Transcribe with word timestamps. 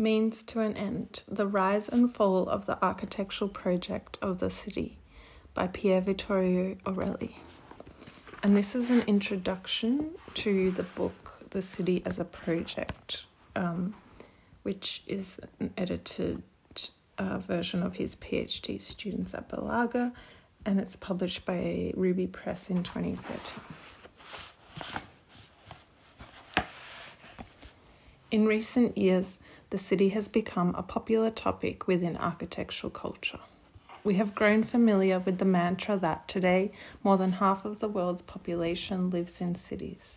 Means 0.00 0.42
to 0.44 0.60
an 0.60 0.78
End 0.78 1.24
The 1.28 1.46
Rise 1.46 1.90
and 1.90 2.10
Fall 2.10 2.48
of 2.48 2.64
the 2.64 2.82
Architectural 2.82 3.50
Project 3.50 4.16
of 4.22 4.38
the 4.38 4.48
City 4.48 4.96
by 5.52 5.66
Pier 5.66 6.00
Vittorio 6.00 6.76
Aureli. 6.86 7.34
And 8.42 8.56
this 8.56 8.74
is 8.74 8.88
an 8.88 9.02
introduction 9.02 10.12
to 10.36 10.70
the 10.70 10.84
book 10.84 11.40
The 11.50 11.60
City 11.60 12.02
as 12.06 12.18
a 12.18 12.24
Project, 12.24 13.26
um, 13.54 13.94
which 14.62 15.02
is 15.06 15.38
an 15.58 15.70
edited 15.76 16.42
uh, 17.18 17.36
version 17.36 17.82
of 17.82 17.94
his 17.96 18.16
PhD 18.16 18.80
students 18.80 19.34
at 19.34 19.50
Berlage, 19.50 20.10
and 20.64 20.80
it's 20.80 20.96
published 20.96 21.44
by 21.44 21.92
Ruby 21.94 22.26
Press 22.26 22.70
in 22.70 22.82
2013. 22.82 23.60
In 28.30 28.46
recent 28.46 28.96
years, 28.96 29.39
the 29.70 29.78
city 29.78 30.10
has 30.10 30.28
become 30.28 30.74
a 30.74 30.82
popular 30.82 31.30
topic 31.30 31.86
within 31.86 32.16
architectural 32.16 32.90
culture. 32.90 33.40
We 34.02 34.14
have 34.14 34.34
grown 34.34 34.64
familiar 34.64 35.18
with 35.18 35.38
the 35.38 35.44
mantra 35.44 35.96
that 35.98 36.26
today 36.26 36.72
more 37.04 37.16
than 37.16 37.32
half 37.32 37.64
of 37.64 37.80
the 37.80 37.88
world's 37.88 38.22
population 38.22 39.10
lives 39.10 39.40
in 39.40 39.54
cities. 39.54 40.16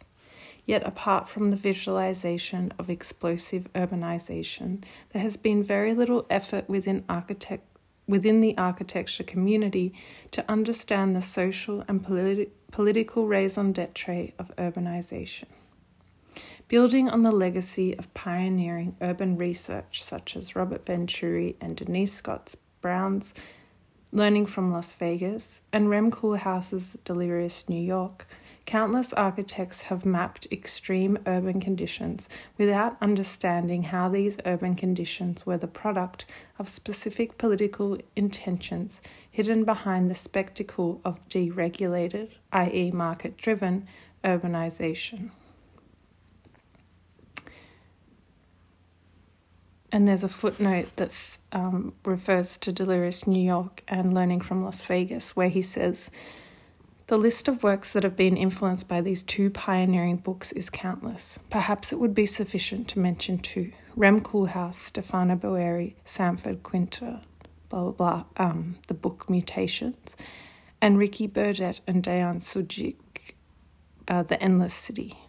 Yet, 0.66 0.88
apart 0.88 1.28
from 1.28 1.52
the 1.52 1.58
visualization 1.58 2.74
of 2.80 2.90
explosive 2.90 3.72
urbanization, 3.74 4.84
there 5.12 5.22
has 5.22 5.36
been 5.36 5.64
very 5.64 5.94
little 5.94 6.26
effort 6.30 6.70
within, 6.70 7.04
architect- 7.10 7.78
within 8.08 8.40
the 8.40 8.58
architecture 8.58 9.24
community 9.24 9.94
to 10.32 10.50
understand 10.50 11.16
the 11.16 11.22
social 11.22 11.84
and 11.90 12.02
politi- 12.04 12.50
political 12.72 13.28
raison 13.28 13.74
d'etre 13.74 14.34
of 14.40 14.56
urbanization. 14.56 15.48
Building 16.68 17.10
on 17.10 17.24
the 17.24 17.32
legacy 17.32 17.98
of 17.98 18.14
pioneering 18.14 18.96
urban 19.02 19.38
research 19.38 20.02
such 20.02 20.36
as 20.36 20.56
Robert 20.56 20.86
Venturi 20.86 21.56
and 21.62 21.76
Denise 21.76 22.14
Scott 22.14 22.56
Brown's 22.82 23.34
Learning 24.16 24.46
from 24.46 24.72
Las 24.72 24.92
Vegas 24.92 25.62
and 25.72 25.90
Rem 25.90 26.12
Koolhaas's 26.12 26.96
Delirious 27.04 27.68
New 27.68 27.82
York, 27.82 28.28
countless 28.68 29.12
architects 29.14 29.82
have 29.84 30.06
mapped 30.06 30.48
extreme 30.52 31.18
urban 31.26 31.60
conditions 31.60 32.30
without 32.56 32.96
understanding 33.02 33.82
how 33.82 34.08
these 34.08 34.38
urban 34.46 34.76
conditions 34.76 35.48
were 35.48 35.58
the 35.58 35.68
product 35.68 36.28
of 36.60 36.70
specific 36.70 37.40
political 37.40 37.98
intentions 38.16 39.02
hidden 39.32 39.64
behind 39.64 40.12
the 40.12 40.16
spectacle 40.16 41.02
of 41.04 41.28
deregulated, 41.28 42.30
i.e., 42.52 42.92
market 42.92 43.36
driven, 43.36 43.88
urbanization. 44.24 45.32
And 49.94 50.08
there's 50.08 50.24
a 50.24 50.28
footnote 50.28 50.90
that 50.96 51.16
um, 51.52 51.94
refers 52.04 52.58
to 52.58 52.72
Delirious 52.72 53.28
New 53.28 53.44
York 53.44 53.84
and 53.88 54.12
Learning 54.12 54.42
from 54.42 54.64
Las 54.64 54.82
Vegas, 54.82 55.36
where 55.36 55.50
he 55.50 55.62
says, 55.62 56.10
The 57.06 57.16
list 57.16 57.48
of 57.48 57.62
works 57.62 57.94
that 57.94 58.02
have 58.02 58.16
been 58.16 58.36
influenced 58.36 58.88
by 58.88 59.02
these 59.02 59.22
two 59.22 59.52
pioneering 59.52 60.18
books 60.18 60.52
is 60.54 60.72
countless. 60.72 61.38
Perhaps 61.52 61.94
it 61.94 62.00
would 62.00 62.16
be 62.16 62.26
sufficient 62.26 62.88
to 62.88 63.00
mention 63.00 63.38
two 63.38 63.72
Rem 63.96 64.20
Koolhaas, 64.20 64.74
Stefano 64.74 65.36
Boeri, 65.36 65.94
Sanford 66.06 66.64
Kwinter, 66.64 67.22
blah, 67.70 67.92
blah, 67.92 67.92
blah, 67.92 68.24
um, 68.38 68.78
the 68.88 68.96
book 68.96 69.30
Mutations, 69.30 70.18
and 70.82 70.98
Ricky 70.98 71.28
Burdett 71.28 71.82
and 71.86 72.02
Deyan 72.02 72.42
Sudjic, 72.42 72.96
uh, 74.08 74.24
The 74.24 74.42
Endless 74.42 74.74
City. 74.74 75.20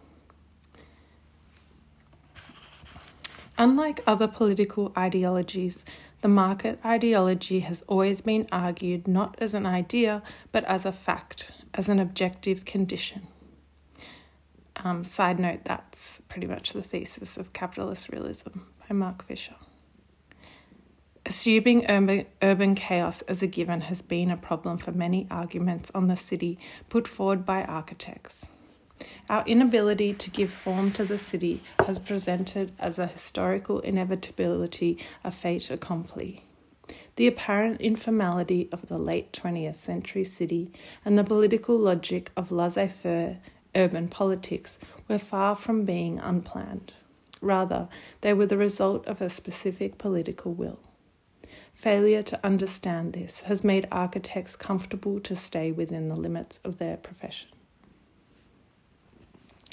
Unlike 3.57 4.03
other 4.05 4.27
political 4.27 4.91
ideologies, 4.97 5.85
the 6.21 6.27
market 6.27 6.79
ideology 6.83 7.61
has 7.61 7.83
always 7.87 8.19
been 8.19 8.47
argued 8.51 9.07
not 9.07 9.37
as 9.39 9.53
an 9.53 9.65
idea, 9.65 10.21
but 10.51 10.65
as 10.65 10.85
a 10.85 10.91
fact, 10.91 11.51
as 11.73 11.87
an 11.87 11.99
objective 11.99 12.65
condition. 12.65 13.27
Um, 14.75 15.05
side 15.05 15.39
note, 15.39 15.61
that's 15.63 16.21
pretty 16.27 16.47
much 16.47 16.73
the 16.73 16.81
thesis 16.81 17.37
of 17.37 17.53
capitalist 17.53 18.09
realism 18.09 18.59
by 18.87 18.93
Mark 18.93 19.23
Fisher. 19.25 19.55
Assuming 21.25 21.85
urban, 21.89 22.25
urban 22.41 22.75
chaos 22.75 23.21
as 23.23 23.41
a 23.41 23.47
given 23.47 23.81
has 23.81 24.01
been 24.01 24.29
a 24.29 24.37
problem 24.37 24.77
for 24.77 24.91
many 24.91 25.27
arguments 25.31 25.91
on 25.95 26.07
the 26.07 26.15
city 26.15 26.59
put 26.89 27.07
forward 27.07 27.45
by 27.45 27.63
architects. 27.63 28.45
Our 29.29 29.43
inability 29.45 30.13
to 30.13 30.29
give 30.29 30.51
form 30.51 30.91
to 30.91 31.03
the 31.03 31.17
city 31.17 31.61
has 31.85 31.99
presented 31.99 32.71
as 32.79 32.99
a 32.99 33.07
historical 33.07 33.79
inevitability 33.79 34.97
a 35.23 35.31
fait 35.31 35.69
accompli. 35.69 36.43
The 37.15 37.27
apparent 37.27 37.81
informality 37.81 38.69
of 38.71 38.87
the 38.87 38.97
late 38.97 39.31
20th 39.31 39.75
century 39.75 40.23
city 40.23 40.71
and 41.03 41.17
the 41.17 41.23
political 41.23 41.77
logic 41.77 42.31
of 42.37 42.51
laissez 42.51 42.89
faire 42.89 43.39
urban 43.75 44.07
politics 44.07 44.79
were 45.07 45.17
far 45.17 45.55
from 45.55 45.85
being 45.85 46.19
unplanned. 46.19 46.93
Rather, 47.41 47.89
they 48.21 48.33
were 48.33 48.45
the 48.45 48.57
result 48.57 49.05
of 49.07 49.21
a 49.21 49.29
specific 49.29 49.97
political 49.97 50.53
will. 50.53 50.79
Failure 51.73 52.21
to 52.21 52.45
understand 52.45 53.13
this 53.13 53.41
has 53.41 53.63
made 53.63 53.87
architects 53.91 54.55
comfortable 54.55 55.19
to 55.19 55.35
stay 55.35 55.71
within 55.71 56.09
the 56.09 56.15
limits 56.15 56.59
of 56.63 56.77
their 56.77 56.97
profession. 56.97 57.49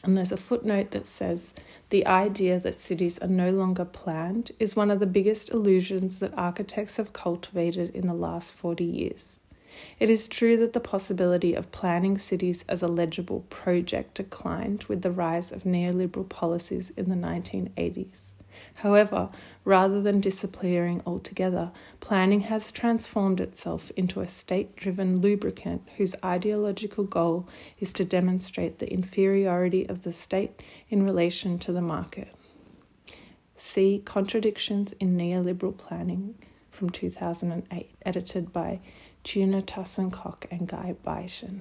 And 0.05 0.17
there's 0.17 0.33
a 0.33 0.37
footnote 0.37 0.91
that 0.91 1.07
says 1.07 1.55
the 1.91 2.07
idea 2.07 2.59
that 2.59 2.75
cities 2.75 3.19
are 3.21 3.29
no 3.29 3.51
longer 3.51 3.85
planned 3.85 4.51
is 4.59 4.75
one 4.75 4.91
of 4.91 4.99
the 4.99 5.07
biggest 5.07 5.51
illusions 5.51 6.19
that 6.19 6.37
architects 6.37 6.97
have 6.97 7.13
cultivated 7.13 7.95
in 7.95 8.09
the 8.09 8.15
last 8.15 8.53
40 8.53 8.85
years. 8.85 9.39
It 9.99 10.11
is 10.11 10.29
true 10.29 10.57
that 10.59 10.73
the 10.73 10.81
possibility 10.81 11.55
of 11.55 11.73
planning 11.73 12.19
cities 12.19 12.65
as 12.69 12.83
a 12.83 12.89
legible 12.89 13.45
project 13.49 14.15
declined 14.15 14.85
with 14.85 15.03
the 15.03 15.11
rise 15.11 15.53
of 15.53 15.65
neoliberal 15.65 16.29
policies 16.29 16.91
in 16.97 17.09
the 17.09 17.17
1980s. 17.17 18.32
However, 18.77 19.31
rather 19.65 20.01
than 20.01 20.21
disappearing 20.21 21.03
altogether, 21.07 21.71
planning 22.01 22.41
has 22.43 22.73
transformed 22.73 23.41
itself 23.41 23.91
into 23.97 24.21
a 24.21 24.29
state 24.29 24.77
driven 24.77 25.21
lubricant 25.21 25.89
whose 25.97 26.17
ideological 26.25 27.05
goal 27.05 27.49
is 27.79 27.93
to 27.95 28.05
demonstrate 28.05 28.79
the 28.79 28.93
inferiority 28.93 29.89
of 29.89 30.03
the 30.03 30.13
state 30.13 30.63
in 30.89 31.05
relation 31.05 31.59
to 31.61 31.73
the 31.73 31.81
market. 31.81 32.35
See 33.57 34.03
Contradictions 34.05 34.93
in 34.95 35.17
Neoliberal 35.17 35.77
Planning 35.77 36.35
from 36.71 36.91
2008, 36.91 37.91
edited 38.05 38.53
by 38.53 38.81
Tuna 39.23 39.63
Taşan-Kok 39.63 40.47
and 40.51 40.67
Guy 40.67 40.97
Baeten. 41.05 41.61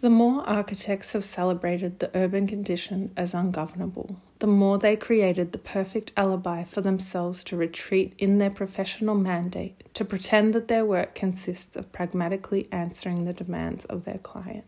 The 0.00 0.10
more 0.10 0.46
architects 0.46 1.14
have 1.14 1.24
celebrated 1.24 2.00
the 2.00 2.10
urban 2.14 2.46
condition 2.46 3.12
as 3.16 3.32
ungovernable, 3.32 4.20
the 4.40 4.46
more 4.46 4.78
they 4.78 4.94
created 4.94 5.52
the 5.52 5.58
perfect 5.58 6.12
alibi 6.18 6.64
for 6.64 6.82
themselves 6.82 7.42
to 7.44 7.56
retreat 7.56 8.12
in 8.18 8.36
their 8.36 8.50
professional 8.50 9.14
mandate 9.14 9.82
to 9.94 10.04
pretend 10.04 10.52
that 10.52 10.68
their 10.68 10.84
work 10.84 11.14
consists 11.14 11.76
of 11.76 11.92
pragmatically 11.92 12.68
answering 12.70 13.24
the 13.24 13.32
demands 13.32 13.86
of 13.86 14.04
their 14.04 14.18
client. 14.18 14.64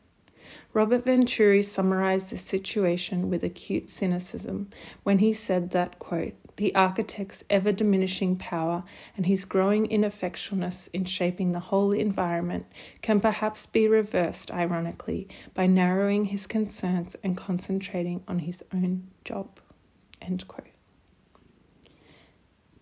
Robert 0.73 1.05
Venturi 1.05 1.61
summarized 1.61 2.31
this 2.31 2.41
situation 2.41 3.29
with 3.29 3.45
acute 3.45 3.91
cynicism 3.91 4.71
when 5.03 5.19
he 5.19 5.35
said 5.35 5.73
that, 5.73 5.99
quote, 5.99 6.33
the 6.59 6.75
architect's 6.75 7.45
ever 7.49 7.71
diminishing 7.71 8.35
power 8.37 8.83
and 9.17 9.27
his 9.27 9.45
growing 9.45 9.87
ineffectualness 9.87 10.89
in 10.93 11.05
shaping 11.05 11.53
the 11.53 11.61
whole 11.61 11.93
environment 11.93 12.67
can 13.01 13.21
perhaps 13.21 13.65
be 13.65 13.87
reversed, 13.87 14.51
ironically, 14.51 15.29
by 15.55 15.67
narrowing 15.67 16.27
his 16.27 16.49
concerns 16.49 17.15
and 17.23 17.37
concentrating 17.37 18.23
on 18.27 18.41
his 18.41 18.63
own 18.75 19.07
job. 19.25 19.61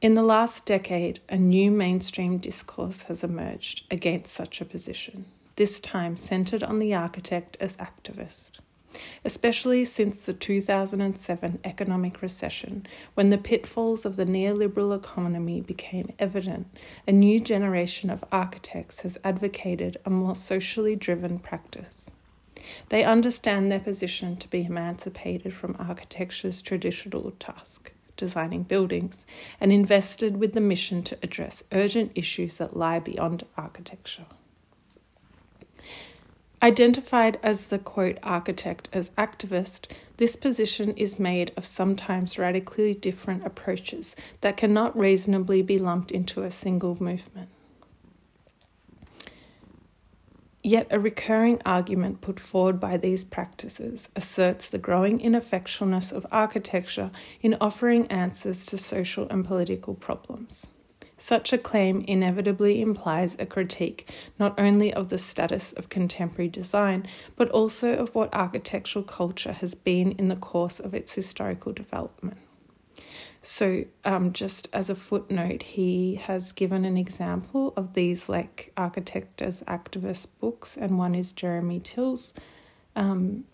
In 0.00 0.14
the 0.14 0.23
last 0.23 0.64
decade, 0.64 1.20
a 1.28 1.37
new 1.37 1.70
mainstream 1.70 2.38
discourse 2.38 3.02
has 3.05 3.23
emerged 3.23 3.84
against 3.90 4.32
such 4.32 4.62
a 4.62 4.64
position, 4.64 5.26
this 5.56 5.81
time 5.81 6.17
centered 6.17 6.62
on 6.62 6.78
the 6.78 6.94
architect 6.94 7.58
as 7.61 7.76
activist 7.76 8.52
especially 9.25 9.84
since 9.84 10.26
the 10.26 10.32
2007 10.32 11.60
economic 11.64 12.22
recession, 12.22 12.87
when 13.14 13.31
the 13.31 13.38
pitfalls 13.38 14.04
of 14.04 14.16
the 14.16 14.25
neoliberal 14.25 14.96
economy 14.96 15.60
became 15.60 16.12
evident. 16.19 16.66
A 17.06 17.12
new 17.12 17.40
generation 17.40 18.10
of 18.10 18.25
architects 18.32 19.00
has 19.00 19.19
advocated 19.25 19.96
a 20.04 20.10
more 20.10 20.34
socially 20.34 20.96
driven 20.96 21.38
practice. 21.38 22.10
They 22.88 23.04
understand 23.04 23.70
their 23.70 23.81
position 23.81 24.37
to 24.37 24.48
be 24.48 24.64
emancipated 24.64 25.54
from 25.54 25.76
architecture's 25.78 26.62
traditional 26.62 27.31
task 27.38 27.92
designing 28.16 28.62
buildings, 28.62 29.26
and 29.60 29.72
invested 29.72 30.37
with 30.38 30.52
the 30.52 30.60
mission 30.60 31.02
to 31.04 31.19
address 31.22 31.62
urgent 31.72 32.12
issues 32.14 32.56
that 32.56 32.76
lie 32.76 32.99
beyond 32.99 33.44
architecture. 33.56 34.26
Identified 36.62 37.38
as 37.43 37.67
the 37.67 37.79
quote 37.79 38.19
architect 38.23 38.88
as 38.93 39.11
activist, 39.11 39.88
this 40.17 40.37
position 40.37 40.97
is 40.97 41.19
made 41.19 41.53
of 41.56 41.67
sometimes 41.67 42.38
radically 42.38 42.94
different 42.94 43.44
approaches 43.44 44.17
that 44.41 44.56
cannot 44.56 44.99
reasonably 44.99 45.61
be 45.61 45.79
lumped 45.79 46.11
into 46.11 46.43
a 46.43 46.50
single 46.50 47.00
movement. 47.03 47.50
Yet 50.62 50.88
a 50.91 50.99
recurring 50.99 51.61
argument 51.64 52.23
put 52.23 52.41
forward 52.41 52.81
by 52.81 52.97
these 52.97 53.23
practices 53.23 54.09
asserts 54.17 54.69
the 54.69 54.79
growing 54.79 55.20
ineffectualness 55.20 56.11
of 56.11 56.26
architecture 56.32 57.12
in 57.41 57.56
offering 57.61 58.06
answers 58.09 58.67
to 58.67 58.79
social 58.79 59.29
and 59.29 59.44
political 59.44 59.94
problems. 59.94 60.67
Such 61.18 61.52
a 61.52 61.58
claim 61.58 62.02
inevitably 62.06 62.82
implies 62.82 63.36
a 63.38 63.46
critique 63.46 64.10
not 64.38 64.58
only 64.58 64.92
of 64.92 65.08
the 65.08 65.18
status 65.18 65.72
of 65.72 65.88
contemporary 65.88 66.48
design, 66.48 67.06
but 67.36 67.50
also 67.50 67.96
of 67.96 68.14
what 68.14 68.34
architectural 68.34 69.04
culture 69.04 69.52
has 69.52 69.74
been 69.74 70.12
in 70.12 70.28
the 70.28 70.36
course 70.36 70.78
of 70.78 70.92
its 70.92 71.14
historical 71.14 71.72
development. 71.72 72.36
So, 73.40 73.84
um, 74.04 74.32
just 74.32 74.68
as 74.72 74.90
a 74.90 74.94
footnote, 74.94 75.62
he 75.62 76.16
has 76.16 76.52
given 76.52 76.84
an 76.84 76.96
example 76.96 77.72
of 77.76 77.94
these 77.94 78.28
like 78.28 78.72
architect 78.76 79.40
as 79.40 79.62
activist 79.62 80.26
books, 80.40 80.76
and 80.76 80.98
one 80.98 81.14
is 81.14 81.32
Jeremy 81.32 81.80
Till's 81.80 82.34
um, 82.96 83.44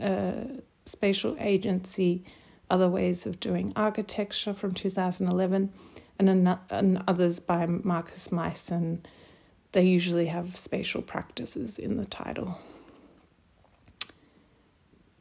uh, 0.00 0.44
Spatial 0.86 1.36
Agency 1.40 2.22
Other 2.70 2.88
Ways 2.88 3.26
of 3.26 3.40
Doing 3.40 3.72
Architecture 3.74 4.54
from 4.54 4.72
2011 4.72 5.72
and, 6.18 6.28
an, 6.28 6.58
and 6.70 7.02
others 7.06 7.40
by 7.40 7.66
Markus 7.66 8.28
Miessen. 8.28 9.00
They 9.72 9.84
usually 9.84 10.26
have 10.26 10.56
spatial 10.56 11.02
practices 11.02 11.78
in 11.78 11.96
the 11.96 12.06
title. 12.06 12.58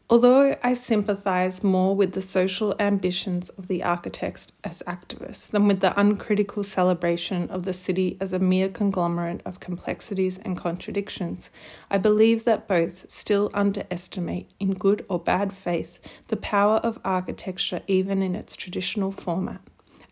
Although 0.10 0.56
I 0.64 0.72
sympathise 0.72 1.66
more 1.66 1.94
with 1.94 2.14
the 2.14 2.22
social 2.22 2.74
ambitions 2.80 3.50
of 3.50 3.68
the 3.68 3.84
architects 3.84 4.48
as 4.64 4.82
activists 4.88 5.50
than 5.50 5.68
with 5.68 5.82
the 5.82 6.00
uncritical 6.00 6.64
celebration 6.64 7.50
of 7.50 7.66
the 7.66 7.74
city 7.74 8.16
as 8.22 8.32
a 8.32 8.40
mere 8.40 8.70
conglomerate 8.70 9.42
of 9.44 9.60
complexities 9.60 10.38
and 10.38 10.56
contradictions, 10.56 11.52
I 11.92 11.98
believe 11.98 12.46
that 12.46 12.70
both 12.70 13.12
still 13.12 13.52
underestimate, 13.54 14.50
in 14.62 14.76
good 14.76 15.06
or 15.10 15.20
bad 15.20 15.52
faith, 15.52 16.00
the 16.30 16.38
power 16.38 16.78
of 16.78 17.02
architecture 17.04 17.82
even 17.88 18.22
in 18.22 18.34
its 18.34 18.56
traditional 18.56 19.12
format 19.12 19.60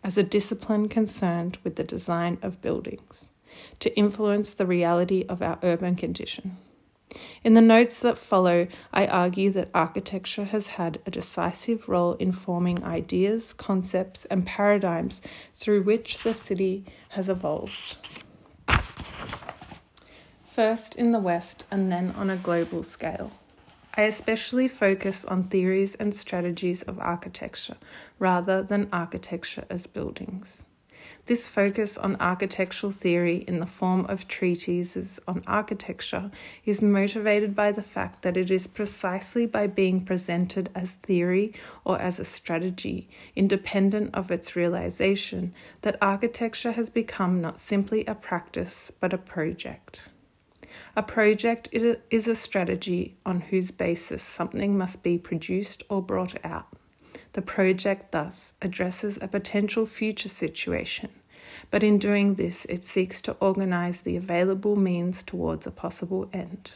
as 0.06 0.16
a 0.16 0.22
discipline 0.22 0.88
concerned 0.88 1.58
with 1.64 1.74
the 1.74 1.82
design 1.82 2.38
of 2.40 2.62
buildings, 2.62 3.28
to 3.80 3.94
influence 3.98 4.54
the 4.54 4.64
reality 4.64 5.24
of 5.28 5.42
our 5.42 5.58
urban 5.64 5.96
condition. 5.96 6.56
In 7.42 7.54
the 7.54 7.60
notes 7.60 7.98
that 7.98 8.16
follow, 8.16 8.68
I 8.92 9.08
argue 9.08 9.50
that 9.50 9.68
architecture 9.74 10.44
has 10.44 10.68
had 10.68 11.00
a 11.06 11.10
decisive 11.10 11.88
role 11.88 12.12
in 12.14 12.30
forming 12.30 12.84
ideas, 12.84 13.52
concepts, 13.52 14.24
and 14.26 14.46
paradigms 14.46 15.22
through 15.56 15.82
which 15.82 16.22
the 16.22 16.34
city 16.34 16.84
has 17.08 17.28
evolved. 17.28 17.96
First 20.48 20.94
in 20.94 21.10
the 21.10 21.18
West 21.18 21.64
and 21.68 21.90
then 21.90 22.12
on 22.12 22.30
a 22.30 22.36
global 22.36 22.84
scale. 22.84 23.32
I 23.98 24.02
especially 24.02 24.68
focus 24.68 25.24
on 25.24 25.44
theories 25.44 25.94
and 25.94 26.14
strategies 26.14 26.82
of 26.82 26.98
architecture 26.98 27.78
rather 28.18 28.62
than 28.62 28.90
architecture 28.92 29.64
as 29.70 29.86
buildings. 29.86 30.64
This 31.24 31.46
focus 31.46 31.96
on 31.96 32.16
architectural 32.20 32.92
theory 32.92 33.44
in 33.48 33.58
the 33.58 33.66
form 33.66 34.04
of 34.06 34.28
treatises 34.28 35.18
on 35.26 35.42
architecture 35.46 36.30
is 36.64 36.82
motivated 36.82 37.54
by 37.54 37.72
the 37.72 37.82
fact 37.82 38.20
that 38.20 38.36
it 38.36 38.50
is 38.50 38.66
precisely 38.66 39.46
by 39.46 39.66
being 39.66 40.04
presented 40.04 40.68
as 40.74 40.94
theory 40.94 41.54
or 41.84 41.98
as 41.98 42.20
a 42.20 42.24
strategy, 42.24 43.08
independent 43.34 44.14
of 44.14 44.30
its 44.30 44.54
realization, 44.54 45.54
that 45.82 45.96
architecture 46.02 46.72
has 46.72 46.90
become 46.90 47.40
not 47.40 47.58
simply 47.58 48.04
a 48.04 48.14
practice 48.14 48.92
but 49.00 49.14
a 49.14 49.18
project. 49.18 50.08
A 50.98 51.02
project 51.02 51.68
is 51.72 52.26
a 52.26 52.34
strategy 52.34 53.18
on 53.26 53.42
whose 53.42 53.70
basis 53.70 54.22
something 54.22 54.78
must 54.78 55.02
be 55.02 55.18
produced 55.18 55.82
or 55.90 56.00
brought 56.00 56.42
out. 56.42 56.68
The 57.34 57.42
project 57.42 58.12
thus 58.12 58.54
addresses 58.62 59.18
a 59.20 59.28
potential 59.28 59.84
future 59.84 60.30
situation, 60.30 61.10
but 61.70 61.82
in 61.82 61.98
doing 61.98 62.36
this, 62.36 62.64
it 62.64 62.82
seeks 62.82 63.20
to 63.22 63.36
organize 63.40 64.00
the 64.00 64.16
available 64.16 64.74
means 64.74 65.22
towards 65.22 65.66
a 65.66 65.70
possible 65.70 66.30
end. 66.32 66.72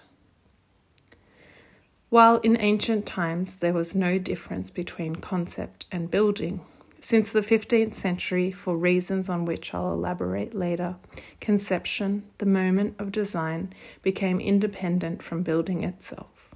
While 2.10 2.40
in 2.40 2.60
ancient 2.60 3.06
times 3.06 3.56
there 3.56 3.72
was 3.72 3.94
no 3.94 4.18
difference 4.18 4.70
between 4.70 5.16
concept 5.16 5.86
and 5.90 6.10
building, 6.10 6.60
since 7.02 7.32
the 7.32 7.40
15th 7.40 7.94
century, 7.94 8.52
for 8.52 8.76
reasons 8.76 9.30
on 9.30 9.46
which 9.46 9.72
I'll 9.72 9.92
elaborate 9.92 10.54
later, 10.54 10.96
conception, 11.40 12.24
the 12.38 12.46
moment 12.46 12.94
of 12.98 13.10
design, 13.10 13.72
became 14.02 14.38
independent 14.38 15.22
from 15.22 15.42
building 15.42 15.82
itself. 15.82 16.50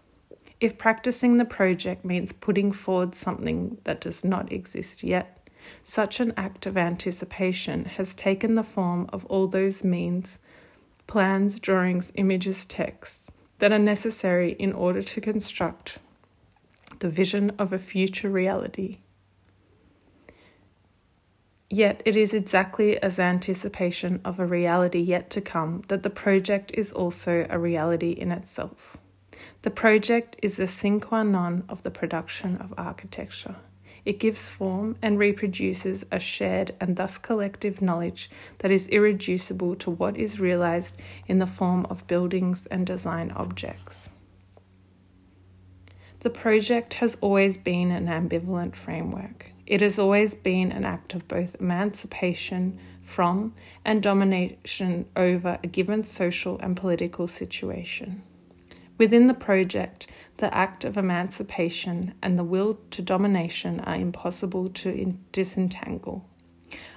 If 0.60 0.76
practicing 0.76 1.38
the 1.38 1.46
project 1.46 2.04
means 2.04 2.32
putting 2.32 2.72
forward 2.72 3.14
something 3.14 3.78
that 3.84 4.02
does 4.02 4.22
not 4.22 4.52
exist 4.52 5.02
yet, 5.02 5.48
such 5.82 6.20
an 6.20 6.34
act 6.36 6.66
of 6.66 6.76
anticipation 6.76 7.86
has 7.86 8.14
taken 8.14 8.54
the 8.54 8.62
form 8.62 9.08
of 9.12 9.24
all 9.26 9.46
those 9.46 9.82
means, 9.82 10.38
plans, 11.06 11.58
drawings, 11.58 12.12
images, 12.16 12.66
texts 12.66 13.30
that 13.60 13.72
are 13.72 13.78
necessary 13.78 14.52
in 14.52 14.74
order 14.74 15.00
to 15.00 15.20
construct 15.22 15.98
the 16.98 17.08
vision 17.08 17.50
of 17.58 17.72
a 17.72 17.78
future 17.78 18.28
reality 18.28 18.98
Yet 21.70 22.02
it 22.04 22.16
is 22.16 22.34
exactly 22.34 23.02
as 23.02 23.18
anticipation 23.18 24.20
of 24.24 24.38
a 24.38 24.46
reality 24.46 25.00
yet 25.00 25.30
to 25.30 25.40
come 25.40 25.82
that 25.88 26.02
the 26.02 26.10
project 26.10 26.70
is 26.74 26.92
also 26.92 27.46
a 27.48 27.58
reality 27.58 28.10
in 28.10 28.30
itself. 28.30 28.96
The 29.62 29.70
project 29.70 30.36
is 30.42 30.56
the 30.56 30.66
sine 30.66 31.00
qua 31.00 31.22
non 31.22 31.64
of 31.68 31.82
the 31.82 31.90
production 31.90 32.56
of 32.58 32.74
architecture. 32.76 33.56
It 34.04 34.18
gives 34.20 34.50
form 34.50 34.96
and 35.00 35.18
reproduces 35.18 36.04
a 36.12 36.20
shared 36.20 36.74
and 36.78 36.96
thus 36.96 37.16
collective 37.16 37.80
knowledge 37.80 38.30
that 38.58 38.70
is 38.70 38.88
irreducible 38.88 39.76
to 39.76 39.90
what 39.90 40.18
is 40.18 40.38
realized 40.38 40.96
in 41.26 41.38
the 41.38 41.46
form 41.46 41.86
of 41.86 42.06
buildings 42.06 42.66
and 42.66 42.86
design 42.86 43.30
objects. 43.30 44.10
The 46.20 46.30
project 46.30 46.94
has 46.94 47.16
always 47.22 47.56
been 47.56 47.90
an 47.90 48.06
ambivalent 48.06 48.76
framework. 48.76 49.53
It 49.66 49.80
has 49.80 49.98
always 49.98 50.34
been 50.34 50.72
an 50.72 50.84
act 50.84 51.14
of 51.14 51.26
both 51.26 51.56
emancipation 51.58 52.78
from 53.02 53.54
and 53.84 54.02
domination 54.02 55.06
over 55.16 55.58
a 55.62 55.66
given 55.66 56.02
social 56.02 56.58
and 56.58 56.76
political 56.76 57.28
situation. 57.28 58.22
Within 58.98 59.26
the 59.26 59.34
project, 59.34 60.06
the 60.36 60.54
act 60.54 60.84
of 60.84 60.96
emancipation 60.96 62.14
and 62.22 62.38
the 62.38 62.44
will 62.44 62.78
to 62.90 63.02
domination 63.02 63.80
are 63.80 63.96
impossible 63.96 64.68
to 64.68 65.16
disentangle. 65.32 66.24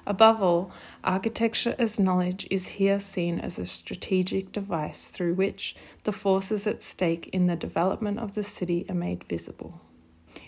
Above 0.06 0.42
all, 0.42 0.72
architecture 1.04 1.76
as 1.78 2.00
knowledge 2.00 2.48
is 2.50 2.68
here 2.68 3.00
seen 3.00 3.40
as 3.40 3.60
a 3.60 3.66
strategic 3.66 4.52
device 4.52 5.06
through 5.06 5.34
which 5.34 5.76
the 6.04 6.12
forces 6.12 6.66
at 6.66 6.82
stake 6.82 7.30
in 7.34 7.48
the 7.48 7.56
development 7.56 8.20
of 8.20 8.34
the 8.34 8.44
city 8.44 8.86
are 8.90 8.96
made 8.96 9.24
visible. 9.26 9.82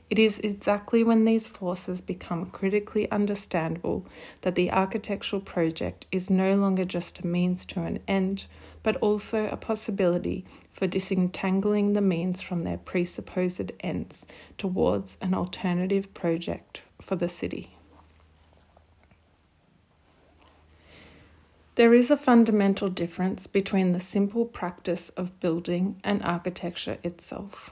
It 0.10 0.18
is 0.18 0.39
exactly 0.39 1.04
when 1.04 1.25
these 1.25 1.46
forces 1.46 2.01
become 2.01 2.48
critically 2.48 3.10
understandable 3.12 4.08
that 4.42 4.56
the 4.56 4.72
architectural 4.72 5.42
project 5.42 6.08
is 6.12 6.32
no 6.32 6.56
longer 6.56 6.84
just 6.84 7.20
a 7.20 7.28
means 7.28 7.63
to 7.66 7.82
an 7.82 8.00
end, 8.08 8.46
but 8.82 8.96
also 8.98 9.46
a 9.46 9.58
possibility 9.58 10.46
for 10.72 10.88
disentangling 10.88 11.94
the 11.94 12.01
means 12.01 12.42
from 12.42 12.63
their 12.63 12.78
presupposed 12.78 13.72
ends 13.82 14.25
towards 14.58 15.18
an 15.22 15.36
alternative 15.36 16.12
project 16.16 16.82
for 17.00 17.16
the 17.16 17.30
city. 17.30 17.75
There 21.75 21.94
is 21.94 22.10
a 22.10 22.18
fundamental 22.18 22.89
difference 22.89 23.46
between 23.46 23.92
the 23.94 24.00
simple 24.00 24.46
practice 24.46 25.10
of 25.10 25.39
building 25.39 26.01
and 26.04 26.22
architecture 26.24 26.98
itself. 27.04 27.72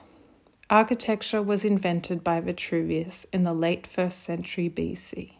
Architecture 0.70 1.40
was 1.40 1.64
invented 1.64 2.22
by 2.22 2.40
Vitruvius 2.40 3.24
in 3.32 3.44
the 3.44 3.54
late 3.54 3.86
first 3.86 4.22
century 4.22 4.68
BC. 4.68 5.32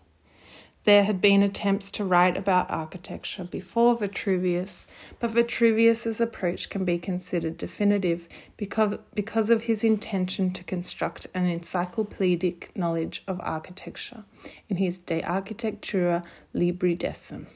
There 0.84 1.04
had 1.04 1.20
been 1.20 1.42
attempts 1.42 1.90
to 1.90 2.04
write 2.04 2.38
about 2.38 2.70
architecture 2.70 3.44
before 3.44 3.94
Vitruvius, 3.94 4.86
but 5.18 5.32
Vitruvius's 5.32 6.18
approach 6.18 6.70
can 6.70 6.86
be 6.86 6.98
considered 6.98 7.58
definitive 7.58 8.26
because, 8.56 9.00
because 9.12 9.50
of 9.50 9.64
his 9.64 9.84
intention 9.84 10.50
to 10.54 10.64
construct 10.64 11.26
an 11.34 11.44
encyclopedic 11.44 12.74
knowledge 12.74 13.22
of 13.28 13.38
architecture 13.42 14.24
in 14.70 14.78
his 14.78 14.98
De 14.98 15.20
Architectura 15.20 16.24
Libri 16.54 16.96
Decem. 16.96 17.48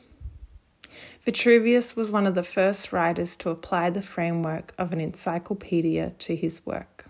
Vitruvius 1.25 1.97
was 1.97 2.11
one 2.11 2.27
of 2.27 2.35
the 2.35 2.43
first 2.43 2.93
writers 2.93 3.35
to 3.37 3.49
apply 3.49 3.89
the 3.89 4.03
framework 4.03 4.75
of 4.77 4.93
an 4.93 5.01
encyclopedia 5.01 6.13
to 6.19 6.37
his 6.37 6.67
work. 6.67 7.07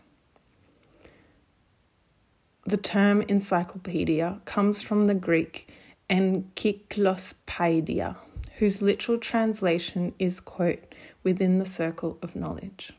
The 2.65 2.77
term 2.77 3.23
encyclopedia 3.23 4.41
comes 4.45 4.85
from 4.85 5.09
the 5.09 5.15
Greek 5.15 5.69
encyklospaedia, 6.09 8.15
whose 8.59 8.81
literal 8.81 9.19
translation 9.19 10.15
is, 10.21 10.39
quote, 10.39 10.95
within 11.25 11.59
the 11.59 11.65
circle 11.65 12.19
of 12.23 12.37
knowledge. 12.37 12.93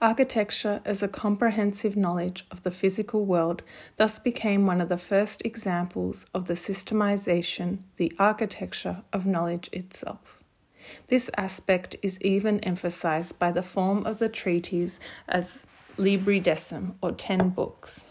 Architecture 0.00 0.80
as 0.86 1.02
a 1.02 1.08
comprehensive 1.08 1.96
knowledge 1.96 2.46
of 2.50 2.62
the 2.62 2.70
physical 2.70 3.26
world 3.26 3.62
thus 3.98 4.18
became 4.18 4.66
one 4.66 4.80
of 4.80 4.88
the 4.88 4.96
first 4.96 5.42
examples 5.44 6.24
of 6.32 6.46
the 6.46 6.54
systemization, 6.54 7.80
the 7.96 8.10
architecture 8.18 9.02
of 9.12 9.26
knowledge 9.26 9.68
itself. 9.70 10.42
This 11.08 11.28
aspect 11.36 11.96
is 12.02 12.18
even 12.22 12.58
emphasized 12.60 13.38
by 13.38 13.52
the 13.52 13.62
form 13.62 14.06
of 14.06 14.18
the 14.18 14.30
treatise 14.30 14.98
as 15.28 15.66
Libri 15.96 16.40
Decem, 16.40 16.94
or 17.02 17.12
ten 17.12 17.50
books. 17.50 18.04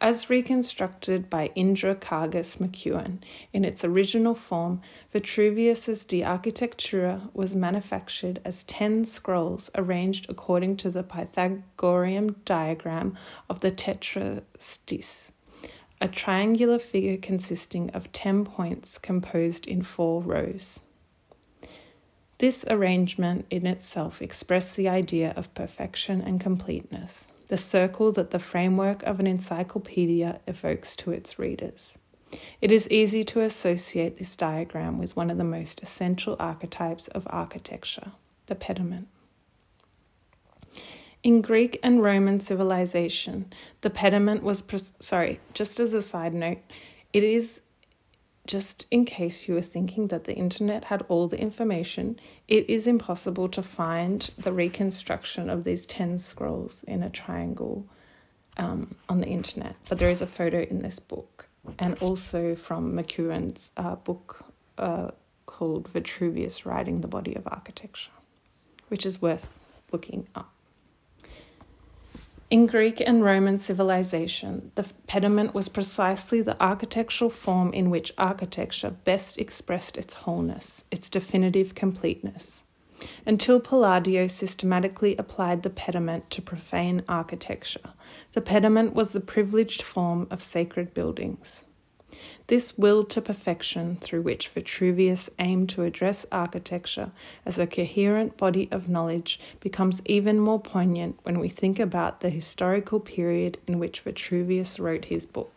As 0.00 0.28
reconstructed 0.28 1.30
by 1.30 1.50
Indra 1.54 1.94
Kagis 1.94 2.58
McEwen 2.58 3.18
in 3.54 3.64
its 3.64 3.82
original 3.82 4.34
form, 4.34 4.82
Vitruvius's 5.14 6.04
De 6.04 6.20
Architectura 6.20 7.30
was 7.32 7.54
manufactured 7.54 8.38
as 8.44 8.64
ten 8.64 9.06
scrolls 9.06 9.70
arranged 9.74 10.26
according 10.28 10.76
to 10.78 10.90
the 10.90 11.02
Pythagorean 11.02 12.36
diagram 12.44 13.16
of 13.48 13.60
the 13.60 13.72
tetractys, 13.72 15.32
a 15.98 16.08
triangular 16.08 16.78
figure 16.78 17.16
consisting 17.16 17.88
of 17.90 18.12
ten 18.12 18.44
points 18.44 18.98
composed 18.98 19.66
in 19.66 19.82
four 19.82 20.20
rows. 20.20 20.80
This 22.36 22.66
arrangement 22.68 23.46
in 23.48 23.66
itself 23.66 24.20
expressed 24.20 24.76
the 24.76 24.90
idea 24.90 25.32
of 25.36 25.54
perfection 25.54 26.20
and 26.20 26.38
completeness 26.38 27.28
the 27.48 27.56
circle 27.56 28.12
that 28.12 28.30
the 28.30 28.38
framework 28.38 29.02
of 29.04 29.20
an 29.20 29.26
encyclopedia 29.26 30.40
evokes 30.46 30.96
to 30.96 31.12
its 31.12 31.38
readers. 31.38 31.98
It 32.60 32.72
is 32.72 32.90
easy 32.90 33.22
to 33.24 33.42
associate 33.42 34.18
this 34.18 34.34
diagram 34.34 34.98
with 34.98 35.14
one 35.14 35.30
of 35.30 35.38
the 35.38 35.44
most 35.44 35.82
essential 35.82 36.36
archetypes 36.40 37.08
of 37.08 37.26
architecture, 37.30 38.12
the 38.46 38.54
pediment. 38.54 39.08
In 41.22 41.40
Greek 41.40 41.78
and 41.82 42.02
Roman 42.02 42.40
civilization, 42.40 43.52
the 43.80 43.90
pediment 43.90 44.42
was, 44.42 44.62
sorry, 45.00 45.40
just 45.54 45.80
as 45.80 45.92
a 45.92 46.02
side 46.02 46.34
note, 46.34 46.58
it 47.12 47.24
is 47.24 47.62
just 48.46 48.86
in 48.90 49.04
case 49.04 49.48
you 49.48 49.54
were 49.54 49.62
thinking 49.62 50.08
that 50.08 50.24
the 50.24 50.34
internet 50.34 50.84
had 50.84 51.04
all 51.08 51.28
the 51.28 51.38
information, 51.40 52.18
it 52.48 52.68
is 52.68 52.86
impossible 52.86 53.48
to 53.48 53.62
find 53.62 54.30
the 54.38 54.52
reconstruction 54.52 55.50
of 55.50 55.64
these 55.64 55.86
10 55.86 56.18
scrolls 56.18 56.84
in 56.84 57.02
a 57.02 57.10
triangle 57.10 57.86
um, 58.56 58.94
on 59.08 59.20
the 59.20 59.26
internet. 59.26 59.76
But 59.88 59.98
there 59.98 60.10
is 60.10 60.22
a 60.22 60.26
photo 60.26 60.62
in 60.62 60.82
this 60.82 60.98
book, 60.98 61.48
and 61.78 61.98
also 62.00 62.54
from 62.54 62.92
McEwen's 62.92 63.70
uh, 63.76 63.96
book 63.96 64.44
uh, 64.78 65.10
called 65.46 65.88
Vitruvius 65.88 66.64
Writing 66.64 67.00
the 67.00 67.08
Body 67.08 67.34
of 67.34 67.46
Architecture, 67.46 68.10
which 68.88 69.04
is 69.04 69.20
worth 69.20 69.48
looking 69.92 70.26
up. 70.34 70.52
In 72.48 72.66
Greek 72.66 73.00
and 73.00 73.24
Roman 73.24 73.58
civilization, 73.58 74.70
the 74.76 74.86
pediment 75.08 75.52
was 75.52 75.68
precisely 75.68 76.42
the 76.42 76.60
architectural 76.62 77.28
form 77.28 77.72
in 77.72 77.90
which 77.90 78.14
architecture 78.16 78.90
best 78.90 79.36
expressed 79.36 79.96
its 79.96 80.14
wholeness, 80.14 80.84
its 80.92 81.10
definitive 81.10 81.74
completeness. 81.74 82.62
Until 83.26 83.58
Palladio 83.58 84.28
systematically 84.28 85.16
applied 85.16 85.64
the 85.64 85.70
pediment 85.70 86.30
to 86.30 86.40
profane 86.40 87.02
architecture, 87.08 87.94
the 88.30 88.40
pediment 88.40 88.94
was 88.94 89.12
the 89.12 89.20
privileged 89.20 89.82
form 89.82 90.28
of 90.30 90.40
sacred 90.40 90.94
buildings. 90.94 91.64
This 92.48 92.78
will 92.78 93.02
to 93.04 93.20
perfection 93.20 93.96
through 94.00 94.22
which 94.22 94.48
Vitruvius 94.48 95.28
aimed 95.40 95.68
to 95.70 95.82
address 95.82 96.24
architecture 96.30 97.10
as 97.44 97.58
a 97.58 97.66
coherent 97.66 98.36
body 98.36 98.68
of 98.70 98.88
knowledge 98.88 99.40
becomes 99.58 100.00
even 100.04 100.38
more 100.38 100.60
poignant 100.60 101.18
when 101.24 101.40
we 101.40 101.48
think 101.48 101.80
about 101.80 102.20
the 102.20 102.30
historical 102.30 103.00
period 103.00 103.58
in 103.66 103.80
which 103.80 104.00
Vitruvius 104.02 104.78
wrote 104.78 105.06
his 105.06 105.26
book. 105.26 105.52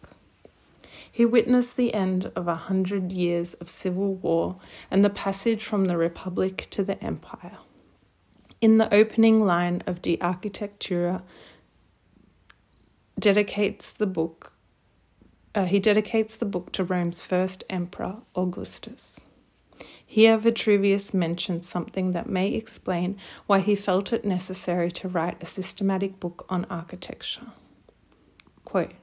He 1.12 1.25
witnessed 1.25 1.77
the 1.77 1.93
end 1.93 2.31
of 2.36 2.48
a 2.48 2.55
hundred 2.55 3.12
years 3.12 3.53
of 3.55 3.69
civil 3.69 4.15
war 4.15 4.58
and 4.89 5.03
the 5.03 5.10
passage 5.12 5.63
from 5.63 5.86
the 5.86 5.98
Republic 5.98 6.67
to 6.72 6.84
the 6.84 7.03
Empire. 7.03 7.58
In 8.62 8.79
the 8.79 8.91
opening 8.93 9.46
line 9.46 9.84
of 9.86 10.01
De 10.01 10.17
Architectura, 10.17 11.22
dedicates 13.19 13.93
the 13.93 14.08
book 14.08 14.53
uh, 15.56 15.65
he 15.65 15.79
dedicates 15.79 16.36
the 16.36 16.46
book 16.46 16.72
to 16.74 16.84
Rome's 16.84 17.22
first 17.22 17.63
emperor, 17.70 18.18
Augustus. 18.36 19.22
Here, 20.06 20.38
Vitruvius 20.38 21.13
mentions 21.13 21.68
something 21.68 22.12
that 22.12 22.29
may 22.29 22.53
explain 22.53 23.18
why 23.48 23.60
he 23.60 23.75
felt 23.75 24.12
it 24.12 24.25
necessary 24.25 24.91
to 24.91 25.08
write 25.08 25.41
a 25.41 25.46
systematic 25.46 26.20
book 26.20 26.46
on 26.50 26.65
architecture. 26.65 27.48
Quote, 28.65 28.94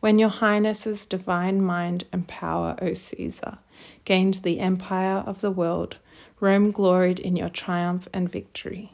when 0.00 0.18
your 0.18 0.28
highness's 0.28 1.06
divine 1.06 1.62
mind 1.62 2.04
and 2.12 2.28
power, 2.28 2.76
O 2.80 2.92
Caesar, 2.92 3.58
gained 4.04 4.34
the 4.34 4.60
empire 4.60 5.24
of 5.26 5.40
the 5.40 5.50
world, 5.50 5.98
Rome 6.38 6.70
gloried 6.70 7.18
in 7.18 7.34
your 7.34 7.48
triumph 7.48 8.06
and 8.12 8.30
victory 8.30 8.92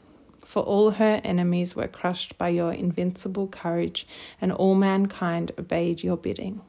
for 0.53 0.61
all 0.61 0.91
her 0.91 1.19
enemies 1.23 1.75
were 1.75 1.87
crushed 1.87 2.37
by 2.37 2.47
your 2.47 2.71
invincible 2.71 3.47
courage, 3.47 4.05
and 4.39 4.51
all 4.51 4.75
mankind 4.75 5.51
obeyed 5.57 6.03
your 6.03 6.15
bidding. 6.15 6.61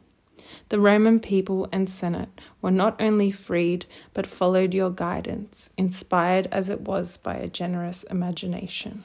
The 0.71 0.81
Roman 0.81 1.21
people 1.21 1.69
and 1.71 1.87
Senate 1.87 2.31
were 2.63 2.71
not 2.71 2.99
only 2.99 3.31
freed, 3.31 3.85
but 4.15 4.27
followed 4.27 4.73
your 4.73 4.89
guidance, 4.89 5.69
inspired 5.77 6.49
as 6.51 6.71
it 6.71 6.81
was 6.81 7.19
by 7.19 7.35
a 7.35 7.47
generous 7.47 8.05
imagination. 8.05 9.03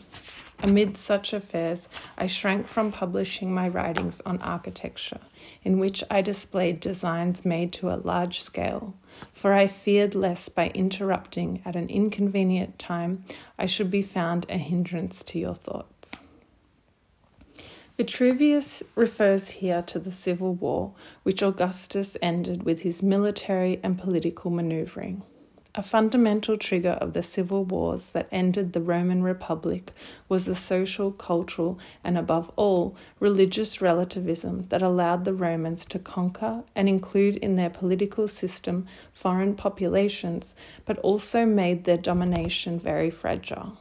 Amid 0.63 0.95
such 0.95 1.33
affairs, 1.33 1.89
I 2.17 2.27
shrank 2.27 2.65
from 2.65 2.93
publishing 2.93 3.53
my 3.53 3.67
writings 3.67 4.21
on 4.25 4.41
architecture, 4.41 5.19
in 5.63 5.80
which 5.80 6.04
I 6.10 6.22
displayed 6.22 6.80
designs 6.80 7.46
made 7.46 7.74
to 7.74 7.89
a 7.89 8.01
large 8.04 8.42
scale, 8.42 8.96
for 9.34 9.54
I 9.54 9.68
feared 9.68 10.16
lest 10.16 10.56
by 10.56 10.70
interrupting 10.70 11.62
at 11.66 11.75
an 11.75 11.89
inconvenient 11.89 12.80
time 12.80 13.25
I 13.58 13.66
should 13.66 13.92
be 13.92 14.01
found 14.01 14.46
a 14.50 14.58
hindrance 14.58 15.24
to 15.24 15.39
your 15.39 15.56
thoughts. 15.56 16.20
Vitruvius 17.98 18.82
refers 18.96 19.50
here 19.50 19.82
to 19.82 20.00
the 20.00 20.12
civil 20.12 20.54
war, 20.54 20.94
which 21.24 21.44
Augustus 21.44 22.16
ended 22.22 22.63
with 22.63 22.84
his 22.84 23.04
military 23.04 23.78
and 23.84 23.98
political 23.98 24.50
maneuvering. 24.50 25.22
A 25.76 25.84
fundamental 25.84 26.58
trigger 26.58 26.98
of 27.00 27.14
the 27.14 27.22
civil 27.22 27.64
wars 27.64 28.08
that 28.10 28.28
ended 28.32 28.74
the 28.74 28.82
Roman 28.82 29.22
Republic 29.22 29.94
was 30.28 30.46
the 30.46 30.56
social, 30.56 31.12
cultural, 31.12 31.78
and 32.04 32.18
above 32.18 32.52
all, 32.56 32.96
religious 33.20 33.80
relativism 33.80 34.66
that 34.70 34.82
allowed 34.82 35.26
the 35.26 35.34
Romans 35.34 35.86
to 35.86 36.00
conquer 36.00 36.64
and 36.76 36.90
include 36.90 37.36
in 37.36 37.56
their 37.56 37.70
political 37.70 38.28
system 38.28 38.88
foreign 39.14 39.56
populations, 39.56 40.56
but 40.86 40.98
also 41.00 41.46
made 41.46 41.84
their 41.84 41.98
domination 41.98 42.80
very 42.80 43.12
fragile. 43.12 43.78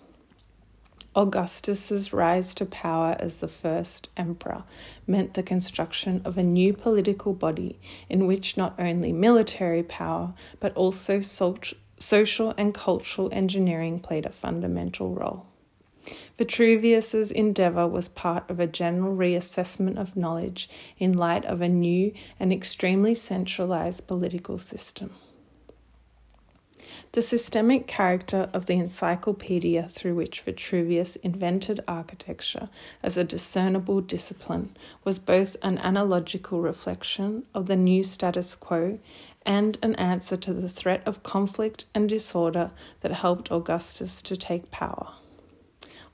Augustus's 1.18 2.12
rise 2.12 2.54
to 2.54 2.64
power 2.64 3.16
as 3.18 3.36
the 3.36 3.48
first 3.48 4.08
emperor 4.16 4.62
meant 5.04 5.34
the 5.34 5.42
construction 5.42 6.22
of 6.24 6.38
a 6.38 6.44
new 6.44 6.72
political 6.72 7.32
body 7.32 7.76
in 8.08 8.28
which 8.28 8.56
not 8.56 8.72
only 8.78 9.10
military 9.12 9.82
power 9.82 10.32
but 10.60 10.72
also 10.76 11.18
social 11.18 12.54
and 12.56 12.72
cultural 12.72 13.28
engineering 13.32 13.98
played 13.98 14.24
a 14.24 14.30
fundamental 14.30 15.12
role. 15.12 15.44
Vitruvius's 16.38 17.32
endeavor 17.32 17.88
was 17.88 18.08
part 18.08 18.48
of 18.48 18.60
a 18.60 18.68
general 18.68 19.16
reassessment 19.16 19.98
of 19.98 20.16
knowledge 20.16 20.70
in 20.98 21.12
light 21.12 21.44
of 21.46 21.60
a 21.60 21.68
new 21.68 22.12
and 22.38 22.52
extremely 22.52 23.12
centralized 23.12 24.06
political 24.06 24.56
system. 24.56 25.10
The 27.18 27.22
systemic 27.22 27.88
character 27.88 28.48
of 28.52 28.66
the 28.66 28.74
encyclopedia 28.74 29.88
through 29.88 30.14
which 30.14 30.42
Vitruvius 30.42 31.16
invented 31.16 31.82
architecture 31.88 32.68
as 33.02 33.16
a 33.16 33.24
discernible 33.24 34.00
discipline 34.00 34.76
was 35.02 35.18
both 35.18 35.56
an 35.60 35.78
analogical 35.78 36.60
reflection 36.60 37.44
of 37.54 37.66
the 37.66 37.74
new 37.74 38.04
status 38.04 38.54
quo 38.54 39.00
and 39.44 39.78
an 39.82 39.96
answer 39.96 40.36
to 40.36 40.54
the 40.54 40.68
threat 40.68 41.02
of 41.04 41.24
conflict 41.24 41.86
and 41.92 42.08
disorder 42.08 42.70
that 43.00 43.10
helped 43.10 43.50
Augustus 43.50 44.22
to 44.22 44.36
take 44.36 44.70
power. 44.70 45.14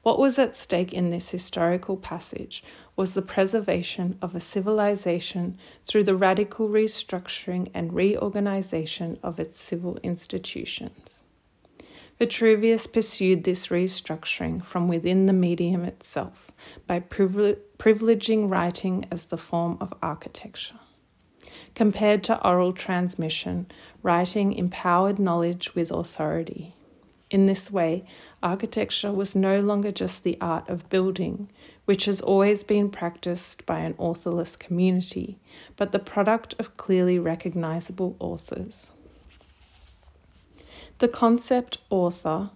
What 0.04 0.18
was 0.18 0.38
at 0.38 0.54
stake 0.54 0.92
in 0.92 1.08
this 1.08 1.30
historical 1.30 1.96
passage 1.96 2.62
was 2.94 3.14
the 3.14 3.22
preservation 3.22 4.18
of 4.20 4.34
a 4.34 4.40
civilization 4.40 5.58
through 5.86 6.04
the 6.04 6.14
radical 6.14 6.68
restructuring 6.68 7.70
and 7.72 7.90
reorganization 7.90 9.18
of 9.22 9.40
its 9.40 9.58
civil 9.58 9.96
institutions. 10.02 11.22
Vitruvius 12.18 12.86
pursued 12.86 13.44
this 13.44 13.68
restructuring 13.68 14.62
from 14.62 14.88
within 14.88 15.24
the 15.24 15.32
medium 15.32 15.84
itself 15.84 16.50
by 16.86 17.00
privileging 17.00 18.50
writing 18.50 19.06
as 19.10 19.24
the 19.24 19.38
form 19.38 19.78
of 19.80 19.94
architecture. 20.02 20.80
Compared 21.74 22.22
to 22.24 22.46
oral 22.46 22.74
transmission, 22.74 23.68
writing 24.02 24.52
empowered 24.52 25.18
knowledge 25.18 25.74
with 25.74 25.90
authority. 25.90 26.74
In 27.30 27.46
this 27.46 27.70
way, 27.70 28.04
architecture 28.44 29.10
was 29.10 29.34
no 29.34 29.58
longer 29.58 29.90
just 29.90 30.22
the 30.22 30.38
art 30.40 30.68
of 30.68 30.88
building, 30.90 31.50
which 31.86 32.04
has 32.04 32.20
always 32.20 32.62
been 32.62 32.90
practiced 32.90 33.66
by 33.66 33.80
an 33.80 33.94
authorless 33.98 34.54
community, 34.54 35.38
but 35.76 35.90
the 35.90 35.98
product 35.98 36.54
of 36.58 36.76
clearly 36.76 37.18
recognizable 37.18 38.16
authors. 38.20 38.90
The 40.98 41.08
concept 41.08 41.78
author 41.90 42.50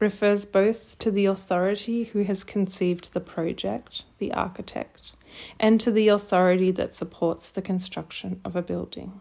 refers 0.00 0.44
both 0.44 0.98
to 0.98 1.10
the 1.10 1.26
authority 1.26 2.04
who 2.04 2.24
has 2.24 2.44
conceived 2.44 3.12
the 3.12 3.20
project, 3.20 4.04
the 4.18 4.32
architect, 4.32 5.12
and 5.58 5.80
to 5.80 5.90
the 5.90 6.08
authority 6.08 6.70
that 6.72 6.92
supports 6.92 7.50
the 7.50 7.62
construction 7.62 8.40
of 8.44 8.56
a 8.56 8.62
building. 8.62 9.20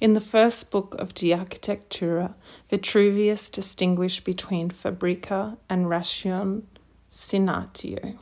In 0.00 0.12
the 0.12 0.20
first 0.20 0.70
book 0.70 0.94
of 0.98 1.14
De 1.14 1.30
Architectura, 1.30 2.34
Vitruvius 2.68 3.50
distinguished 3.50 4.24
between 4.24 4.70
fabrica 4.70 5.58
and 5.68 5.86
ratiocinatio. 5.86 8.16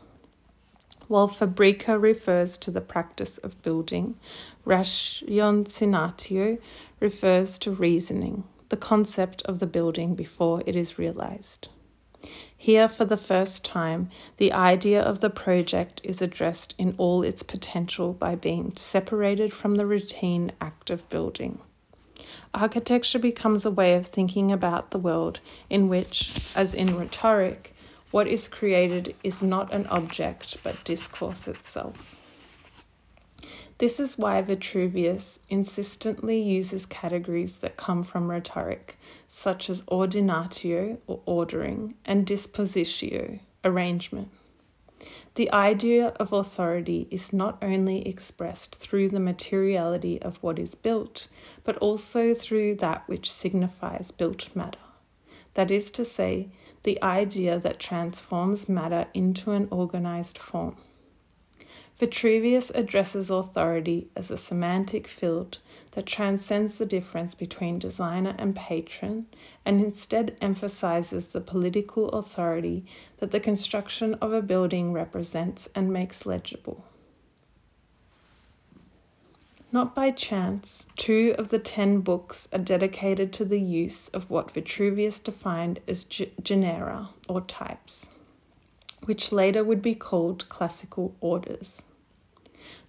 While 1.08 1.28
fabrica 1.28 1.98
refers 1.98 2.56
to 2.58 2.70
the 2.70 2.80
practice 2.80 3.36
of 3.38 3.60
building, 3.62 4.16
ratiocinatio 4.64 6.58
refers 7.00 7.58
to 7.58 7.72
reasoning, 7.72 8.44
the 8.68 8.76
concept 8.76 9.42
of 9.42 9.58
the 9.58 9.66
building 9.66 10.14
before 10.14 10.62
it 10.66 10.76
is 10.76 10.98
realized. 10.98 11.68
Here, 12.62 12.88
for 12.88 13.06
the 13.06 13.16
first 13.16 13.64
time, 13.64 14.10
the 14.36 14.52
idea 14.52 15.00
of 15.00 15.20
the 15.20 15.30
project 15.30 16.02
is 16.04 16.20
addressed 16.20 16.74
in 16.76 16.94
all 16.98 17.22
its 17.22 17.42
potential 17.42 18.12
by 18.12 18.34
being 18.34 18.76
separated 18.76 19.50
from 19.50 19.76
the 19.76 19.86
routine 19.86 20.52
act 20.60 20.90
of 20.90 21.08
building. 21.08 21.60
Architecture 22.52 23.18
becomes 23.18 23.64
a 23.64 23.70
way 23.70 23.94
of 23.94 24.06
thinking 24.06 24.52
about 24.52 24.90
the 24.90 24.98
world 24.98 25.40
in 25.70 25.88
which, 25.88 26.52
as 26.54 26.74
in 26.74 26.98
rhetoric, 26.98 27.74
what 28.10 28.28
is 28.28 28.46
created 28.46 29.16
is 29.24 29.42
not 29.42 29.72
an 29.72 29.86
object 29.86 30.58
but 30.62 30.84
discourse 30.84 31.48
itself. 31.48 32.20
This 33.78 33.98
is 33.98 34.18
why 34.18 34.42
Vitruvius 34.42 35.38
insistently 35.48 36.42
uses 36.42 36.84
categories 36.84 37.60
that 37.60 37.78
come 37.78 38.02
from 38.02 38.30
rhetoric, 38.30 38.98
such 39.32 39.70
as 39.70 39.82
ordinatio 39.82 40.98
or 41.06 41.20
ordering 41.24 41.94
and 42.04 42.26
dispositio, 42.26 43.38
arrangement. 43.64 44.28
The 45.36 45.52
idea 45.52 46.08
of 46.18 46.32
authority 46.32 47.06
is 47.12 47.32
not 47.32 47.56
only 47.62 48.06
expressed 48.08 48.74
through 48.74 49.10
the 49.10 49.20
materiality 49.20 50.20
of 50.20 50.42
what 50.42 50.58
is 50.58 50.74
built, 50.74 51.28
but 51.62 51.78
also 51.78 52.34
through 52.34 52.74
that 52.76 53.06
which 53.06 53.30
signifies 53.30 54.10
built 54.10 54.54
matter. 54.56 54.80
That 55.54 55.70
is 55.70 55.92
to 55.92 56.04
say, 56.04 56.48
the 56.82 57.00
idea 57.00 57.60
that 57.60 57.78
transforms 57.78 58.68
matter 58.68 59.06
into 59.14 59.52
an 59.52 59.68
organized 59.70 60.38
form. 60.38 60.76
Vitruvius 62.00 62.70
addresses 62.74 63.28
authority 63.28 64.08
as 64.16 64.30
a 64.30 64.38
semantic 64.38 65.06
field 65.06 65.58
that 65.90 66.06
transcends 66.06 66.78
the 66.78 66.86
difference 66.86 67.34
between 67.34 67.78
designer 67.78 68.34
and 68.38 68.56
patron 68.56 69.26
and 69.66 69.82
instead 69.82 70.34
emphasizes 70.40 71.26
the 71.26 71.42
political 71.42 72.08
authority 72.08 72.86
that 73.18 73.32
the 73.32 73.38
construction 73.38 74.14
of 74.14 74.32
a 74.32 74.40
building 74.40 74.94
represents 74.94 75.68
and 75.74 75.92
makes 75.92 76.24
legible. 76.24 76.86
Not 79.70 79.94
by 79.94 80.08
chance, 80.10 80.88
two 80.96 81.34
of 81.36 81.48
the 81.48 81.58
ten 81.58 82.00
books 82.00 82.48
are 82.50 82.58
dedicated 82.58 83.30
to 83.34 83.44
the 83.44 83.60
use 83.60 84.08
of 84.08 84.30
what 84.30 84.52
Vitruvius 84.52 85.18
defined 85.18 85.80
as 85.86 86.04
genera 86.04 87.10
or 87.28 87.42
types, 87.42 88.08
which 89.04 89.32
later 89.32 89.62
would 89.62 89.82
be 89.82 89.94
called 89.94 90.48
classical 90.48 91.14
orders. 91.20 91.82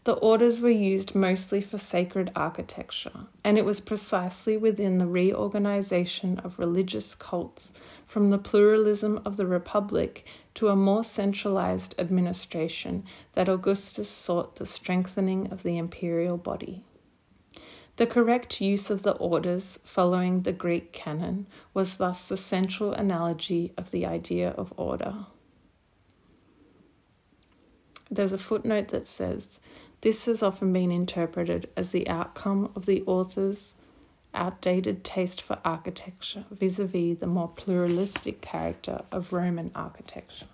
The 0.03 0.13
orders 0.13 0.61
were 0.61 0.69
used 0.69 1.13
mostly 1.13 1.61
for 1.61 1.77
sacred 1.77 2.31
architecture, 2.35 3.27
and 3.43 3.55
it 3.55 3.65
was 3.65 3.79
precisely 3.79 4.57
within 4.57 4.97
the 4.97 5.05
reorganization 5.05 6.39
of 6.39 6.57
religious 6.57 7.13
cults 7.13 7.71
from 8.07 8.31
the 8.31 8.39
pluralism 8.39 9.21
of 9.25 9.37
the 9.37 9.45
Republic 9.45 10.25
to 10.55 10.69
a 10.69 10.75
more 10.75 11.03
centralized 11.03 11.93
administration 11.99 13.03
that 13.33 13.47
Augustus 13.47 14.09
sought 14.09 14.55
the 14.55 14.65
strengthening 14.65 15.51
of 15.51 15.61
the 15.61 15.77
imperial 15.77 16.37
body. 16.37 16.83
The 17.97 18.07
correct 18.07 18.59
use 18.59 18.89
of 18.89 19.03
the 19.03 19.13
orders 19.17 19.77
following 19.83 20.41
the 20.41 20.51
Greek 20.51 20.93
canon 20.93 21.45
was 21.75 21.97
thus 21.97 22.27
the 22.27 22.37
central 22.37 22.91
analogy 22.91 23.71
of 23.77 23.91
the 23.91 24.07
idea 24.07 24.49
of 24.49 24.73
order. 24.77 25.27
There's 28.09 28.33
a 28.33 28.37
footnote 28.37 28.89
that 28.89 29.07
says 29.07 29.59
this 30.01 30.25
has 30.25 30.41
often 30.41 30.73
been 30.73 30.91
interpreted 30.91 31.69
as 31.77 31.91
the 31.91 32.07
outcome 32.07 32.71
of 32.75 32.85
the 32.85 33.03
author's 33.05 33.75
outdated 34.33 35.03
taste 35.03 35.41
for 35.41 35.59
architecture 35.63 36.45
vis 36.51 36.79
a 36.79 36.85
vis 36.85 37.17
the 37.19 37.27
more 37.27 37.49
pluralistic 37.49 38.41
character 38.41 39.01
of 39.11 39.31
Roman 39.31 39.71
architecture. 39.75 40.47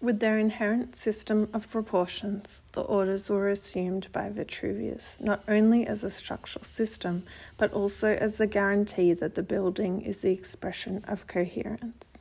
With 0.00 0.20
their 0.20 0.38
inherent 0.38 0.96
system 0.96 1.50
of 1.52 1.68
proportions, 1.70 2.62
the 2.72 2.80
orders 2.80 3.28
were 3.28 3.50
assumed 3.50 4.08
by 4.12 4.30
Vitruvius 4.30 5.18
not 5.20 5.42
only 5.46 5.86
as 5.86 6.02
a 6.02 6.10
structural 6.10 6.64
system, 6.64 7.24
but 7.58 7.70
also 7.74 8.14
as 8.14 8.34
the 8.34 8.46
guarantee 8.46 9.12
that 9.12 9.34
the 9.34 9.42
building 9.42 10.00
is 10.00 10.18
the 10.18 10.32
expression 10.32 11.04
of 11.06 11.26
coherence. 11.26 12.18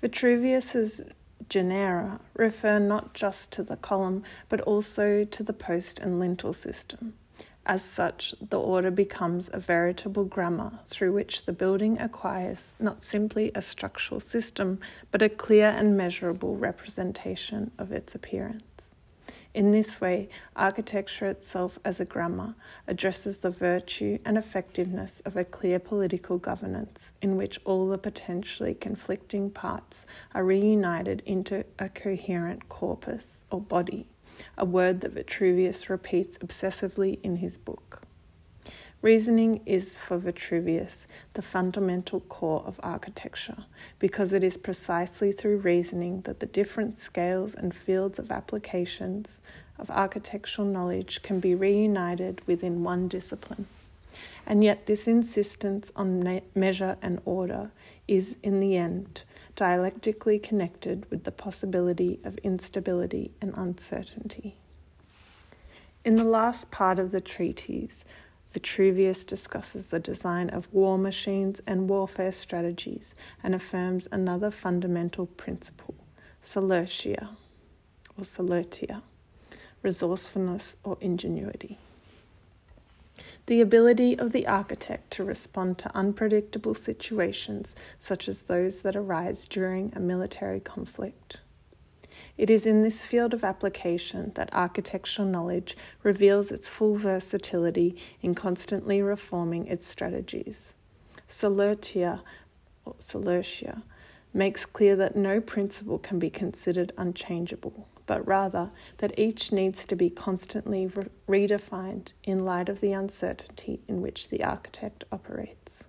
Vitruvius's 0.00 1.02
genera 1.48 2.20
refer 2.34 2.78
not 2.78 3.14
just 3.14 3.52
to 3.52 3.62
the 3.62 3.76
column 3.76 4.22
but 4.48 4.60
also 4.62 5.24
to 5.24 5.42
the 5.42 5.52
post 5.52 5.98
and 5.98 6.18
lintel 6.18 6.52
system. 6.52 7.14
As 7.66 7.84
such, 7.84 8.34
the 8.40 8.58
order 8.58 8.90
becomes 8.90 9.50
a 9.52 9.60
veritable 9.60 10.24
grammar 10.24 10.80
through 10.86 11.12
which 11.12 11.44
the 11.44 11.52
building 11.52 12.00
acquires 12.00 12.74
not 12.80 13.02
simply 13.02 13.52
a 13.54 13.60
structural 13.60 14.20
system 14.20 14.80
but 15.10 15.20
a 15.20 15.28
clear 15.28 15.66
and 15.68 15.94
measurable 15.94 16.56
representation 16.56 17.70
of 17.78 17.92
its 17.92 18.14
appearance. 18.14 18.62
In 19.54 19.72
this 19.72 20.00
way, 20.00 20.28
architecture 20.54 21.26
itself 21.26 21.78
as 21.84 22.00
a 22.00 22.04
grammar 22.04 22.54
addresses 22.86 23.38
the 23.38 23.50
virtue 23.50 24.18
and 24.24 24.36
effectiveness 24.36 25.20
of 25.20 25.36
a 25.36 25.44
clear 25.44 25.78
political 25.78 26.38
governance 26.38 27.14
in 27.22 27.36
which 27.36 27.58
all 27.64 27.88
the 27.88 27.98
potentially 27.98 28.74
conflicting 28.74 29.50
parts 29.50 30.06
are 30.34 30.44
reunited 30.44 31.22
into 31.24 31.64
a 31.78 31.88
coherent 31.88 32.68
corpus 32.68 33.44
or 33.50 33.60
body, 33.60 34.06
a 34.58 34.64
word 34.64 35.00
that 35.00 35.12
Vitruvius 35.12 35.88
repeats 35.88 36.38
obsessively 36.38 37.18
in 37.22 37.36
his 37.36 37.56
book. 37.56 37.97
Reasoning 39.00 39.60
is 39.64 39.96
for 39.96 40.18
Vitruvius 40.18 41.06
the 41.34 41.42
fundamental 41.42 42.18
core 42.18 42.64
of 42.66 42.80
architecture 42.82 43.58
because 44.00 44.32
it 44.32 44.42
is 44.42 44.56
precisely 44.56 45.30
through 45.30 45.58
reasoning 45.58 46.22
that 46.22 46.40
the 46.40 46.46
different 46.46 46.98
scales 46.98 47.54
and 47.54 47.72
fields 47.72 48.18
of 48.18 48.32
applications 48.32 49.40
of 49.78 49.88
architectural 49.88 50.66
knowledge 50.66 51.22
can 51.22 51.38
be 51.38 51.54
reunited 51.54 52.40
within 52.48 52.82
one 52.82 53.06
discipline. 53.06 53.68
And 54.44 54.64
yet, 54.64 54.86
this 54.86 55.06
insistence 55.06 55.92
on 55.94 56.40
measure 56.56 56.96
and 57.00 57.20
order 57.24 57.70
is, 58.08 58.36
in 58.42 58.58
the 58.58 58.76
end, 58.76 59.22
dialectically 59.54 60.40
connected 60.40 61.08
with 61.08 61.22
the 61.22 61.30
possibility 61.30 62.18
of 62.24 62.36
instability 62.38 63.30
and 63.40 63.54
uncertainty. 63.56 64.56
In 66.04 66.16
the 66.16 66.24
last 66.24 66.72
part 66.72 66.98
of 66.98 67.12
the 67.12 67.20
treatise, 67.20 68.04
Vitruvius 68.52 69.24
discusses 69.24 69.86
the 69.86 69.98
design 69.98 70.48
of 70.50 70.72
war 70.72 70.96
machines 70.96 71.60
and 71.66 71.88
warfare 71.88 72.32
strategies 72.32 73.14
and 73.42 73.54
affirms 73.54 74.08
another 74.10 74.50
fundamental 74.50 75.26
principle, 75.26 75.94
solertia 76.42 77.28
or 78.16 78.24
solertia, 78.24 79.02
resourcefulness 79.82 80.76
or 80.82 80.96
ingenuity. 81.00 81.78
The 83.46 83.60
ability 83.60 84.18
of 84.18 84.32
the 84.32 84.46
architect 84.46 85.10
to 85.12 85.24
respond 85.24 85.78
to 85.78 85.96
unpredictable 85.96 86.74
situations, 86.74 87.74
such 87.96 88.28
as 88.28 88.42
those 88.42 88.82
that 88.82 88.96
arise 88.96 89.46
during 89.46 89.92
a 89.94 90.00
military 90.00 90.60
conflict. 90.60 91.40
It 92.36 92.50
is 92.50 92.66
in 92.66 92.82
this 92.82 93.02
field 93.02 93.34
of 93.34 93.44
application 93.44 94.32
that 94.34 94.52
architectural 94.52 95.28
knowledge 95.28 95.76
reveals 96.02 96.50
its 96.50 96.68
full 96.68 96.96
versatility 96.96 97.96
in 98.22 98.34
constantly 98.34 99.02
reforming 99.02 99.66
its 99.66 99.86
strategies. 99.86 100.74
Solertia, 101.28 102.20
or 102.84 102.94
makes 104.34 104.66
clear 104.66 104.96
that 104.96 105.16
no 105.16 105.40
principle 105.40 105.98
can 105.98 106.18
be 106.18 106.30
considered 106.30 106.92
unchangeable, 106.96 107.88
but 108.06 108.26
rather 108.26 108.70
that 108.98 109.18
each 109.18 109.52
needs 109.52 109.84
to 109.86 109.96
be 109.96 110.10
constantly 110.10 110.86
re- 110.86 111.06
redefined 111.28 112.12
in 112.24 112.44
light 112.44 112.68
of 112.68 112.80
the 112.80 112.92
uncertainty 112.92 113.80
in 113.88 114.00
which 114.00 114.28
the 114.28 114.44
architect 114.44 115.04
operates. 115.10 115.84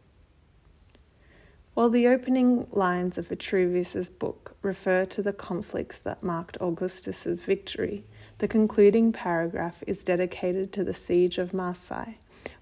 While 1.80 1.92
the 1.92 2.08
opening 2.08 2.68
lines 2.74 3.18
of 3.18 3.30
Vitruvius's 3.30 4.10
book 4.10 4.58
refer 4.62 5.06
to 5.06 5.22
the 5.22 5.32
conflicts 5.32 5.98
that 6.00 6.22
marked 6.22 6.58
Augustus's 6.60 7.42
victory, 7.42 8.04
the 8.39 8.50
concluding 8.50 9.13
paragraph 9.13 9.82
is 9.88 10.04
dedicated 10.04 10.74
to 10.74 10.84
the 10.84 10.94
siege 10.94 11.38
of 11.38 11.54
Marseille, 11.54 12.15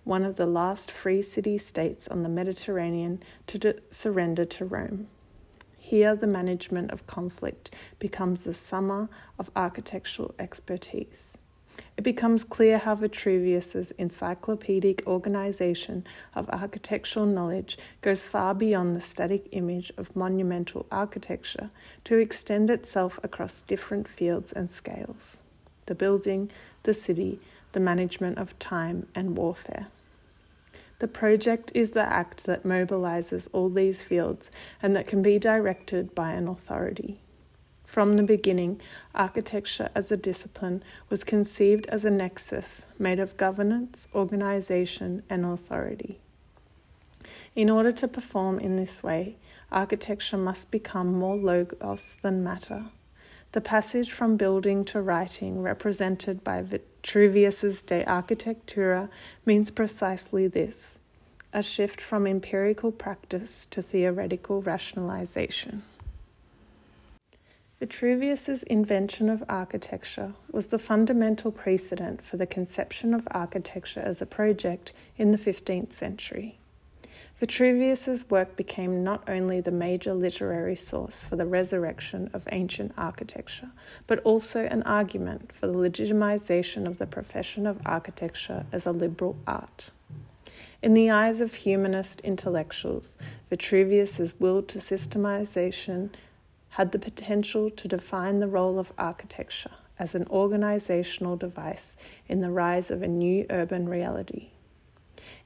one 0.03 0.23
of 0.23 0.35
the 0.35 0.45
last 0.45 0.91
free 0.91 1.23
city 1.23 1.57
states 1.57 2.07
on 2.07 2.21
the 2.21 2.29
Mediterranean 2.29 3.23
to 3.47 3.57
de- 3.57 3.73
surrender 3.89 4.45
to 4.45 4.65
Rome. 4.65 5.07
Here, 5.79 6.15
the 6.15 6.27
management 6.27 6.91
of 6.91 7.07
conflict 7.07 7.73
becomes 7.97 8.43
the 8.43 8.53
summer 8.53 9.09
of 9.39 9.49
architectural 9.55 10.35
expertise. 10.37 11.39
It 11.97 12.03
becomes 12.03 12.43
clear 12.43 12.77
how 12.77 12.93
Vitruvius's 12.93 13.89
encyclopedic 13.97 15.05
organization 15.07 16.05
of 16.35 16.47
architectural 16.49 17.25
knowledge 17.25 17.75
goes 18.03 18.21
far 18.21 18.53
beyond 18.53 18.95
the 18.95 19.01
static 19.01 19.47
image 19.51 19.91
of 19.97 20.15
monumental 20.15 20.85
architecture 20.91 21.71
to 22.03 22.17
extend 22.17 22.69
itself 22.69 23.19
across 23.23 23.63
different 23.63 24.07
fields 24.07 24.53
and 24.53 24.69
scales 24.69 25.39
the 25.87 25.95
building, 25.95 26.51
the 26.83 26.93
city, 26.93 27.39
the 27.71 27.79
management 27.79 28.37
of 28.37 28.59
time, 28.59 29.07
and 29.15 29.37
warfare. 29.37 29.87
The 30.99 31.07
project 31.07 31.71
is 31.73 31.91
the 31.91 32.01
act 32.01 32.45
that 32.45 32.63
mobilizes 32.63 33.47
all 33.53 33.69
these 33.69 34.03
fields 34.03 34.51
and 34.83 34.95
that 34.95 35.07
can 35.07 35.21
be 35.21 35.39
directed 35.39 36.13
by 36.13 36.33
an 36.33 36.49
authority. 36.49 37.19
From 37.87 38.13
the 38.13 38.23
beginning, 38.23 38.81
architecture 39.15 39.89
as 39.95 40.11
a 40.11 40.17
discipline 40.17 40.83
was 41.09 41.23
conceived 41.23 41.87
as 41.87 42.03
a 42.05 42.11
nexus 42.11 42.85
made 42.99 43.17
of 43.17 43.37
governance, 43.37 44.07
organization, 44.13 45.23
and 45.29 45.45
authority. 45.45 46.19
In 47.55 47.69
order 47.69 47.93
to 47.93 48.07
perform 48.07 48.59
in 48.59 48.75
this 48.75 49.01
way, 49.01 49.37
architecture 49.71 50.37
must 50.37 50.69
become 50.69 51.13
more 51.13 51.37
logos 51.37 52.17
than 52.21 52.43
matter. 52.43 52.85
The 53.53 53.61
passage 53.61 54.11
from 54.11 54.35
building 54.35 54.83
to 54.85 55.01
writing, 55.01 55.61
represented 55.61 56.43
by 56.43 56.61
Vitruvius's 56.61 57.81
De 57.81 58.03
Architectura, 58.03 59.09
means 59.45 59.71
precisely 59.71 60.47
this 60.47 60.99
a 61.53 61.63
shift 61.63 62.01
from 62.01 62.27
empirical 62.27 62.91
practice 62.91 63.65
to 63.67 63.81
theoretical 63.81 64.61
rationalization. 64.61 65.83
Vitruvius's 67.79 68.63
invention 68.63 69.29
of 69.29 69.43
architecture 69.47 70.33
was 70.51 70.67
the 70.67 70.79
fundamental 70.79 71.51
precedent 71.51 72.25
for 72.25 72.35
the 72.35 72.47
conception 72.47 73.13
of 73.13 73.27
architecture 73.29 73.99
as 73.99 74.19
a 74.19 74.25
project 74.25 74.93
in 75.15 75.29
the 75.29 75.37
15th 75.37 75.93
century. 75.93 76.57
Vitruvius's 77.39 78.27
work 78.31 78.55
became 78.55 79.03
not 79.03 79.29
only 79.29 79.61
the 79.61 79.69
major 79.69 80.15
literary 80.15 80.75
source 80.75 81.23
for 81.23 81.35
the 81.35 81.45
resurrection 81.45 82.31
of 82.33 82.47
ancient 82.51 82.91
architecture, 82.97 83.69
but 84.07 84.17
also 84.23 84.65
an 84.65 84.81
argument 84.81 85.51
for 85.53 85.67
the 85.67 85.77
legitimization 85.77 86.87
of 86.87 86.97
the 86.97 87.05
profession 87.05 87.67
of 87.67 87.79
architecture 87.85 88.65
as 88.71 88.87
a 88.87 88.91
liberal 88.91 89.35
art. 89.45 89.91
In 90.81 90.95
the 90.95 91.11
eyes 91.11 91.41
of 91.41 91.53
humanist 91.53 92.21
intellectuals, 92.21 93.15
Vitruvius's 93.51 94.39
will 94.39 94.63
to 94.63 94.79
systemization 94.79 96.09
had 96.69 96.91
the 96.91 96.99
potential 96.99 97.69
to 97.71 97.87
define 97.87 98.39
the 98.39 98.47
role 98.47 98.79
of 98.79 98.93
architecture 98.97 99.71
as 99.99 100.13
an 100.13 100.25
organizational 100.29 101.35
device 101.35 101.95
in 102.27 102.41
the 102.41 102.51
rise 102.51 102.91
of 102.91 103.01
a 103.01 103.07
new 103.07 103.45
urban 103.49 103.89
reality. 103.89 104.49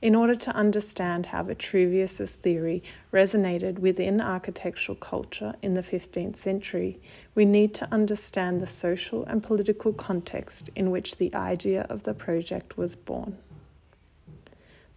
In 0.02 0.16
order 0.16 0.36
to 0.36 0.56
understand 0.56 1.28
how 1.28 1.44
Vitruvius's 1.44 2.36
theory 2.36 2.84
resonated 3.12 3.80
within 3.80 4.20
architectural 4.20 4.96
culture 4.96 5.56
in 5.62 5.74
the 5.74 5.82
15th 5.82 6.36
century, 6.36 7.00
we 7.34 7.46
need 7.46 7.74
to 7.76 7.92
understand 7.92 8.60
the 8.60 8.68
social 8.68 9.24
and 9.26 9.44
political 9.44 9.94
context 9.94 10.70
in 10.76 10.92
which 10.92 11.18
the 11.18 11.34
idea 11.34 11.84
of 11.90 12.04
the 12.04 12.14
project 12.14 12.78
was 12.78 12.96
born. 12.96 13.38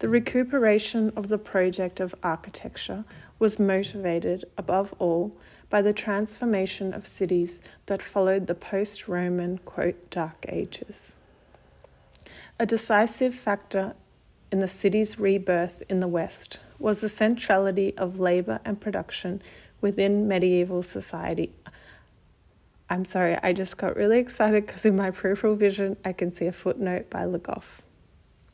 The 0.01 0.09
recuperation 0.09 1.13
of 1.17 1.29
the 1.29 1.39
project 1.39 2.01
of 2.01 2.15
architecture 2.23 3.05
was 3.39 3.59
motivated, 3.59 4.45
above 4.59 4.93
all, 4.99 5.37
by 5.75 5.83
the 5.83 5.93
transformation 5.93 6.95
of 6.95 7.05
cities 7.05 7.61
that 7.87 8.01
followed 8.01 8.47
the 8.47 8.55
post 8.55 9.09
Roman, 9.09 9.59
dark 10.09 10.47
ages. 10.49 11.17
A 12.61 12.65
decisive 12.65 13.35
factor 13.35 13.97
in 14.53 14.61
the 14.61 14.69
city's 14.69 15.19
rebirth 15.19 15.83
in 15.89 15.99
the 15.99 16.07
West 16.07 16.61
was 16.79 17.01
the 17.01 17.09
centrality 17.09 17.93
of 17.97 18.21
labour 18.21 18.61
and 18.65 18.81
production 18.81 19.43
within 19.81 20.29
medieval 20.29 20.81
society. 20.81 21.51
I'm 22.89 23.05
sorry, 23.05 23.37
I 23.43 23.53
just 23.53 23.77
got 23.77 23.97
really 23.97 24.21
excited 24.21 24.67
because 24.67 24.87
in 24.87 24.95
my 24.95 25.11
peripheral 25.11 25.57
vision 25.57 25.97
I 26.05 26.13
can 26.13 26.33
see 26.33 26.47
a 26.47 26.53
footnote 26.53 27.11
by 27.11 27.25
Le 27.25 27.41
Goff 27.41 27.83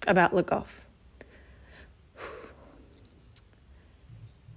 about 0.07 0.35
Le 0.35 0.43
Goff. 0.43 0.87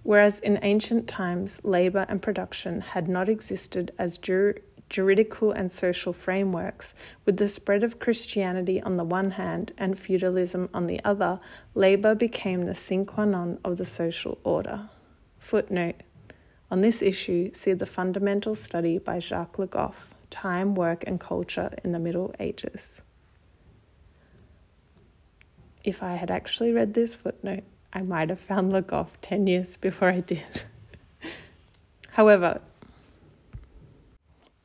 Whereas 0.03 0.39
in 0.41 0.59
ancient 0.61 1.07
times, 1.07 1.61
labour 1.63 2.05
and 2.09 2.21
production 2.21 2.81
had 2.81 3.07
not 3.07 3.29
existed 3.29 3.91
as 3.97 4.17
jur- 4.17 4.57
juridical 4.89 5.51
and 5.51 5.71
social 5.71 6.13
frameworks, 6.13 6.93
with 7.25 7.37
the 7.37 7.47
spread 7.47 7.83
of 7.83 7.99
Christianity 7.99 8.81
on 8.81 8.97
the 8.97 9.05
one 9.05 9.31
hand 9.31 9.71
and 9.77 9.97
feudalism 9.97 10.69
on 10.73 10.87
the 10.87 11.03
other, 11.05 11.39
labour 11.73 12.13
became 12.15 12.65
the 12.65 12.75
sine 12.75 13.05
qua 13.05 13.25
non 13.25 13.59
of 13.63 13.77
the 13.77 13.85
social 13.85 14.37
order. 14.43 14.89
Footnote 15.39 15.95
On 16.69 16.81
this 16.81 17.01
issue, 17.01 17.51
see 17.53 17.73
the 17.73 17.85
fundamental 17.85 18.55
study 18.55 18.97
by 18.97 19.19
Jacques 19.19 19.57
Le 19.57 19.67
Goff, 19.67 20.15
Time, 20.29 20.75
Work 20.75 21.03
and 21.07 21.19
Culture 21.19 21.71
in 21.83 21.91
the 21.91 21.99
Middle 21.99 22.33
Ages. 22.39 23.01
If 25.83 26.01
I 26.03 26.15
had 26.15 26.31
actually 26.31 26.71
read 26.71 26.93
this 26.93 27.13
footnote, 27.13 27.63
I 27.95 28.01
might 28.01 28.29
have 28.29 28.39
found 28.39 28.71
Le 28.71 28.81
Goff 28.81 29.21
10 29.21 29.45
years 29.45 29.77
before 29.77 30.09
I 30.09 30.19
did. 30.19 30.63
however, 32.09 32.59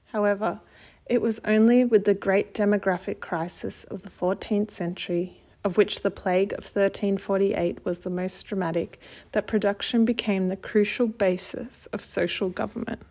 however, 0.06 0.60
it 1.04 1.20
was 1.20 1.38
only 1.44 1.84
with 1.84 2.04
the 2.04 2.14
great 2.14 2.54
demographic 2.54 3.20
crisis 3.20 3.84
of 3.84 4.02
the 4.02 4.10
14th 4.10 4.70
century, 4.70 5.42
of 5.62 5.76
which 5.76 6.00
the 6.00 6.10
plague 6.10 6.52
of 6.52 6.64
1348 6.64 7.84
was 7.84 8.00
the 8.00 8.10
most 8.10 8.46
dramatic, 8.46 8.98
that 9.32 9.46
production 9.46 10.06
became 10.06 10.48
the 10.48 10.56
crucial 10.56 11.06
basis 11.06 11.84
of 11.92 12.02
social 12.02 12.48
government. 12.48 13.02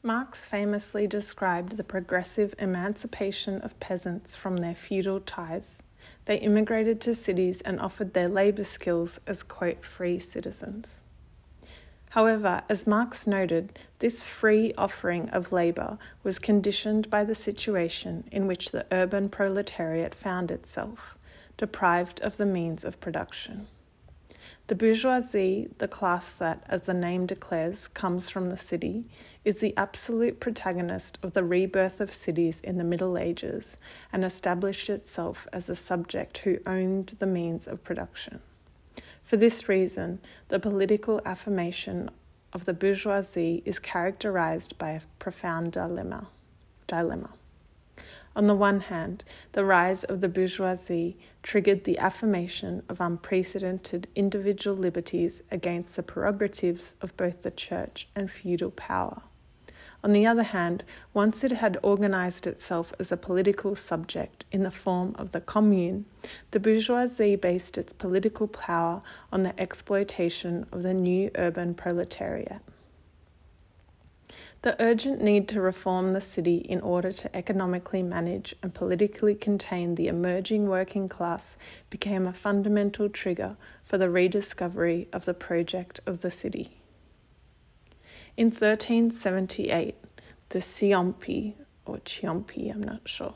Marx 0.00 0.44
famously 0.44 1.08
described 1.08 1.76
the 1.76 1.82
progressive 1.82 2.54
emancipation 2.60 3.60
of 3.62 3.80
peasants 3.80 4.36
from 4.36 4.58
their 4.58 4.74
feudal 4.74 5.18
ties 5.18 5.82
they 6.24 6.38
immigrated 6.38 7.00
to 7.02 7.14
cities 7.14 7.60
and 7.60 7.80
offered 7.80 8.14
their 8.14 8.28
labour 8.28 8.64
skills 8.64 9.20
as, 9.26 9.42
quote, 9.42 9.84
free 9.84 10.18
citizens. 10.18 11.00
However, 12.10 12.62
as 12.68 12.86
Marx 12.86 13.26
noted, 13.26 13.76
this 13.98 14.22
free 14.22 14.72
offering 14.78 15.28
of 15.30 15.50
labour 15.50 15.98
was 16.22 16.38
conditioned 16.38 17.10
by 17.10 17.24
the 17.24 17.34
situation 17.34 18.22
in 18.30 18.46
which 18.46 18.70
the 18.70 18.86
urban 18.92 19.28
proletariat 19.28 20.14
found 20.14 20.52
itself, 20.52 21.18
deprived 21.56 22.20
of 22.20 22.36
the 22.36 22.46
means 22.46 22.84
of 22.84 23.00
production. 23.00 23.66
The 24.66 24.74
bourgeoisie, 24.74 25.68
the 25.76 25.88
class 25.88 26.32
that, 26.32 26.64
as 26.68 26.82
the 26.82 26.94
name 26.94 27.26
declares, 27.26 27.86
comes 27.88 28.30
from 28.30 28.48
the 28.48 28.56
city, 28.56 29.04
is 29.44 29.60
the 29.60 29.76
absolute 29.76 30.40
protagonist 30.40 31.18
of 31.22 31.34
the 31.34 31.44
rebirth 31.44 32.00
of 32.00 32.10
cities 32.10 32.60
in 32.60 32.78
the 32.78 32.84
Middle 32.84 33.18
Ages 33.18 33.76
and 34.10 34.24
established 34.24 34.88
itself 34.88 35.46
as 35.52 35.68
a 35.68 35.76
subject 35.76 36.38
who 36.38 36.60
owned 36.64 37.14
the 37.18 37.26
means 37.26 37.66
of 37.66 37.84
production. 37.84 38.40
For 39.22 39.36
this 39.36 39.68
reason, 39.68 40.20
the 40.48 40.58
political 40.58 41.20
affirmation 41.26 42.10
of 42.54 42.64
the 42.64 42.72
bourgeoisie 42.72 43.62
is 43.66 43.78
characterized 43.78 44.78
by 44.78 44.90
a 44.90 45.00
profound 45.18 45.72
dilemma. 45.72 46.28
dilemma. 46.86 47.30
On 48.36 48.46
the 48.46 48.54
one 48.54 48.80
hand, 48.80 49.22
the 49.52 49.64
rise 49.64 50.02
of 50.02 50.20
the 50.20 50.28
bourgeoisie 50.28 51.16
triggered 51.42 51.84
the 51.84 51.98
affirmation 51.98 52.82
of 52.88 53.00
unprecedented 53.00 54.08
individual 54.16 54.76
liberties 54.76 55.42
against 55.52 55.94
the 55.94 56.02
prerogatives 56.02 56.96
of 57.00 57.16
both 57.16 57.42
the 57.42 57.52
church 57.52 58.08
and 58.16 58.30
feudal 58.30 58.72
power. 58.72 59.22
On 60.02 60.12
the 60.12 60.26
other 60.26 60.42
hand, 60.42 60.84
once 61.14 61.44
it 61.44 61.52
had 61.52 61.78
organized 61.82 62.46
itself 62.46 62.92
as 62.98 63.10
a 63.10 63.16
political 63.16 63.74
subject 63.74 64.44
in 64.52 64.62
the 64.62 64.70
form 64.70 65.14
of 65.16 65.32
the 65.32 65.40
commune, 65.40 66.04
the 66.50 66.60
bourgeoisie 66.60 67.36
based 67.36 67.78
its 67.78 67.92
political 67.92 68.46
power 68.46 69.00
on 69.32 69.44
the 69.44 69.58
exploitation 69.58 70.66
of 70.72 70.82
the 70.82 70.92
new 70.92 71.30
urban 71.36 71.72
proletariat. 71.72 72.60
The 74.64 74.82
urgent 74.82 75.20
need 75.20 75.46
to 75.48 75.60
reform 75.60 76.14
the 76.14 76.22
city 76.22 76.56
in 76.56 76.80
order 76.80 77.12
to 77.12 77.36
economically 77.36 78.02
manage 78.02 78.54
and 78.62 78.72
politically 78.72 79.34
contain 79.34 79.94
the 79.94 80.08
emerging 80.08 80.68
working 80.68 81.06
class 81.06 81.58
became 81.90 82.26
a 82.26 82.32
fundamental 82.32 83.10
trigger 83.10 83.58
for 83.84 83.98
the 83.98 84.08
rediscovery 84.08 85.06
of 85.12 85.26
the 85.26 85.34
project 85.34 86.00
of 86.06 86.22
the 86.22 86.30
city. 86.30 86.80
In 88.38 88.46
1378, 88.46 89.96
the 90.48 90.60
Ciompi, 90.60 91.56
or 91.84 91.98
Ciompi, 91.98 92.74
I'm 92.74 92.82
not 92.82 93.06
sure, 93.06 93.34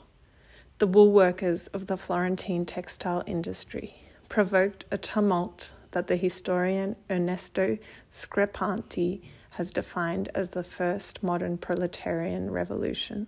the 0.79 0.87
wool 0.87 1.13
workers 1.13 1.67
of 1.67 1.89
the 1.89 1.99
Florentine 1.99 2.65
textile 2.65 3.23
industry, 3.27 4.03
provoked 4.31 4.87
a 4.91 4.97
tumult 4.97 5.73
that 5.91 6.07
the 6.07 6.17
historian 6.17 6.97
Ernesto 7.11 7.77
Screpanti 8.11 9.21
has 9.59 9.73
defined 9.73 10.29
as 10.37 10.51
the 10.51 10.63
first 10.63 11.21
modern 11.21 11.59
proletarian 11.59 12.49
revolution. 12.49 13.27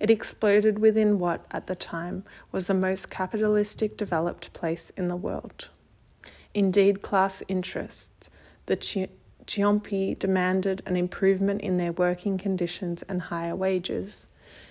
It 0.00 0.08
exploded 0.08 0.78
within 0.78 1.18
what, 1.18 1.44
at 1.50 1.66
the 1.66 1.74
time, 1.74 2.24
was 2.50 2.66
the 2.66 2.72
most 2.72 3.10
capitalistic 3.10 3.98
developed 3.98 4.54
place 4.54 4.88
in 4.96 5.08
the 5.08 5.16
world. 5.16 5.68
Indeed, 6.54 7.02
class 7.02 7.42
interests, 7.46 8.30
the 8.64 8.78
Ciompi 9.44 10.18
demanded 10.18 10.82
an 10.86 10.96
improvement 10.96 11.60
in 11.60 11.76
their 11.76 11.92
working 11.92 12.38
conditions 12.38 13.02
and 13.02 13.20
higher 13.20 13.54
wages, 13.54 14.28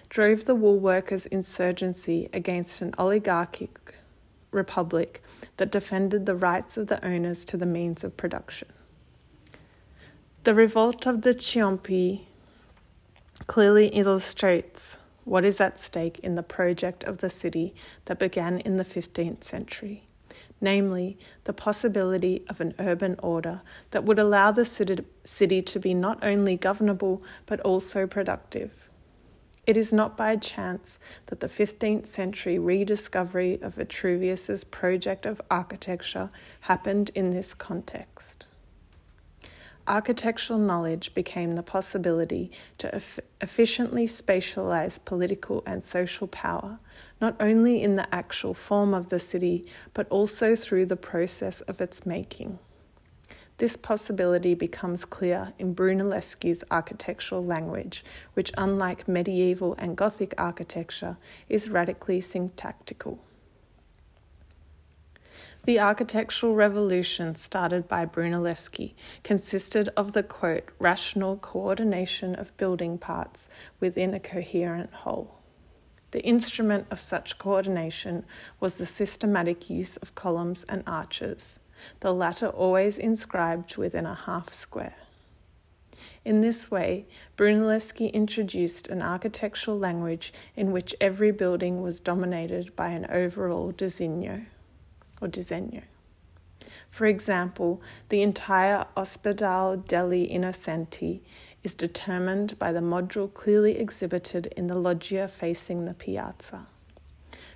drove 0.10 0.46
the 0.46 0.56
wool 0.56 0.80
workers' 0.80 1.28
insurgency 1.28 2.30
against 2.34 2.82
an 2.82 2.96
oligarchic 2.98 3.94
republic 4.50 5.22
that 5.58 5.72
defended 5.72 6.26
the 6.26 6.36
rights 6.36 6.78
of 6.78 6.88
the 6.88 7.06
owners 7.06 7.46
to 7.46 7.58
the 7.58 7.68
means 7.68 8.04
of 8.04 8.18
production. 8.18 8.70
The 10.48 10.56
revolt 10.56 11.06
of 11.06 11.24
the 11.24 11.34
Ciompi 11.34 12.22
clearly 13.48 13.88
illustrates 13.88 14.98
what 15.26 15.44
is 15.44 15.60
at 15.60 15.78
stake 15.78 16.20
in 16.20 16.36
the 16.36 16.42
project 16.42 17.04
of 17.04 17.18
the 17.18 17.30
city 17.30 17.76
that 18.06 18.18
began 18.18 18.60
in 18.62 18.78
the 18.78 18.86
15th 18.86 19.44
century, 19.44 20.08
namely, 20.62 21.18
the 21.44 21.52
possibility 21.52 22.46
of 22.48 22.62
an 22.62 22.76
urban 22.80 23.18
order 23.22 23.60
that 23.92 24.06
would 24.06 24.20
allow 24.20 24.54
the 24.54 24.64
city 24.64 25.62
to 25.62 25.80
be 25.82 25.94
not 25.94 26.24
only 26.24 26.56
governable 26.56 27.22
but 27.46 27.60
also 27.60 28.08
productive. 28.08 28.90
It 29.66 29.76
is 29.76 29.92
not 29.92 30.16
by 30.16 30.38
chance 30.38 30.98
that 31.26 31.42
the 31.42 31.50
15th 31.50 32.06
century 32.06 32.58
rediscovery 32.58 33.60
of 33.62 33.76
Vitruvius's 33.76 34.64
project 34.64 35.26
of 35.26 35.42
architecture 35.52 36.30
happened 36.62 37.12
in 37.16 37.32
this 37.32 37.54
context 37.54 38.48
architectural 39.88 40.60
knowledge 40.60 41.14
became 41.14 41.56
the 41.56 41.64
possibility 41.64 42.52
to 42.78 42.94
eff- 42.94 43.20
efficiently 43.42 44.06
spatialize 44.06 45.04
political 45.04 45.64
and 45.66 45.84
social 45.84 46.28
power, 46.28 46.80
not 47.22 47.36
only 47.40 47.82
in 47.82 47.96
the 47.96 48.14
actual 48.14 48.54
form 48.54 48.94
of 48.94 49.10
the 49.10 49.20
city, 49.20 49.66
but 49.94 50.08
also 50.10 50.56
through 50.56 50.86
the 50.86 50.96
process 50.96 51.62
of 51.62 51.82
its 51.82 52.06
making. 52.06 52.60
This 53.58 53.76
possibility 53.76 54.54
becomes 54.54 55.04
clear 55.04 55.54
in 55.58 55.74
Brunelleschi's 55.74 56.64
architectural 56.70 57.44
language, 57.44 58.06
which, 58.36 58.52
unlike 58.56 59.08
medieval 59.08 59.74
and 59.80 59.98
Gothic 59.98 60.36
architecture, 60.38 61.18
is 61.50 61.70
radically 61.70 62.22
syntactical. 62.22 63.20
The 65.68 65.82
architectural 65.82 66.56
revolution 66.56 67.36
started 67.36 67.90
by 67.90 68.06
Brunelleschi 68.06 68.94
consisted 69.22 69.90
of 69.98 70.14
the 70.14 70.24
quote, 70.24 70.70
rational 70.80 71.36
coordination 71.36 72.36
of 72.36 72.56
building 72.56 72.98
parts 72.98 73.50
within 73.82 74.14
a 74.14 74.20
coherent 74.22 74.94
whole. 74.94 75.42
The 76.12 76.24
instrument 76.24 76.88
of 76.90 77.02
such 77.02 77.38
coordination 77.38 78.24
was 78.62 78.76
the 78.76 78.86
systematic 78.86 79.70
use 79.70 79.98
of 79.98 80.16
columns 80.16 80.64
and 80.70 80.84
arches, 80.88 81.60
the 82.00 82.14
latter 82.14 82.48
always 82.48 82.98
inscribed 82.98 83.76
within 83.76 84.06
a 84.06 84.16
half 84.16 84.54
square. 84.54 84.96
In 86.24 86.40
this 86.40 86.72
way, 86.72 87.08
Brunelleschi 87.36 88.14
introduced 88.14 88.88
an 88.88 89.02
architectural 89.02 89.78
language 89.78 90.32
in 90.56 90.72
which 90.72 90.96
every 91.02 91.32
building 91.32 91.82
was 91.82 92.00
dominated 92.00 92.74
by 92.78 92.92
an 92.92 93.06
overall 93.10 93.74
disegno 93.74 94.46
or 95.22 95.28
disegno. 95.28 95.84
For 96.90 97.06
example, 97.06 97.82
the 98.10 98.22
entire 98.22 98.86
Ospedale 98.96 99.86
degli 99.88 100.32
Innocenti 100.32 101.22
is 101.64 101.74
determined 101.74 102.58
by 102.58 102.72
the 102.72 102.80
module 102.80 103.34
clearly 103.34 103.78
exhibited 103.78 104.48
in 104.58 104.68
the 104.68 104.78
loggia 104.78 105.28
facing 105.28 105.86
the 105.86 105.94
piazza. 105.94 106.68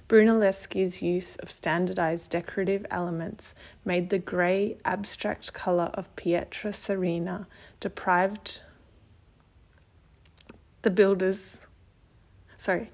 Brunelleschi's 0.07 1.01
use 1.01 1.37
of 1.37 1.49
standardized 1.49 2.31
decorative 2.31 2.85
elements 2.91 3.55
made 3.85 4.09
the 4.09 4.19
grey, 4.19 4.75
abstract 4.83 5.53
colour 5.53 5.89
of 5.93 6.13
Pietra 6.17 6.73
Serena 6.73 7.47
deprived 7.79 8.61
the 10.81 10.89
builders. 10.89 11.61
Sorry, 12.57 12.91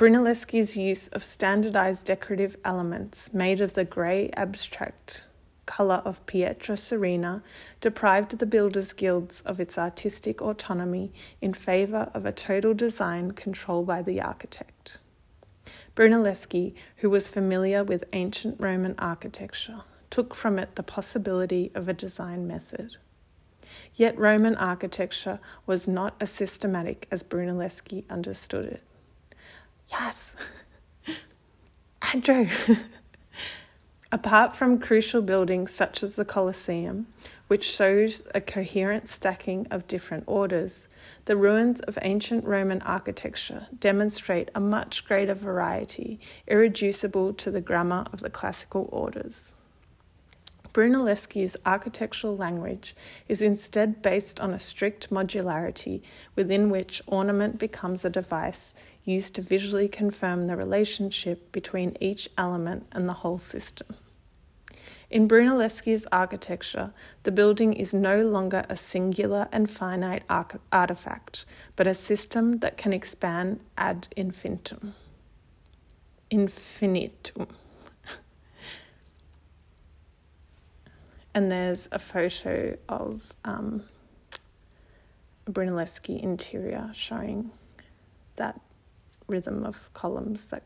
Brunelleschi's 0.00 0.78
use 0.78 1.08
of 1.08 1.22
standardized 1.22 2.06
decorative 2.06 2.56
elements 2.64 3.34
made 3.34 3.60
of 3.60 3.74
the 3.74 3.84
grey 3.84 4.30
abstract 4.34 5.26
colour 5.66 6.00
of 6.06 6.24
Pietra 6.24 6.78
Serena 6.78 7.42
deprived 7.82 8.38
the 8.38 8.46
builders' 8.46 8.94
guilds 8.94 9.42
of 9.42 9.60
its 9.60 9.76
artistic 9.76 10.40
autonomy 10.40 11.12
in 11.42 11.52
favour 11.52 12.10
of 12.14 12.24
a 12.24 12.32
total 12.32 12.72
design 12.72 13.32
controlled 13.32 13.86
by 13.86 14.00
the 14.00 14.22
architect. 14.22 14.96
Brunelleschi, 15.94 16.72
who 16.96 17.10
was 17.10 17.28
familiar 17.28 17.84
with 17.84 18.04
ancient 18.14 18.58
Roman 18.58 18.94
architecture, 18.98 19.82
took 20.08 20.34
from 20.34 20.58
it 20.58 20.76
the 20.76 20.82
possibility 20.82 21.70
of 21.74 21.90
a 21.90 21.92
design 21.92 22.46
method. 22.46 22.96
Yet 23.94 24.18
Roman 24.18 24.56
architecture 24.56 25.40
was 25.66 25.86
not 25.86 26.14
as 26.20 26.30
systematic 26.30 27.06
as 27.10 27.22
Brunelleschi 27.22 28.04
understood 28.08 28.64
it. 28.64 28.82
Yes, 29.90 30.36
Andrew. 32.12 32.48
Apart 34.12 34.56
from 34.56 34.80
crucial 34.80 35.22
buildings 35.22 35.72
such 35.72 36.02
as 36.02 36.16
the 36.16 36.24
Colosseum, 36.24 37.06
which 37.46 37.64
shows 37.64 38.24
a 38.34 38.40
coherent 38.40 39.08
stacking 39.08 39.68
of 39.70 39.86
different 39.86 40.24
orders, 40.26 40.88
the 41.26 41.36
ruins 41.36 41.80
of 41.80 41.96
ancient 42.02 42.44
Roman 42.44 42.82
architecture 42.82 43.68
demonstrate 43.78 44.50
a 44.54 44.60
much 44.60 45.04
greater 45.04 45.34
variety, 45.34 46.18
irreducible 46.48 47.32
to 47.34 47.52
the 47.52 47.60
grammar 47.60 48.04
of 48.12 48.18
the 48.20 48.30
classical 48.30 48.88
orders. 48.90 49.54
Brunelleschi's 50.72 51.56
architectural 51.66 52.36
language 52.36 52.94
is 53.28 53.42
instead 53.42 54.02
based 54.02 54.40
on 54.40 54.52
a 54.52 54.58
strict 54.58 55.10
modularity 55.10 56.02
within 56.36 56.70
which 56.70 57.02
ornament 57.06 57.58
becomes 57.58 58.04
a 58.04 58.10
device 58.10 58.74
used 59.10 59.34
to 59.34 59.42
visually 59.42 59.88
confirm 59.88 60.46
the 60.46 60.56
relationship 60.56 61.52
between 61.52 61.96
each 62.00 62.28
element 62.38 62.86
and 62.92 63.08
the 63.08 63.14
whole 63.14 63.38
system. 63.38 63.96
In 65.10 65.26
Brunelleschi's 65.26 66.06
architecture, 66.12 66.92
the 67.24 67.32
building 67.32 67.72
is 67.72 67.92
no 67.92 68.22
longer 68.22 68.64
a 68.68 68.76
singular 68.76 69.48
and 69.50 69.68
finite 69.68 70.22
artifact, 70.70 71.44
but 71.74 71.88
a 71.88 71.94
system 71.94 72.58
that 72.58 72.76
can 72.76 72.92
expand 72.92 73.58
ad 73.76 74.06
infinitum. 74.16 74.94
Infinitum. 76.30 77.48
and 81.34 81.50
there's 81.50 81.88
a 81.90 81.98
photo 81.98 82.76
of 82.88 83.34
um, 83.44 83.82
Brunelleschi 85.46 86.22
interior 86.22 86.90
showing 86.94 87.50
that 88.36 88.60
rhythm 89.30 89.64
of 89.64 89.92
columns 89.94 90.48
that 90.48 90.62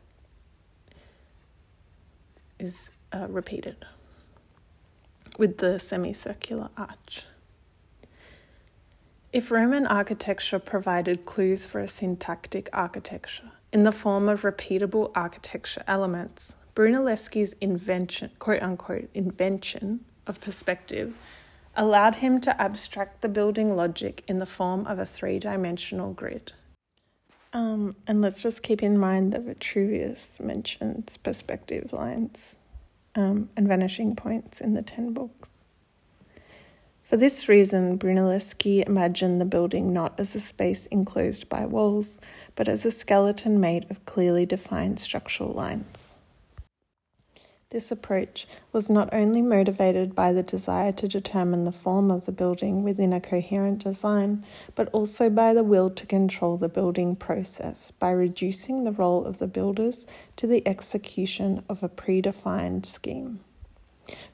is 2.59 2.91
uh, 3.13 3.27
repeated 3.29 3.85
with 5.39 5.59
the 5.59 5.79
semicircular 5.79 6.71
arch. 6.77 7.25
If 9.33 9.51
Roman 9.51 9.87
architecture 9.87 10.61
provided 10.61 11.25
clues 11.25 11.67
for 11.67 11.81
a 11.81 11.89
syntactic 11.89 12.69
architecture 12.73 13.51
in 13.73 13.83
the 13.83 13.93
form 13.93 14.29
of 14.29 14.43
repeatable 14.43 15.11
architecture 15.15 15.83
elements, 15.89 16.55
Brunelleschi's 16.77 17.55
invention, 17.61 18.31
quote 18.39 18.63
unquote, 18.63 19.11
invention 19.13 20.05
of 20.27 20.41
perspective 20.41 21.17
allowed 21.77 22.17
him 22.17 22.41
to 22.41 22.63
abstract 22.63 23.21
the 23.21 23.29
building 23.29 23.75
logic 23.75 24.23
in 24.29 24.39
the 24.39 24.47
form 24.47 24.87
of 24.87 24.99
a 24.99 25.07
three 25.07 25.41
dimensional 25.41 26.13
grid. 26.13 26.53
Um, 27.55 27.95
and 28.09 28.21
let's 28.21 28.43
just 28.43 28.65
keep 28.65 28.83
in 28.83 28.99
mind 28.99 29.33
that 29.33 29.43
Vitruvius 29.43 30.41
mentions 30.41 31.17
perspective 31.17 31.93
lines 31.93 32.57
um, 33.15 33.49
and 33.57 33.69
vanishing 33.69 34.17
points 34.17 34.61
in 34.61 34.75
the 34.75 34.83
ten 34.83 35.13
books. 35.13 35.65
For 37.05 37.17
this 37.17 37.49
reason, 37.49 37.97
Brunelleschi 37.97 38.85
imagined 38.85 39.41
the 39.41 39.45
building 39.45 39.93
not 39.93 40.19
as 40.19 40.35
a 40.35 40.41
space 40.41 40.87
enclosed 40.87 41.49
by 41.49 41.65
walls, 41.65 42.19
but 42.57 42.67
as 42.67 42.85
a 42.85 42.91
skeleton 42.91 43.61
made 43.61 43.89
of 43.89 44.05
clearly 44.05 44.47
defined 44.47 44.99
structural 44.99 45.53
lines. 45.53 46.14
This 47.75 47.91
approach 47.91 48.47
was 48.73 48.89
not 48.89 49.13
only 49.13 49.43
motivated 49.43 50.15
by 50.15 50.33
the 50.33 50.45
desire 50.45 50.93
to 50.93 51.09
determine 51.09 51.65
the 51.65 51.73
form 51.73 52.09
of 52.09 52.25
the 52.25 52.31
building 52.31 52.85
within 52.85 53.13
a 53.13 53.21
coherent 53.21 53.83
design, 53.83 54.45
but 54.77 54.89
also 54.91 55.29
by 55.29 55.53
the 55.53 55.65
will 55.65 55.91
to 55.91 56.07
control 56.07 56.57
the 56.57 56.69
building 56.69 57.17
process 57.17 57.91
by 57.91 58.13
reducing 58.13 58.85
the 58.85 58.93
role 58.93 59.25
of 59.25 59.41
the 59.41 59.49
builders 59.49 60.07
to 60.37 60.47
the 60.47 60.63
execution 60.69 61.65
of 61.69 61.83
a 61.83 61.89
predefined 61.89 62.87
scheme. 62.87 63.41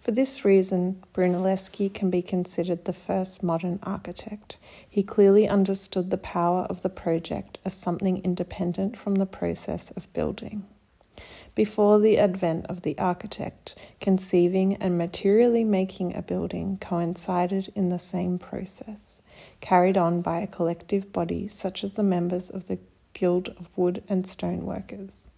For 0.03 0.11
this 0.11 0.45
reason, 0.45 1.03
Brunelleschi 1.15 1.95
can 1.95 2.11
be 2.11 2.21
considered 2.21 2.85
the 2.85 2.93
first 2.93 3.43
modern 3.43 3.79
architect. 3.83 4.59
He 4.87 5.03
clearly 5.03 5.49
understood 5.49 6.11
the 6.11 6.19
power 6.19 6.67
of 6.69 6.83
the 6.83 6.91
project 6.91 7.59
as 7.65 7.73
something 7.73 8.23
independent 8.23 8.99
from 8.99 9.15
the 9.15 9.25
process 9.25 9.93
of 9.93 10.13
building. 10.13 10.67
Before 11.55 11.99
the 11.99 12.19
advent 12.19 12.67
of 12.67 12.83
the 12.83 12.99
architect, 12.99 13.75
conceiving 14.01 14.77
and 14.77 14.97
materially 14.97 15.65
making 15.65 16.15
a 16.15 16.23
building 16.23 16.79
coincided 16.81 17.73
in 17.75 17.89
the 17.89 17.99
same 17.99 18.39
process, 18.39 19.23
carried 19.61 19.97
on 19.97 20.23
by 20.23 20.41
a 20.41 20.47
collective 20.47 21.13
body 21.13 21.49
such 21.49 21.85
as 21.85 21.93
the 21.93 22.03
members 22.03 22.51
of 22.51 22.67
the 22.67 22.79
Guild 23.13 23.51
of 23.51 23.69
Wood 23.77 24.03
and 24.09 24.27
Stone 24.27 24.65
Workers. 24.65 25.31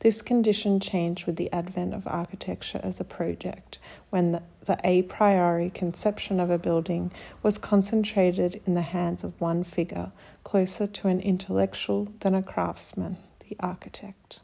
This 0.00 0.20
condition 0.20 0.80
changed 0.80 1.26
with 1.26 1.36
the 1.36 1.52
advent 1.52 1.94
of 1.94 2.06
architecture 2.06 2.80
as 2.82 3.00
a 3.00 3.04
project, 3.04 3.78
when 4.10 4.32
the, 4.32 4.42
the, 4.64 4.78
a 4.84 5.02
priori 5.02 5.70
conception 5.70 6.40
of 6.40 6.50
a 6.50 6.58
building 6.58 7.12
was 7.42 7.58
concentrated 7.58 8.60
in 8.66 8.74
the 8.74 8.82
hands 8.82 9.24
of 9.24 9.40
one 9.40 9.64
figure, 9.64 10.12
closer 10.44 10.86
to 10.86 11.08
an 11.08 11.20
intellectual 11.20 12.08
than 12.20 12.34
a 12.34 12.42
craftsman, 12.42 13.16
the 13.48 13.56
architect. 13.60 14.40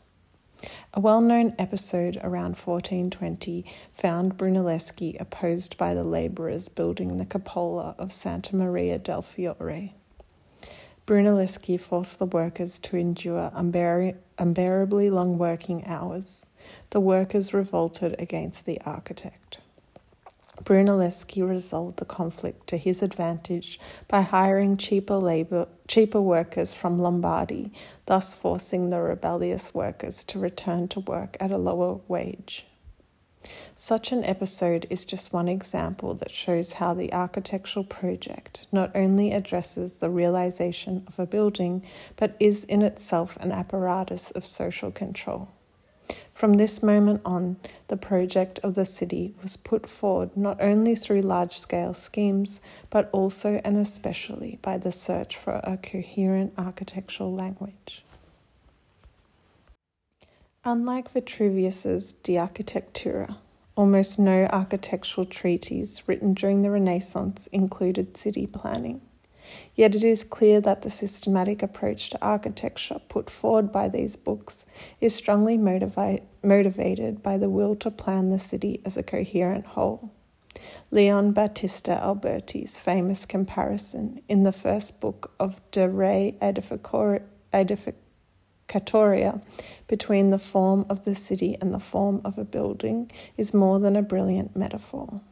A 0.93 1.01
well 1.01 1.21
known 1.21 1.55
episode 1.59 2.17
around 2.23 2.57
1420 2.57 3.65
found 3.95 4.37
Brunelleschi 4.37 5.21
opposed 5.21 5.77
by 5.77 5.95
the 5.95 6.05
labourers 6.05 6.69
building 6.69 7.17
the 7.17 7.27
cupola 7.27 7.95
of 7.99 8.13
Santa 8.13 8.57
Maria 8.57 8.99
del 8.99 9.23
Fiore. 9.23 9.95
Brunelleschi 11.07 11.81
forced 11.81 12.19
the 12.19 12.27
workers 12.27 12.79
to 12.81 12.97
endure 12.97 13.51
unbear- 13.55 14.17
unbearably 14.37 15.11
long 15.11 15.39
working 15.39 15.87
hours. 15.87 16.47
The 16.91 17.01
workers 17.01 17.55
revolted 17.55 18.15
against 18.19 18.67
the 18.67 18.81
architect. 18.85 19.61
Brunelleschi 20.65 21.47
resolved 21.49 21.99
the 21.99 22.05
conflict 22.05 22.67
to 22.69 22.77
his 22.77 23.03
advantage 23.03 23.79
by 24.09 24.23
hiring 24.23 24.77
cheaper 24.77 25.17
labor, 25.17 25.69
cheaper 25.87 26.21
workers 26.21 26.75
from 26.75 26.99
Lombardy, 26.99 27.73
thus 28.07 28.35
forcing 28.35 28.91
the 28.91 29.01
rebellious 29.01 29.73
workers 29.73 30.25
to 30.25 30.39
return 30.39 30.89
to 30.89 31.01
work 31.01 31.37
at 31.41 31.51
a 31.51 31.59
lower 31.59 32.01
wage. 32.09 32.67
Such 33.77 34.11
an 34.11 34.25
episode 34.25 34.87
is 34.91 35.05
just 35.05 35.33
one 35.33 35.49
example 35.49 36.13
that 36.15 36.31
shows 36.31 36.75
how 36.75 36.93
the 36.93 37.13
architectural 37.13 37.85
project 37.85 38.67
not 38.73 38.91
only 38.97 39.33
addresses 39.33 39.99
the 39.99 40.11
realization 40.11 41.05
of 41.07 41.19
a 41.19 41.27
building, 41.27 41.85
but 42.17 42.37
is 42.41 42.65
in 42.65 42.83
itself 42.83 43.37
an 43.41 43.53
apparatus 43.53 44.33
of 44.33 44.45
social 44.45 44.91
control. 44.91 45.49
From 46.35 46.55
this 46.55 46.83
moment 46.83 47.21
on, 47.25 47.57
the 47.89 47.97
project 47.97 48.61
of 48.61 48.75
the 48.75 48.85
city 48.85 49.35
was 49.43 49.57
put 49.57 49.89
forward 49.89 50.37
not 50.37 50.61
only 50.61 50.95
through 50.95 51.23
large 51.23 51.59
scale 51.59 51.95
schemes, 51.95 52.61
but 52.91 53.11
also 53.13 53.61
and 53.65 53.77
especially 53.77 54.59
by 54.63 54.79
the 54.79 54.93
search 54.93 55.37
for 55.37 55.61
a 55.65 55.77
coherent 55.77 56.53
architectural 56.57 57.35
language. 57.35 58.05
Unlike 60.65 61.13
Vitruvius's 61.13 62.13
De 62.13 62.35
Architectura, 62.35 63.37
almost 63.75 64.19
no 64.19 64.47
architectural 64.51 65.25
treatise 65.25 66.03
written 66.07 66.35
during 66.35 66.63
the 66.63 66.71
Renaissance 66.71 67.49
included 67.53 68.17
city 68.17 68.47
planning. 68.47 69.01
Yet 69.75 69.95
it 69.95 70.05
is 70.05 70.25
clear 70.25 70.61
that 70.61 70.83
the 70.83 70.91
systematic 70.91 71.63
approach 71.63 72.11
to 72.11 72.23
architecture 72.23 73.01
put 73.09 73.31
forward 73.31 73.71
by 73.73 73.89
these 73.89 74.17
books 74.17 74.67
is 75.01 75.15
strongly 75.15 75.57
motivi- 75.57 76.23
motivated 76.43 77.23
by 77.23 77.39
the 77.39 77.51
will 77.51 77.77
to 77.77 77.91
plan 77.91 78.31
the 78.31 78.39
city 78.39 78.81
as 78.85 78.97
a 78.97 79.03
coherent 79.03 79.67
whole. 79.67 80.11
Leon 80.91 81.33
Battista 81.33 81.93
Alberti's 81.93 82.79
famous 82.79 83.27
comparison 83.27 84.21
in 84.29 84.43
the 84.43 84.53
first 84.53 85.01
book 85.01 85.33
of 85.39 85.61
De 85.71 85.89
Re 85.89 86.37
Aedificatoria 86.41 87.23
Catoria 88.69 89.41
between 89.87 90.29
the 90.29 90.39
form 90.39 90.85
of 90.91 91.05
the 91.05 91.15
city 91.15 91.57
and 91.61 91.73
the 91.73 91.81
form 91.81 92.21
of 92.25 92.37
a 92.37 92.45
building 92.45 93.11
is 93.37 93.55
more 93.55 93.81
than 93.81 93.97
a 93.97 94.03
brilliant 94.03 94.55
metaphor. 94.55 95.23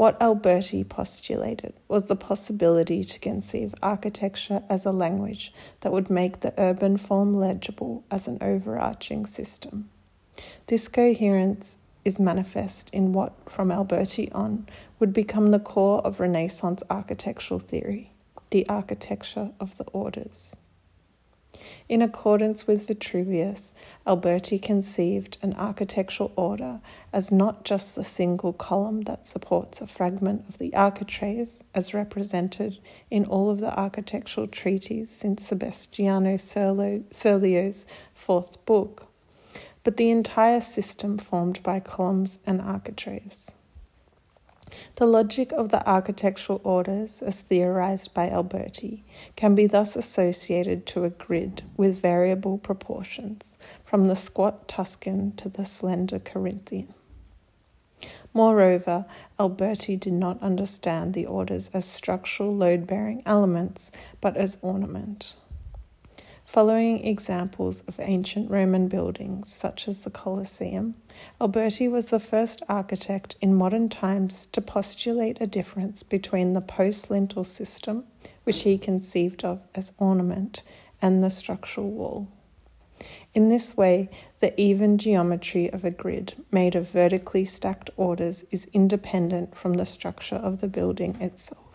What 0.00 0.16
Alberti 0.18 0.82
postulated 0.82 1.74
was 1.86 2.04
the 2.04 2.16
possibility 2.16 3.04
to 3.04 3.18
conceive 3.18 3.74
architecture 3.82 4.62
as 4.66 4.86
a 4.86 4.92
language 4.92 5.52
that 5.80 5.92
would 5.92 6.08
make 6.08 6.40
the 6.40 6.54
urban 6.56 6.96
form 6.96 7.34
legible 7.34 8.02
as 8.10 8.26
an 8.26 8.38
overarching 8.40 9.26
system. 9.26 9.90
This 10.68 10.88
coherence 10.88 11.76
is 12.02 12.18
manifest 12.18 12.88
in 12.94 13.12
what, 13.12 13.34
from 13.46 13.70
Alberti 13.70 14.32
on, 14.32 14.66
would 14.98 15.12
become 15.12 15.50
the 15.50 15.58
core 15.58 16.00
of 16.00 16.18
Renaissance 16.18 16.82
architectural 16.88 17.60
theory 17.60 18.14
the 18.48 18.66
architecture 18.70 19.50
of 19.60 19.76
the 19.76 19.84
orders. 19.92 20.56
In 21.88 22.02
accordance 22.02 22.66
with 22.66 22.86
Vitruvius, 22.86 23.74
Alberti 24.06 24.58
conceived 24.58 25.38
an 25.42 25.54
architectural 25.54 26.32
order 26.36 26.80
as 27.12 27.30
not 27.30 27.64
just 27.64 27.94
the 27.94 28.04
single 28.04 28.52
column 28.52 29.02
that 29.02 29.26
supports 29.26 29.80
a 29.80 29.86
fragment 29.86 30.44
of 30.48 30.58
the 30.58 30.74
architrave, 30.74 31.48
as 31.74 31.94
represented 31.94 32.78
in 33.10 33.24
all 33.24 33.50
of 33.50 33.60
the 33.60 33.78
architectural 33.78 34.46
treatises 34.46 35.10
since 35.10 35.46
Sebastiano 35.46 36.36
Serlio's 36.36 37.86
fourth 38.14 38.64
book, 38.66 39.06
but 39.84 39.96
the 39.96 40.10
entire 40.10 40.60
system 40.60 41.18
formed 41.18 41.62
by 41.62 41.80
columns 41.80 42.38
and 42.46 42.60
architraves. 42.60 43.52
The 44.96 45.06
logic 45.06 45.52
of 45.52 45.70
the 45.70 45.86
architectural 45.88 46.60
orders, 46.64 47.22
as 47.22 47.42
theorized 47.42 48.14
by 48.14 48.28
Alberti, 48.30 49.04
can 49.36 49.54
be 49.54 49.66
thus 49.66 49.96
associated 49.96 50.86
to 50.86 51.04
a 51.04 51.10
grid 51.10 51.62
with 51.76 52.00
variable 52.00 52.58
proportions, 52.58 53.58
from 53.84 54.08
the 54.08 54.16
squat 54.16 54.68
Tuscan 54.68 55.32
to 55.36 55.48
the 55.48 55.64
slender 55.64 56.18
Corinthian. 56.18 56.94
Moreover, 58.32 59.06
Alberti 59.38 59.96
did 59.96 60.12
not 60.12 60.42
understand 60.42 61.14
the 61.14 61.26
orders 61.26 61.68
as 61.74 61.84
structural 61.84 62.54
load 62.54 62.86
bearing 62.86 63.22
elements, 63.26 63.90
but 64.20 64.36
as 64.36 64.56
ornament. 64.62 65.36
Following 66.50 67.06
examples 67.06 67.84
of 67.86 68.00
ancient 68.00 68.50
Roman 68.50 68.88
buildings, 68.88 69.54
such 69.54 69.86
as 69.86 70.02
the 70.02 70.10
Colosseum, 70.10 70.96
Alberti 71.40 71.86
was 71.86 72.06
the 72.06 72.18
first 72.18 72.60
architect 72.68 73.36
in 73.40 73.54
modern 73.54 73.88
times 73.88 74.46
to 74.46 74.60
postulate 74.60 75.40
a 75.40 75.46
difference 75.46 76.02
between 76.02 76.52
the 76.52 76.60
post 76.60 77.08
lintel 77.08 77.44
system, 77.44 78.02
which 78.42 78.62
he 78.62 78.78
conceived 78.78 79.44
of 79.44 79.62
as 79.76 79.92
ornament, 79.98 80.64
and 81.00 81.22
the 81.22 81.30
structural 81.30 81.88
wall. 81.88 82.26
In 83.32 83.48
this 83.48 83.76
way, 83.76 84.10
the 84.40 84.60
even 84.60 84.98
geometry 84.98 85.72
of 85.72 85.84
a 85.84 85.92
grid 85.92 86.34
made 86.50 86.74
of 86.74 86.90
vertically 86.90 87.44
stacked 87.44 87.90
orders 87.96 88.44
is 88.50 88.68
independent 88.72 89.56
from 89.56 89.74
the 89.74 89.86
structure 89.86 90.34
of 90.34 90.60
the 90.60 90.68
building 90.68 91.14
itself. 91.20 91.69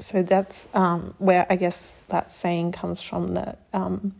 So 0.00 0.22
that's 0.22 0.68
um, 0.74 1.14
where 1.18 1.46
I 1.50 1.56
guess 1.56 1.96
that 2.08 2.32
saying 2.32 2.72
comes 2.72 3.02
from 3.02 3.34
that 3.34 3.60
um, 3.72 4.14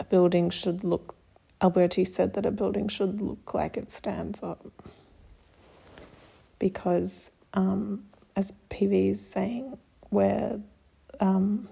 a 0.00 0.04
building 0.04 0.50
should 0.50 0.84
look. 0.84 1.16
Alberti 1.62 2.04
said 2.04 2.34
that 2.34 2.46
a 2.46 2.50
building 2.52 2.88
should 2.88 3.20
look 3.20 3.54
like 3.54 3.76
it 3.76 3.90
stands 3.92 4.42
up. 4.42 4.66
because, 6.58 7.30
um, 7.54 8.04
as 8.36 8.52
PV 8.70 9.10
is 9.10 9.26
saying, 9.26 9.78
where 10.10 10.60
um, 11.20 11.68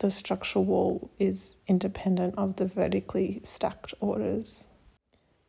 the 0.00 0.10
structural 0.10 0.64
wall 0.64 1.10
is 1.18 1.56
independent 1.66 2.34
of 2.38 2.56
the 2.56 2.66
vertically 2.66 3.40
stacked 3.44 3.94
orders. 4.00 4.68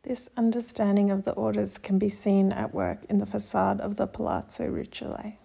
This 0.04 0.30
understanding 0.38 1.12
of 1.12 1.26
the 1.26 1.34
orders 1.34 1.78
can 1.78 2.00
be 2.00 2.10
seen 2.10 2.52
at 2.54 2.74
work 2.74 3.06
in 3.10 3.20
the 3.20 3.26
facade 3.26 3.82
of 3.82 3.98
the 3.98 4.08
Palazzo 4.08 4.66
Rucellai. 4.68 5.38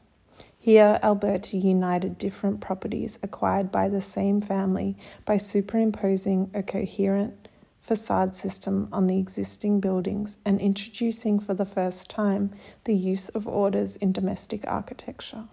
Here, 0.64 1.00
Alberti 1.02 1.58
united 1.58 2.18
different 2.18 2.60
properties 2.60 3.18
acquired 3.20 3.72
by 3.72 3.88
the 3.88 4.00
same 4.00 4.40
family 4.40 4.96
by 5.24 5.36
superimposing 5.36 6.52
a 6.54 6.62
coherent 6.62 7.48
facade 7.80 8.36
system 8.36 8.86
on 8.92 9.08
the 9.08 9.18
existing 9.18 9.80
buildings 9.80 10.38
and 10.44 10.60
introducing 10.60 11.40
for 11.40 11.52
the 11.52 11.66
first 11.66 12.08
time 12.08 12.52
the 12.84 12.94
use 12.94 13.28
of 13.30 13.48
orders 13.48 13.96
in 13.96 14.12
domestic 14.12 14.62
architecture. 14.68 15.48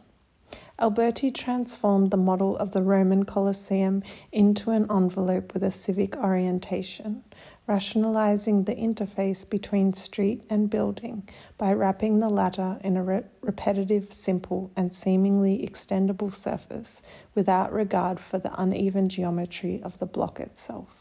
Alberti 0.78 1.32
transformed 1.32 2.12
the 2.12 2.16
model 2.16 2.56
of 2.58 2.74
the 2.74 2.84
Roman 2.84 3.26
Colosseum 3.26 4.04
into 4.32 4.70
an 4.70 4.86
envelope 4.92 5.56
with 5.56 5.64
a 5.64 5.72
civic 5.72 6.16
orientation, 6.18 7.24
rationalizing 7.70 8.64
the 8.64 8.74
interface 8.74 9.48
between 9.48 9.94
street 9.94 10.42
and 10.50 10.72
building 10.72 11.30
by 11.60 11.72
wrapping 11.72 12.20
the 12.20 12.28
latter 12.28 12.80
in 12.84 12.98
a 12.98 13.04
re- 13.04 13.24
repetitive, 13.42 14.12
simple, 14.12 14.72
and 14.76 14.92
seemingly 14.92 15.60
extendable 15.60 16.34
surface 16.34 17.04
without 17.36 17.72
regard 17.72 18.20
for 18.20 18.40
the 18.40 18.52
uneven 18.60 19.08
geometry 19.08 19.80
of 19.84 20.00
the 20.00 20.06
block 20.08 20.40
itself. 20.40 20.96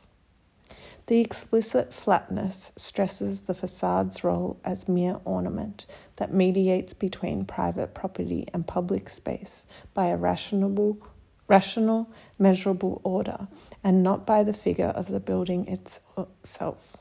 The 1.07 1.21
explicit 1.21 1.95
flatness 1.95 2.71
stresses 2.77 3.41
the 3.43 3.55
facade's 3.55 4.23
role 4.23 4.61
as 4.63 4.87
mere 4.87 5.21
ornament 5.25 5.87
that 6.17 6.35
mediates 6.35 6.93
between 6.93 7.47
private 7.47 7.95
property 7.95 8.47
and 8.53 8.67
public 8.67 9.09
space 9.09 9.67
by 9.95 10.09
a 10.09 10.19
rational, 10.19 10.99
rational, 11.49 12.09
measurable 12.39 13.01
order, 13.03 13.49
and 13.83 14.03
not 14.03 14.27
by 14.27 14.43
the 14.43 14.53
figure 14.53 14.93
of 14.95 15.09
the 15.09 15.21
building 15.21 15.67
itself. 15.67 16.97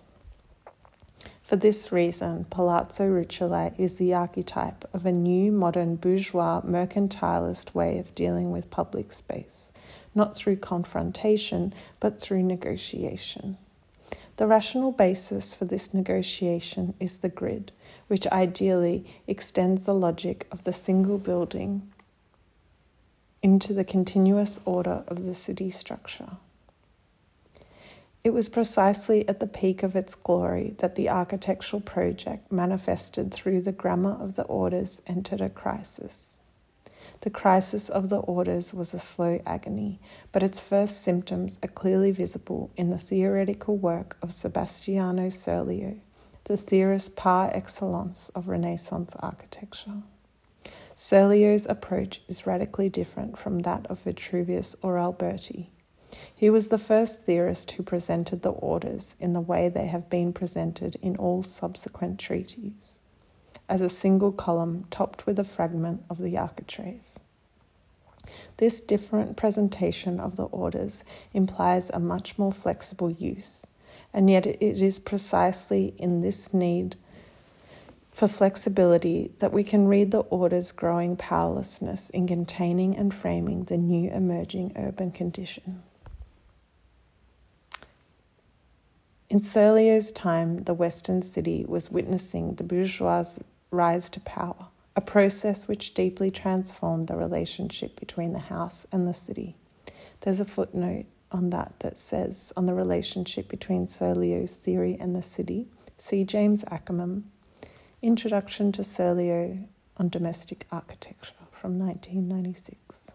For 1.43 1.55
this 1.55 1.91
reason, 1.91 2.45
Palazzo 2.49 3.05
Rucellai 3.05 3.73
is 3.77 3.95
the 3.95 4.13
archetype 4.13 4.83
of 4.93 5.05
a 5.05 5.11
new 5.11 5.51
modern 5.51 5.95
bourgeois 5.95 6.61
mercantilist 6.61 7.73
way 7.73 7.99
of 7.99 8.13
dealing 8.15 8.51
with 8.51 8.69
public 8.69 9.13
space, 9.13 9.71
not 10.13 10.35
through 10.35 10.57
confrontation, 10.57 11.73
but 12.01 12.19
through 12.19 12.43
negotiation. 12.43 13.57
The 14.35 14.45
rational 14.45 14.91
basis 14.91 15.53
for 15.53 15.65
this 15.65 15.93
negotiation 15.93 16.93
is 16.99 17.19
the 17.19 17.29
grid, 17.29 17.71
which 18.07 18.27
ideally 18.27 19.05
extends 19.25 19.85
the 19.85 19.95
logic 19.95 20.47
of 20.51 20.63
the 20.63 20.73
single 20.73 21.17
building 21.17 21.89
into 23.41 23.73
the 23.73 23.83
continuous 23.83 24.59
order 24.65 25.03
of 25.07 25.25
the 25.25 25.35
city 25.35 25.69
structure. 25.69 26.37
It 28.23 28.33
was 28.33 28.49
precisely 28.49 29.27
at 29.29 29.39
the 29.39 29.47
peak 29.47 29.83
of 29.83 29.95
its 29.95 30.13
glory 30.13 30.75
that 30.79 30.95
the 30.95 31.07
architectural 31.07 31.81
project 31.81 32.51
manifested 32.51 33.33
through 33.33 33.61
the 33.61 33.71
grammar 33.71 34.17
of 34.19 34.35
the 34.35 34.43
orders 34.43 35.01
entered 35.07 35.39
a 35.39 35.49
crisis. 35.49 36.39
The 37.21 37.29
crisis 37.29 37.87
of 37.87 38.09
the 38.09 38.19
orders 38.19 38.73
was 38.73 38.93
a 38.93 38.99
slow 38.99 39.39
agony, 39.45 40.01
but 40.31 40.43
its 40.43 40.59
first 40.59 41.01
symptoms 41.01 41.57
are 41.63 41.69
clearly 41.69 42.11
visible 42.11 42.69
in 42.75 42.89
the 42.89 42.97
theoretical 42.97 43.77
work 43.77 44.17
of 44.21 44.33
Sebastiano 44.33 45.27
Serlio, 45.27 45.99
the 46.43 46.57
theorist 46.57 47.15
par 47.15 47.49
excellence 47.53 48.29
of 48.35 48.47
Renaissance 48.47 49.15
architecture. 49.19 50.03
Serlio's 50.97 51.67
approach 51.67 52.23
is 52.27 52.47
radically 52.47 52.89
different 52.89 53.37
from 53.37 53.59
that 53.59 53.85
of 53.85 53.99
Vitruvius 53.99 54.75
or 54.81 54.97
Alberti. 54.97 55.69
He 56.35 56.49
was 56.49 56.69
the 56.69 56.79
first 56.79 57.21
theorist 57.21 57.69
who 57.71 57.83
presented 57.83 58.41
the 58.41 58.49
orders 58.49 59.15
in 59.19 59.33
the 59.33 59.39
way 59.39 59.69
they 59.69 59.85
have 59.85 60.09
been 60.09 60.33
presented 60.33 60.95
in 61.03 61.15
all 61.15 61.43
subsequent 61.43 62.19
treatises, 62.19 62.99
as 63.69 63.79
a 63.79 63.89
single 63.89 64.31
column 64.31 64.85
topped 64.89 65.27
with 65.27 65.37
a 65.37 65.43
fragment 65.43 66.03
of 66.09 66.17
the 66.17 66.35
architrave. 66.35 67.03
This 68.57 68.81
different 68.81 69.37
presentation 69.37 70.19
of 70.19 70.35
the 70.35 70.45
orders 70.45 71.03
implies 71.31 71.91
a 71.91 71.99
much 71.99 72.39
more 72.39 72.51
flexible 72.51 73.11
use, 73.11 73.67
and 74.11 74.31
yet 74.31 74.47
it 74.47 74.81
is 74.81 74.97
precisely 74.97 75.93
in 75.99 76.21
this 76.21 76.55
need 76.55 76.95
for 78.17 78.27
flexibility 78.27 79.29
that 79.37 79.53
we 79.53 79.63
can 79.63 79.87
read 79.87 80.09
the 80.09 80.21
order's 80.21 80.71
growing 80.71 81.15
powerlessness 81.15 82.09
in 82.09 82.25
containing 82.25 82.97
and 82.97 83.13
framing 83.13 83.65
the 83.65 83.77
new 83.77 84.09
emerging 84.09 84.73
urban 84.75 85.11
condition. 85.11 85.83
In 89.29 89.39
Serlio's 89.39 90.11
time, 90.11 90.63
the 90.63 90.73
Western 90.73 91.21
city 91.21 91.63
was 91.67 91.91
witnessing 91.91 92.55
the 92.55 92.63
bourgeois' 92.63 93.37
rise 93.69 94.09
to 94.09 94.19
power 94.21 94.65
a 94.95 95.01
process 95.01 95.67
which 95.67 95.93
deeply 95.93 96.31
transformed 96.31 97.07
the 97.07 97.15
relationship 97.15 97.99
between 97.99 98.33
the 98.33 98.39
house 98.39 98.87
and 98.91 99.05
the 99.05 99.13
city. 99.13 99.55
There's 100.21 100.39
a 100.39 100.45
footnote 100.45 101.05
on 101.31 101.51
that 101.51 101.75
that 101.81 101.99
says 101.99 102.51
on 102.57 102.65
the 102.65 102.73
relationship 102.73 103.47
between 103.47 103.85
Serlio's 103.85 104.55
theory 104.55 104.97
and 104.99 105.15
the 105.15 105.21
city. 105.21 105.67
See 105.97 106.23
James 106.23 106.65
Ackerman, 106.71 107.25
Introduction 108.03 108.71
to 108.73 108.83
Serlio 108.83 109.65
on 109.97 110.09
Domestic 110.09 110.67
Architecture 110.71 111.33
from 111.51 111.79
1996. 111.79 113.07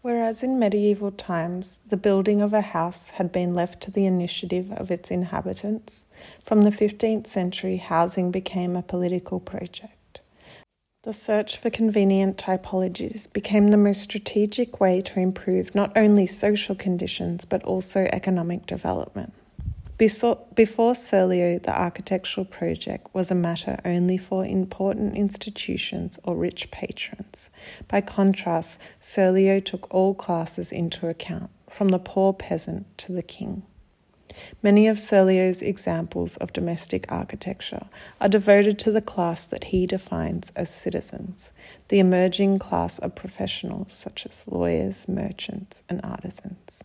Whereas 0.00 0.44
in 0.44 0.56
medieval 0.56 1.10
times 1.10 1.80
the 1.88 1.96
building 1.96 2.40
of 2.40 2.52
a 2.52 2.60
house 2.60 3.10
had 3.10 3.32
been 3.32 3.52
left 3.52 3.82
to 3.82 3.90
the 3.90 4.06
initiative 4.06 4.70
of 4.70 4.92
its 4.92 5.10
inhabitants, 5.10 6.06
from 6.44 6.62
the 6.62 6.70
15th 6.70 7.26
century 7.26 7.78
housing 7.78 8.30
became 8.30 8.76
a 8.76 8.82
political 8.82 9.40
project. 9.40 10.20
The 11.02 11.12
search 11.12 11.56
for 11.56 11.70
convenient 11.70 12.36
typologies 12.36 13.32
became 13.32 13.66
the 13.66 13.76
most 13.76 14.02
strategic 14.02 14.78
way 14.78 15.00
to 15.00 15.18
improve 15.18 15.74
not 15.74 15.90
only 15.96 16.26
social 16.26 16.76
conditions 16.76 17.44
but 17.44 17.64
also 17.64 18.08
economic 18.12 18.66
development. 18.66 19.32
Before 19.98 20.36
Serlio, 20.92 21.62
the 21.62 21.74
architectural 21.74 22.44
project 22.44 23.14
was 23.14 23.30
a 23.30 23.34
matter 23.34 23.78
only 23.82 24.18
for 24.18 24.44
important 24.44 25.16
institutions 25.16 26.18
or 26.22 26.36
rich 26.36 26.70
patrons. 26.70 27.48
By 27.88 28.02
contrast, 28.02 28.78
Serlio 29.00 29.64
took 29.64 29.92
all 29.94 30.12
classes 30.14 30.70
into 30.70 31.08
account, 31.08 31.50
from 31.70 31.88
the 31.88 31.98
poor 31.98 32.34
peasant 32.34 32.86
to 32.98 33.12
the 33.12 33.22
king. 33.22 33.62
Many 34.62 34.86
of 34.86 34.98
Serlio's 34.98 35.62
examples 35.62 36.36
of 36.36 36.52
domestic 36.52 37.10
architecture 37.10 37.86
are 38.20 38.28
devoted 38.28 38.78
to 38.80 38.92
the 38.92 39.00
class 39.00 39.46
that 39.46 39.64
he 39.64 39.86
defines 39.86 40.52
as 40.54 40.68
citizens, 40.68 41.54
the 41.88 42.00
emerging 42.00 42.58
class 42.58 42.98
of 42.98 43.14
professionals 43.14 43.94
such 43.94 44.26
as 44.26 44.44
lawyers, 44.46 45.08
merchants, 45.08 45.82
and 45.88 46.02
artisans. 46.04 46.82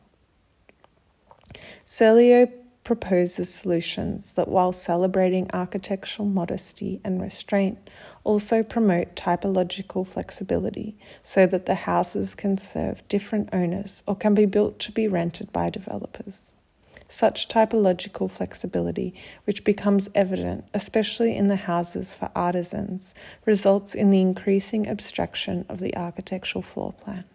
Serlio 1.86 2.49
proposes 2.84 3.54
solutions 3.54 4.34
that, 4.34 4.48
while 4.48 4.72
celebrating 4.72 5.50
architectural 5.54 6.28
modesty 6.28 7.00
and 7.04 7.22
restraint, 7.22 7.90
also 8.24 8.64
promote 8.64 9.16
typological 9.16 10.08
flexibility 10.08 10.98
so 11.22 11.46
that 11.46 11.66
the 11.66 11.76
houses 11.76 12.34
can 12.36 12.58
serve 12.58 13.08
different 13.08 13.50
owners 13.54 14.04
or 14.08 14.16
can 14.16 14.34
be 14.34 14.46
built 14.46 14.80
to 14.80 14.92
be 14.92 15.08
rented 15.08 15.52
by 15.52 15.70
developers. 15.70 16.54
Such 17.08 17.50
typological 17.50 18.32
flexibility, 18.32 19.14
which 19.44 19.66
becomes 19.66 20.10
evident 20.16 20.64
especially 20.74 21.36
in 21.36 21.50
the 21.50 21.58
houses 21.58 22.14
for 22.14 22.32
artisans, 22.34 23.14
results 23.46 23.94
in 23.94 24.12
the 24.12 24.22
increasing 24.22 24.88
abstraction 24.88 25.66
of 25.68 25.80
the 25.80 25.96
architectural 25.96 26.62
floor 26.62 26.94
plan. 26.94 27.26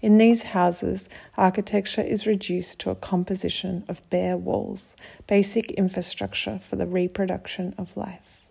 In 0.00 0.18
these 0.18 0.42
houses, 0.44 1.08
architecture 1.36 2.02
is 2.02 2.26
reduced 2.26 2.80
to 2.80 2.90
a 2.90 2.94
composition 2.94 3.84
of 3.88 4.08
bare 4.10 4.36
walls, 4.36 4.96
basic 5.26 5.70
infrastructure 5.72 6.60
for 6.68 6.76
the 6.76 6.86
reproduction 6.86 7.74
of 7.78 7.96
life. 7.96 8.46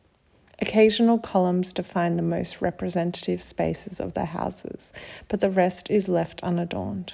Occasional 0.59 1.19
columns 1.19 1.71
define 1.71 2.17
the 2.17 2.23
most 2.23 2.61
representative 2.61 3.43
spaces 3.43 3.99
of 3.99 4.13
the 4.13 4.25
houses, 4.25 4.91
but 5.27 5.39
the 5.39 5.51
rest 5.51 5.89
is 5.91 6.09
left 6.09 6.43
unadorned. 6.43 7.13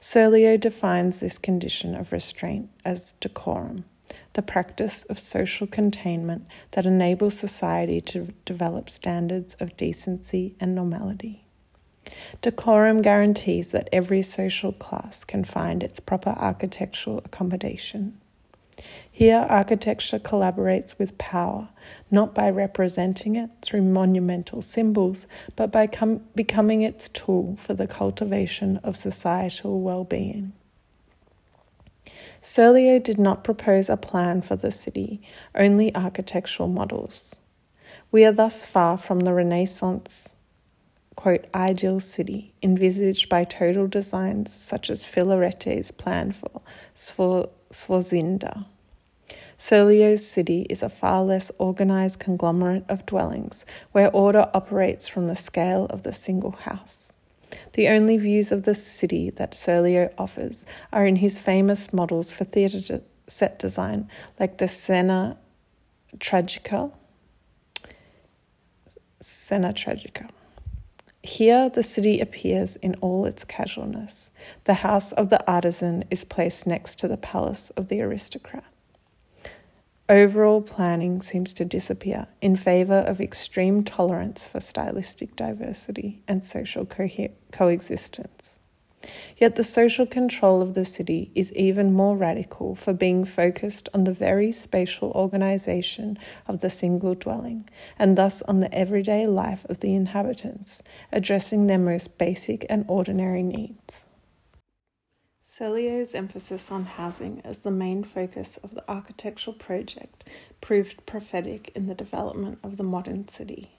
Serlio 0.00 0.58
defines 0.58 1.18
this 1.18 1.38
condition 1.38 1.96
of 1.96 2.12
restraint 2.12 2.70
as 2.84 3.14
decorum, 3.14 3.84
the 4.34 4.42
practice 4.42 5.02
of 5.04 5.18
social 5.18 5.66
containment 5.66 6.46
that 6.70 6.86
enables 6.86 7.36
society 7.36 8.00
to 8.00 8.32
develop 8.44 8.88
standards 8.88 9.54
of 9.56 9.76
decency 9.76 10.54
and 10.60 10.72
normality. 10.72 11.47
Decorum 12.42 13.02
guarantees 13.02 13.68
that 13.68 13.88
every 13.92 14.22
social 14.22 14.72
class 14.72 15.24
can 15.24 15.44
find 15.44 15.82
its 15.82 16.00
proper 16.00 16.30
architectural 16.30 17.18
accommodation. 17.24 18.20
Here, 19.10 19.46
architecture 19.48 20.20
collaborates 20.20 20.98
with 20.98 21.18
power, 21.18 21.70
not 22.10 22.34
by 22.34 22.48
representing 22.50 23.34
it 23.34 23.50
through 23.60 23.82
monumental 23.82 24.62
symbols, 24.62 25.26
but 25.56 25.72
by 25.72 25.88
com- 25.88 26.22
becoming 26.36 26.82
its 26.82 27.08
tool 27.08 27.56
for 27.56 27.74
the 27.74 27.88
cultivation 27.88 28.76
of 28.78 28.96
societal 28.96 29.80
well 29.80 30.04
being. 30.04 30.52
Serlio 32.40 33.02
did 33.02 33.18
not 33.18 33.42
propose 33.42 33.88
a 33.88 33.96
plan 33.96 34.40
for 34.40 34.54
the 34.54 34.70
city, 34.70 35.20
only 35.56 35.94
architectural 35.94 36.68
models. 36.68 37.40
We 38.12 38.24
are 38.24 38.32
thus 38.32 38.64
far 38.64 38.96
from 38.96 39.20
the 39.20 39.34
Renaissance 39.34 40.34
quote, 41.18 41.44
ideal 41.52 41.98
city 41.98 42.54
envisaged 42.62 43.28
by 43.28 43.42
total 43.42 43.88
designs 43.88 44.54
such 44.54 44.88
as 44.88 45.04
Filarete's 45.04 45.90
plan 45.90 46.30
for 46.30 46.62
Sforzinda. 46.94 48.64
Serlio's 49.58 50.24
city 50.24 50.64
is 50.70 50.80
a 50.80 50.88
far 50.88 51.24
less 51.24 51.50
organized 51.58 52.20
conglomerate 52.20 52.84
of 52.88 53.04
dwellings 53.04 53.66
where 53.90 54.12
order 54.12 54.48
operates 54.54 55.08
from 55.08 55.26
the 55.26 55.34
scale 55.34 55.86
of 55.86 56.04
the 56.04 56.12
single 56.12 56.52
house. 56.52 57.12
The 57.72 57.88
only 57.88 58.16
views 58.16 58.52
of 58.52 58.62
the 58.62 58.76
city 58.76 59.28
that 59.30 59.54
Serlio 59.54 60.14
offers 60.18 60.64
are 60.92 61.04
in 61.04 61.16
his 61.16 61.36
famous 61.36 61.92
models 61.92 62.30
for 62.30 62.44
theatre 62.44 63.02
set 63.26 63.58
design, 63.58 64.08
like 64.38 64.58
the 64.58 64.68
Scena 64.68 65.36
Tragica. 66.18 66.92
Scena 69.20 69.72
Tragica. 69.72 70.30
Here, 71.28 71.68
the 71.68 71.82
city 71.82 72.20
appears 72.20 72.76
in 72.76 72.94
all 73.02 73.26
its 73.26 73.44
casualness. 73.44 74.30
The 74.64 74.72
house 74.72 75.12
of 75.12 75.28
the 75.28 75.46
artisan 75.46 76.04
is 76.10 76.24
placed 76.24 76.66
next 76.66 76.98
to 77.00 77.06
the 77.06 77.18
palace 77.18 77.68
of 77.76 77.88
the 77.88 78.00
aristocrat. 78.00 78.64
Overall 80.08 80.62
planning 80.62 81.20
seems 81.20 81.52
to 81.52 81.66
disappear 81.66 82.28
in 82.40 82.56
favour 82.56 83.04
of 83.06 83.20
extreme 83.20 83.84
tolerance 83.84 84.48
for 84.48 84.58
stylistic 84.58 85.36
diversity 85.36 86.22
and 86.26 86.42
social 86.42 86.86
co- 86.86 87.28
coexistence. 87.52 88.57
Yet 89.36 89.56
the 89.56 89.64
social 89.64 90.06
control 90.06 90.60
of 90.60 90.74
the 90.74 90.84
city 90.84 91.30
is 91.34 91.52
even 91.54 91.92
more 91.92 92.16
radical 92.16 92.74
for 92.74 92.92
being 92.92 93.24
focused 93.24 93.88
on 93.94 94.04
the 94.04 94.12
very 94.12 94.52
spatial 94.52 95.10
organisation 95.12 96.18
of 96.46 96.60
the 96.60 96.70
single 96.70 97.14
dwelling, 97.14 97.68
and 97.98 98.18
thus 98.18 98.42
on 98.42 98.60
the 98.60 98.74
everyday 98.74 99.26
life 99.26 99.64
of 99.68 99.80
the 99.80 99.94
inhabitants, 99.94 100.82
addressing 101.12 101.66
their 101.66 101.78
most 101.78 102.18
basic 102.18 102.66
and 102.68 102.84
ordinary 102.88 103.42
needs. 103.42 104.06
Serlio's 105.42 106.14
emphasis 106.14 106.70
on 106.70 106.84
housing 106.84 107.40
as 107.44 107.58
the 107.58 107.70
main 107.70 108.04
focus 108.04 108.58
of 108.62 108.76
the 108.76 108.88
architectural 108.88 109.54
project 109.54 110.22
proved 110.60 111.04
prophetic 111.04 111.72
in 111.74 111.86
the 111.86 111.96
development 111.96 112.60
of 112.62 112.76
the 112.76 112.84
modern 112.84 113.26
city. 113.26 113.72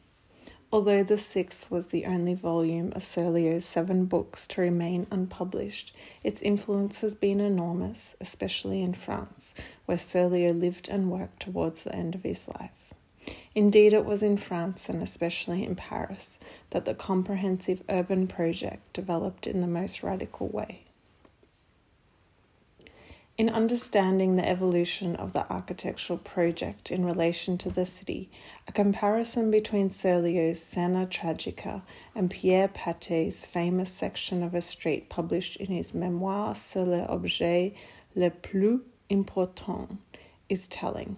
Although 0.71 1.01
the 1.01 1.17
sixth 1.17 1.71
was 1.71 1.87
the 1.87 2.05
only 2.05 2.35
volume 2.35 2.93
of 2.95 3.01
Serlio's 3.01 3.65
seven 3.65 4.05
books 4.05 4.45
to 4.47 4.61
remain 4.61 5.07
unpublished, 5.09 5.95
its 6.23 6.43
influence 6.43 7.01
has 7.01 7.15
been 7.15 7.39
enormous, 7.39 8.15
especially 8.21 8.83
in 8.83 8.93
France, 8.93 9.55
where 9.87 9.97
Serlio 9.97 10.53
lived 10.53 10.87
and 10.87 11.09
worked 11.09 11.41
towards 11.41 11.81
the 11.81 11.95
end 11.95 12.13
of 12.13 12.21
his 12.21 12.47
life. 12.47 12.93
Indeed, 13.55 13.93
it 13.93 14.05
was 14.05 14.21
in 14.21 14.37
France, 14.37 14.89
and 14.89 15.01
especially 15.01 15.65
in 15.65 15.75
Paris, 15.75 16.37
that 16.69 16.85
the 16.85 16.93
comprehensive 16.93 17.81
urban 17.89 18.27
project 18.27 18.93
developed 18.93 19.47
in 19.47 19.61
the 19.61 19.67
most 19.67 20.03
radical 20.03 20.49
way. 20.49 20.83
In 23.39 23.49
understanding 23.49 24.35
the 24.35 24.45
evolution 24.45 25.15
of 25.15 25.31
the 25.31 25.49
architectural 25.49 26.19
project 26.19 26.91
in 26.91 27.05
relation 27.05 27.57
to 27.59 27.69
the 27.69 27.85
city, 27.85 28.29
a 28.67 28.73
comparison 28.73 29.49
between 29.49 29.87
Serlio's 29.89 30.61
Scena 30.61 31.07
Tragica 31.07 31.81
and 32.13 32.29
Pierre 32.29 32.67
Patté's 32.67 33.45
famous 33.45 33.89
section 33.89 34.43
of 34.43 34.53
a 34.53 34.59
street 34.59 35.07
published 35.07 35.55
in 35.55 35.67
his 35.67 35.93
memoir 35.93 36.53
sur 36.53 36.83
les 36.83 37.07
objets 37.07 37.73
les 38.13 38.29
plus 38.29 38.81
importants 39.09 39.97
is 40.49 40.67
telling. 40.67 41.15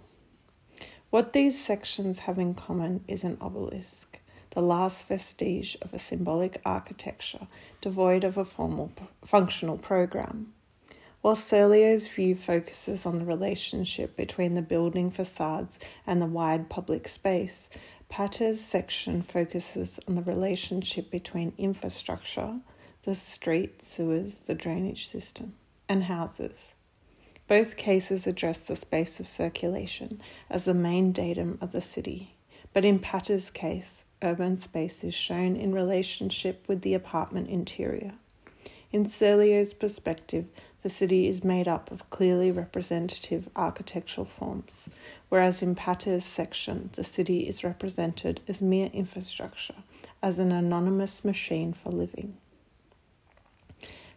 What 1.10 1.34
these 1.34 1.60
sections 1.60 2.20
have 2.20 2.38
in 2.38 2.54
common 2.54 3.04
is 3.08 3.24
an 3.24 3.40
obelisk, 3.42 4.20
the 4.52 4.62
last 4.62 5.08
vestige 5.08 5.76
of 5.82 5.92
a 5.92 5.98
symbolic 5.98 6.62
architecture 6.68 7.48
devoid 7.82 8.24
of 8.24 8.38
a 8.38 8.46
formal 8.46 8.92
functional 9.26 9.80
program. 9.80 10.54
While 11.22 11.36
Serlio's 11.36 12.08
view 12.08 12.34
focuses 12.34 13.06
on 13.06 13.20
the 13.20 13.26
relationship 13.26 14.18
between 14.18 14.56
the 14.56 14.64
building 14.64 15.12
facades 15.12 15.78
and 16.08 16.20
the 16.20 16.26
wide 16.26 16.68
public 16.68 17.08
space, 17.08 17.70
Patté's 18.10 18.60
section 18.60 19.22
focuses 19.22 20.00
on 20.08 20.16
the 20.16 20.24
relationship 20.24 21.12
between 21.12 21.54
infrastructure, 21.60 22.62
the 23.04 23.14
street, 23.14 23.84
sewers, 23.84 24.42
the 24.42 24.56
drainage 24.56 25.06
system, 25.06 25.54
and 25.88 26.06
houses. 26.06 26.74
Both 27.48 27.78
cases 27.78 28.26
address 28.26 28.66
the 28.66 28.76
space 28.76 29.20
of 29.20 29.28
circulation 29.28 30.22
as 30.50 30.66
the 30.66 30.74
main 30.74 31.12
datum 31.12 31.60
of 31.62 31.72
the 31.72 31.82
city, 31.82 32.36
but 32.74 32.84
in 32.84 32.98
Patté's 32.98 33.52
case, 33.52 34.06
urban 34.24 34.58
space 34.58 35.04
is 35.04 35.14
shown 35.14 35.56
in 35.56 35.72
relationship 35.72 36.68
with 36.68 36.82
the 36.82 36.96
apartment 36.96 37.48
interior. 37.48 38.14
In 38.92 39.06
Serlio's 39.06 39.74
perspective, 39.74 40.48
the 40.84 40.90
city 40.90 41.28
is 41.28 41.44
made 41.44 41.68
up 41.68 41.92
of 41.92 42.10
clearly 42.10 42.52
representative 42.52 43.48
architectural 43.56 44.26
forms, 44.26 44.90
whereas 45.30 45.62
in 45.62 45.76
Patté's 45.76 46.26
section, 46.26 46.90
the 46.94 47.04
city 47.04 47.48
is 47.48 47.64
represented 47.64 48.42
as 48.48 48.62
mere 48.62 48.90
infrastructure, 48.94 49.76
as 50.24 50.40
an 50.40 50.52
anonymous 50.52 51.24
machine 51.24 51.74
for 51.74 51.92
living. 51.92 52.36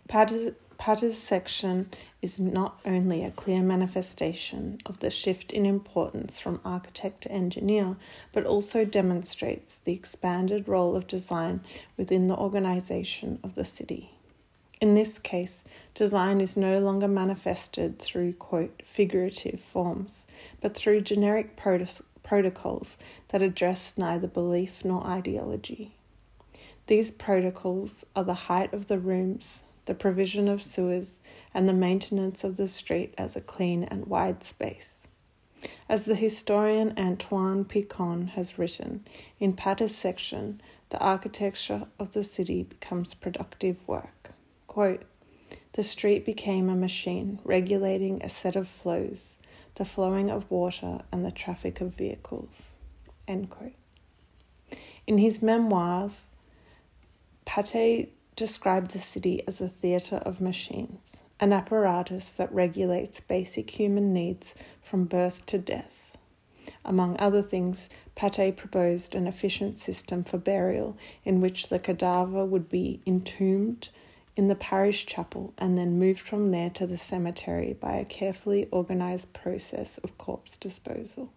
Patté's 0.08 1.18
section 1.18 1.90
is 2.22 2.40
not 2.40 2.80
only 2.86 3.24
a 3.24 3.30
clear 3.30 3.62
manifestation 3.62 4.78
of 4.86 5.00
the 5.00 5.10
shift 5.10 5.52
in 5.52 5.66
importance 5.66 6.38
from 6.38 6.60
architect 6.64 7.22
to 7.22 7.32
engineer, 7.32 7.96
but 8.32 8.46
also 8.46 8.84
demonstrates 8.84 9.76
the 9.84 9.92
expanded 9.92 10.66
role 10.66 10.96
of 10.96 11.06
design 11.06 11.60
within 11.96 12.26
the 12.26 12.36
organization 12.36 13.38
of 13.42 13.54
the 13.54 13.64
city. 13.64 14.13
In 14.80 14.94
this 14.94 15.18
case, 15.18 15.64
design 15.94 16.40
is 16.40 16.56
no 16.56 16.78
longer 16.78 17.06
manifested 17.06 17.98
through, 17.98 18.32
quote, 18.34 18.82
figurative 18.84 19.60
forms, 19.60 20.26
but 20.60 20.74
through 20.74 21.02
generic 21.02 21.54
proto- 21.56 22.02
protocols 22.24 22.98
that 23.28 23.40
address 23.40 23.96
neither 23.96 24.26
belief 24.26 24.84
nor 24.84 25.06
ideology. 25.06 25.92
These 26.86 27.12
protocols 27.12 28.04
are 28.16 28.24
the 28.24 28.34
height 28.34 28.74
of 28.74 28.88
the 28.88 28.98
rooms, 28.98 29.62
the 29.86 29.94
provision 29.94 30.48
of 30.48 30.62
sewers, 30.62 31.20
and 31.54 31.68
the 31.68 31.72
maintenance 31.72 32.42
of 32.42 32.56
the 32.56 32.68
street 32.68 33.14
as 33.16 33.36
a 33.36 33.40
clean 33.40 33.84
and 33.84 34.06
wide 34.06 34.42
space. 34.42 35.06
As 35.88 36.04
the 36.04 36.14
historian 36.14 36.92
Antoine 36.98 37.64
Picon 37.64 38.26
has 38.28 38.58
written, 38.58 39.06
in 39.38 39.54
Patté's 39.54 39.94
section, 39.94 40.60
the 40.90 40.98
architecture 40.98 41.86
of 41.98 42.12
the 42.12 42.24
city 42.24 42.64
becomes 42.64 43.14
productive 43.14 43.76
work. 43.88 44.33
Quote, 44.74 45.04
the 45.74 45.84
street 45.84 46.24
became 46.24 46.68
a 46.68 46.74
machine 46.74 47.38
regulating 47.44 48.20
a 48.20 48.28
set 48.28 48.56
of 48.56 48.66
flows, 48.66 49.38
the 49.76 49.84
flowing 49.84 50.30
of 50.30 50.50
water 50.50 51.02
and 51.12 51.24
the 51.24 51.30
traffic 51.30 51.80
of 51.80 51.94
vehicles. 51.94 52.74
In 53.28 53.46
his 55.06 55.40
memoirs, 55.40 56.30
Patté 57.46 58.08
described 58.34 58.90
the 58.90 58.98
city 58.98 59.46
as 59.46 59.60
a 59.60 59.68
theatre 59.68 60.16
of 60.16 60.40
machines, 60.40 61.22
an 61.38 61.52
apparatus 61.52 62.32
that 62.32 62.52
regulates 62.52 63.20
basic 63.20 63.70
human 63.70 64.12
needs 64.12 64.56
from 64.82 65.04
birth 65.04 65.46
to 65.46 65.56
death. 65.56 66.16
Among 66.84 67.16
other 67.20 67.42
things, 67.42 67.88
Patté 68.16 68.56
proposed 68.56 69.14
an 69.14 69.28
efficient 69.28 69.78
system 69.78 70.24
for 70.24 70.38
burial 70.38 70.96
in 71.24 71.40
which 71.40 71.68
the 71.68 71.78
cadaver 71.78 72.44
would 72.44 72.68
be 72.68 73.00
entombed 73.06 73.90
in 74.36 74.48
the 74.48 74.54
parish 74.54 75.06
chapel 75.06 75.54
and 75.58 75.78
then 75.78 75.98
moved 75.98 76.20
from 76.20 76.50
there 76.50 76.70
to 76.70 76.86
the 76.86 76.98
cemetery 76.98 77.72
by 77.72 77.96
a 77.96 78.04
carefully 78.04 78.68
organized 78.70 79.32
process 79.32 79.98
of 79.98 80.18
corpse 80.18 80.56
disposal. 80.56 81.30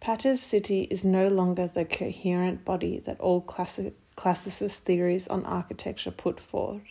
Patté's 0.00 0.40
city 0.40 0.84
is 0.90 1.04
no 1.04 1.28
longer 1.28 1.66
the 1.66 1.84
coherent 1.84 2.64
body 2.64 3.00
that 3.00 3.20
all 3.20 3.42
classic, 3.42 3.94
classicist 4.16 4.78
theories 4.78 5.28
on 5.28 5.44
architecture 5.44 6.10
put 6.10 6.40
forward. 6.40 6.82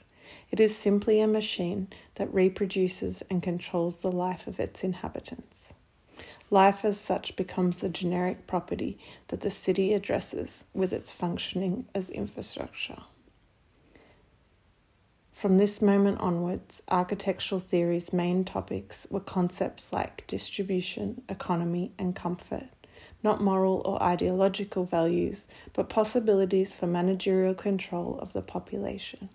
It 0.51 0.59
is 0.59 0.75
simply 0.75 1.19
a 1.19 1.27
machine 1.27 1.87
that 2.15 2.33
reproduces 2.33 3.23
and 3.29 3.41
controls 3.41 4.01
the 4.01 4.11
life 4.11 4.45
of 4.45 4.59
its 4.59 4.83
inhabitants. 4.83 5.73
Life 6.51 6.85
as 6.85 6.99
such 6.99 7.35
becomes 7.35 7.79
the 7.79 7.89
generic 7.89 8.47
property 8.47 8.97
that 9.27 9.41
the 9.41 9.51
city 9.51 9.93
addresses 9.93 10.65
with 10.73 10.93
its 10.93 11.11
functioning 11.11 11.87
as 11.93 12.09
infrastructure. 12.09 13.01
From 15.39 15.57
this 15.57 15.81
moment 15.81 16.19
onwards, 16.19 16.83
architectural 16.89 17.61
theory's 17.61 18.11
main 18.11 18.43
topics 18.43 19.07
were 19.09 19.21
concepts 19.21 19.93
like 19.93 20.27
distribution, 20.27 21.21
economy, 21.29 21.93
and 21.97 22.13
comfort, 22.13 22.67
not 23.23 23.41
moral 23.41 23.81
or 23.85 24.03
ideological 24.03 24.83
values, 24.83 25.47
but 25.71 25.87
possibilities 25.87 26.73
for 26.73 26.87
managerial 26.87 27.53
control 27.53 28.19
of 28.19 28.33
the 28.33 28.41
population. 28.41 29.29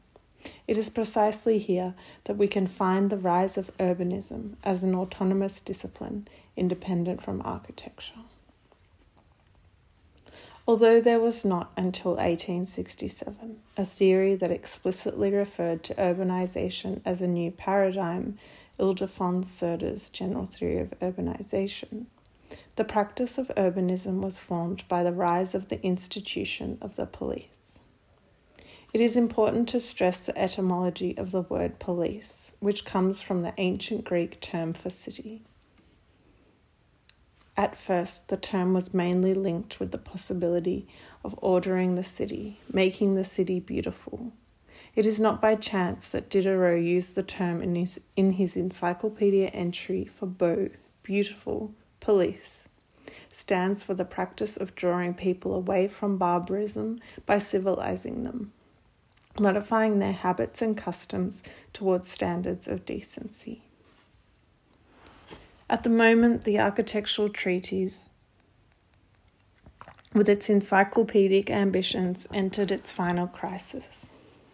It 0.69 0.77
is 0.77 0.91
precisely 0.91 1.59
here 1.59 1.95
that 2.25 2.37
we 2.37 2.49
can 2.49 2.67
find 2.67 3.09
the 3.09 3.17
rise 3.17 3.57
of 3.57 3.75
urbanism 3.79 4.57
as 4.63 4.83
an 4.83 4.95
autonomous 4.95 5.63
discipline 5.63 6.29
independent 6.55 7.23
from 7.23 7.41
architecture. 7.47 8.21
Although 10.67 11.03
there 11.03 11.21
was 11.21 11.45
not 11.45 11.73
until 11.77 12.13
1867 12.13 13.61
a 13.77 13.85
theory 13.85 14.35
that 14.35 14.51
explicitly 14.51 15.31
referred 15.31 15.83
to 15.85 15.95
urbanization 15.97 17.03
as 17.05 17.21
a 17.21 17.29
new 17.29 17.51
paradigm, 17.51 18.39
Ildefons 18.79 19.45
Cerda's 19.45 20.09
general 20.09 20.47
theory 20.47 20.79
of 20.79 20.99
urbanization, 21.01 22.07
the 22.77 22.85
practice 22.85 23.37
of 23.37 23.53
urbanism 23.59 24.23
was 24.23 24.39
formed 24.39 24.89
by 24.89 25.03
the 25.03 25.13
rise 25.13 25.55
of 25.55 25.69
the 25.69 25.83
institution 25.83 26.79
of 26.81 26.97
the 26.97 27.05
police. 27.05 27.81
It 28.95 29.03
is 29.03 29.19
important 29.19 29.69
to 29.69 29.81
stress 29.81 30.19
the 30.21 30.39
etymology 30.39 31.17
of 31.19 31.31
the 31.31 31.43
word 31.43 31.79
police, 31.79 32.53
which 32.61 32.87
comes 32.87 33.21
from 33.21 33.43
the 33.43 33.53
ancient 33.59 34.05
Greek 34.05 34.41
term 34.41 34.73
for 34.73 34.89
city. 34.89 35.43
At 37.57 37.77
first, 37.77 38.29
the 38.29 38.37
term 38.37 38.75
was 38.75 38.93
mainly 38.93 39.33
linked 39.33 39.79
with 39.79 39.93
the 39.93 39.99
possibility 39.99 40.89
of 41.25 41.39
ordering 41.41 41.95
the 41.95 42.03
city, 42.03 42.59
making 42.73 43.15
the 43.15 43.25
city 43.25 43.61
beautiful. 43.61 44.33
It 44.97 45.07
is 45.07 45.21
not 45.21 45.41
by 45.41 45.55
chance 45.55 46.09
that 46.11 46.31
Diderot 46.31 46.83
used 46.83 47.15
the 47.15 47.23
term 47.23 47.63
in 47.63 47.75
his, 47.75 48.01
in 48.17 48.33
his 48.33 48.57
encyclopedia 48.57 49.49
entry 49.49 50.05
for 50.05 50.27
beau, 50.27 50.69
beautiful, 51.03 51.73
police. 52.01 52.69
Stands 53.29 53.83
for 53.83 53.95
the 53.95 54.05
practice 54.05 54.57
of 54.57 54.75
drawing 54.75 55.15
people 55.15 55.55
away 55.55 55.89
from 55.89 56.19
barbarism 56.19 57.01
by 57.27 57.39
civilizing 57.39 58.23
them 58.23 58.53
modifying 59.41 59.99
their 59.99 60.13
habits 60.13 60.63
and 60.63 60.77
customs 60.77 61.43
towards 61.73 62.11
standards 62.11 62.69
of 62.69 62.85
decency. 62.85 63.63
At 65.75 65.83
the 65.83 65.91
moment, 65.91 66.45
the 66.45 66.61
architectural 66.61 67.29
treatise, 67.29 68.09
with 70.13 70.29
its 70.29 70.49
encyclopedic 70.49 71.51
ambitions, 71.51 72.29
entered 72.33 72.71
its 72.71 72.93
final 72.93 73.27
crisis. 73.27 74.13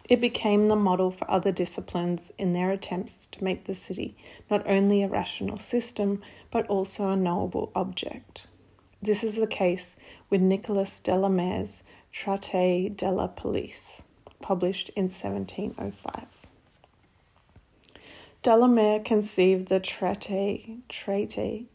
It 0.09 0.19
became 0.19 0.69
the 0.69 0.77
model 0.77 1.11
for 1.11 1.31
other 1.31 1.53
disciplines 1.53 2.33
in 2.39 2.55
their 2.55 2.71
attempts 2.71 3.27
to 3.33 3.45
make 3.45 3.65
the 3.65 3.75
city 3.75 4.17
not 4.51 4.67
only 4.67 5.03
a 5.03 5.09
rational 5.09 5.59
system, 5.59 6.23
but 6.51 6.67
also 6.69 7.11
a 7.11 7.17
knowable 7.17 7.71
object. 7.75 8.47
This 9.03 9.23
is 9.23 9.37
the 9.37 9.47
case 9.47 9.97
with 10.31 10.41
Nicolas 10.41 11.01
Delamare's 11.01 11.83
Traité 12.15 12.97
de 12.97 13.11
la 13.11 13.27
Police 13.27 14.03
published 14.41 14.89
in 14.97 15.11
1705. 15.11 16.40
Delamare 18.43 19.05
conceived 19.05 19.69
the 19.69 19.81
Traité 19.81 21.67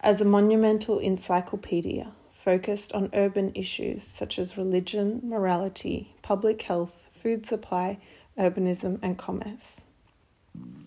as 0.00 0.20
a 0.20 0.24
monumental 0.24 0.98
encyclopedia 0.98 2.10
focused 2.32 2.92
on 2.92 3.08
urban 3.12 3.52
issues 3.54 4.02
such 4.02 4.36
as 4.36 4.58
religion, 4.58 5.20
morality, 5.22 6.12
public 6.20 6.60
health, 6.62 7.06
food 7.12 7.46
supply, 7.46 7.98
urbanism, 8.36 8.98
and 9.00 9.16
commerce. 9.16 9.84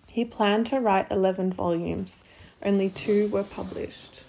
He 0.07 0.25
planned 0.25 0.65
to 0.67 0.81
write 0.81 1.09
11 1.09 1.53
volumes, 1.53 2.25
only 2.61 2.89
two 2.89 3.29
were 3.29 3.43
published. 3.43 4.25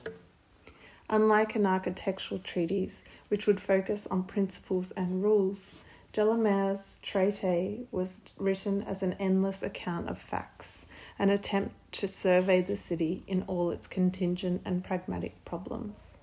Unlike 1.11 1.57
an 1.57 1.67
architectural 1.67 2.39
treatise, 2.39 3.03
which 3.27 3.49
would 3.49 3.61
focus 3.61 4.07
on 4.09 4.23
principles 4.23 4.93
and 4.93 5.21
rules, 5.21 5.75
Delamare's 6.17 6.99
Traité 7.03 7.85
was 7.91 8.23
written 8.39 8.81
as 8.85 9.03
an 9.03 9.17
endless 9.21 9.63
account 9.63 10.09
of 10.09 10.19
facts, 10.19 10.87
an 11.19 11.29
attempt 11.29 11.75
to 11.93 12.09
survey 12.09 12.63
the 12.63 12.79
city 12.79 13.23
in 13.27 13.43
all 13.43 13.71
its 13.71 13.87
contingent 13.87 14.63
and 14.65 14.83
pragmatic 14.83 15.45
problems. 15.45 16.17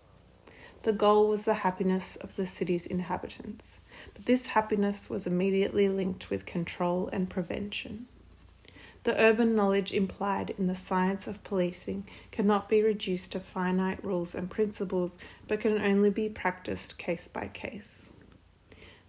The 0.81 0.93
goal 0.93 1.27
was 1.27 1.45
the 1.45 1.53
happiness 1.53 2.15
of 2.15 2.35
the 2.35 2.47
city's 2.47 2.87
inhabitants, 2.87 3.81
but 4.15 4.25
this 4.25 4.47
happiness 4.47 5.11
was 5.11 5.27
immediately 5.27 5.87
linked 5.89 6.31
with 6.31 6.47
control 6.47 7.07
and 7.13 7.29
prevention. 7.29 8.07
The 9.03 9.15
urban 9.21 9.55
knowledge 9.55 9.93
implied 9.93 10.55
in 10.57 10.65
the 10.65 10.73
science 10.73 11.27
of 11.27 11.43
policing 11.43 12.07
cannot 12.31 12.67
be 12.67 12.81
reduced 12.81 13.33
to 13.33 13.39
finite 13.39 14.03
rules 14.03 14.33
and 14.33 14.49
principles, 14.49 15.19
but 15.47 15.59
can 15.59 15.79
only 15.79 16.09
be 16.09 16.29
practiced 16.29 16.97
case 16.97 17.27
by 17.27 17.47
case. 17.49 18.09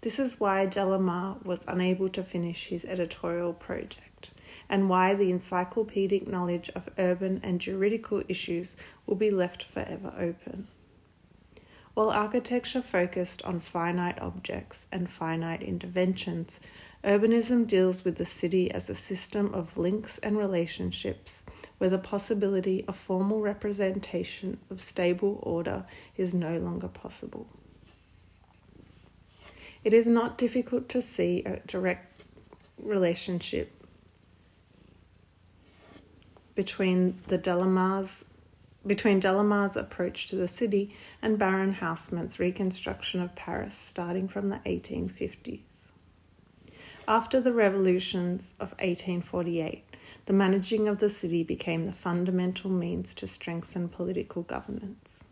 This 0.05 0.19
is 0.19 0.39
why 0.39 0.67
Delamare 0.67 1.43
was 1.47 1.65
unable 1.67 2.11
to 2.11 2.23
finish 2.23 2.67
his 2.67 2.85
editorial 2.85 3.55
project, 3.55 4.33
and 4.69 4.91
why 4.91 5.15
the 5.15 5.31
encyclopedic 5.31 6.29
knowledge 6.29 6.69
of 6.75 6.91
urban 6.99 7.41
and 7.43 7.59
juridical 7.59 8.23
issues 8.29 8.77
will 9.07 9.15
be 9.15 9.31
left 9.31 9.63
forever 9.63 10.13
open. 10.19 10.69
While 11.95 12.11
architecture 12.11 12.83
focused 12.83 13.41
on 13.45 13.61
finite 13.61 14.21
objects 14.21 14.87
and 14.93 15.09
finite 15.09 15.63
interventions, 15.63 16.61
urbanism 17.03 17.67
deals 17.67 18.05
with 18.05 18.17
the 18.17 18.27
city 18.27 18.71
as 18.71 18.91
a 18.91 18.95
system 18.95 19.55
of 19.55 19.79
links 19.79 20.19
and 20.19 20.37
relationships 20.37 21.45
where 21.79 21.89
the 21.89 21.97
possibility 21.97 22.85
of 22.87 22.95
formal 22.95 23.41
representation 23.41 24.59
of 24.71 24.83
stable 24.83 25.41
order 25.43 25.87
is 26.19 26.35
no 26.35 26.59
longer 26.59 26.89
possible. 26.89 27.47
It 29.85 29.93
is 29.93 30.07
not 30.07 30.39
difficult 30.39 30.89
to 30.89 31.03
see 31.03 31.43
a 31.45 31.61
direct 31.67 32.25
relationship 32.79 33.71
between 36.55 37.19
the 37.29 37.39
Delamare's 37.39 38.25
between 38.87 39.19
Delamare's 39.19 39.77
approach 39.77 40.27
to 40.27 40.37
the 40.37 40.49
city 40.49 40.95
and 41.23 41.39
Baron 41.39 41.73
Haussmann's 41.73 42.39
reconstruction 42.39 43.21
of 43.23 43.35
Paris 43.35 43.75
starting 43.75 44.29
from 44.29 44.51
the 44.51 44.61
1850s. 44.67 45.93
After 47.09 47.41
the 47.41 47.53
revolutions 47.53 48.53
of 48.61 48.73
1848, 48.73 49.85
the 50.27 50.33
managing 50.35 50.87
of 50.87 50.99
the 50.99 51.09
city 51.09 51.43
became 51.43 51.87
the 51.87 51.93
fundamental 51.93 52.71
means 52.71 53.15
to 53.15 53.27
strengthen 53.27 53.89
political 53.89 54.43
governance. 54.43 55.25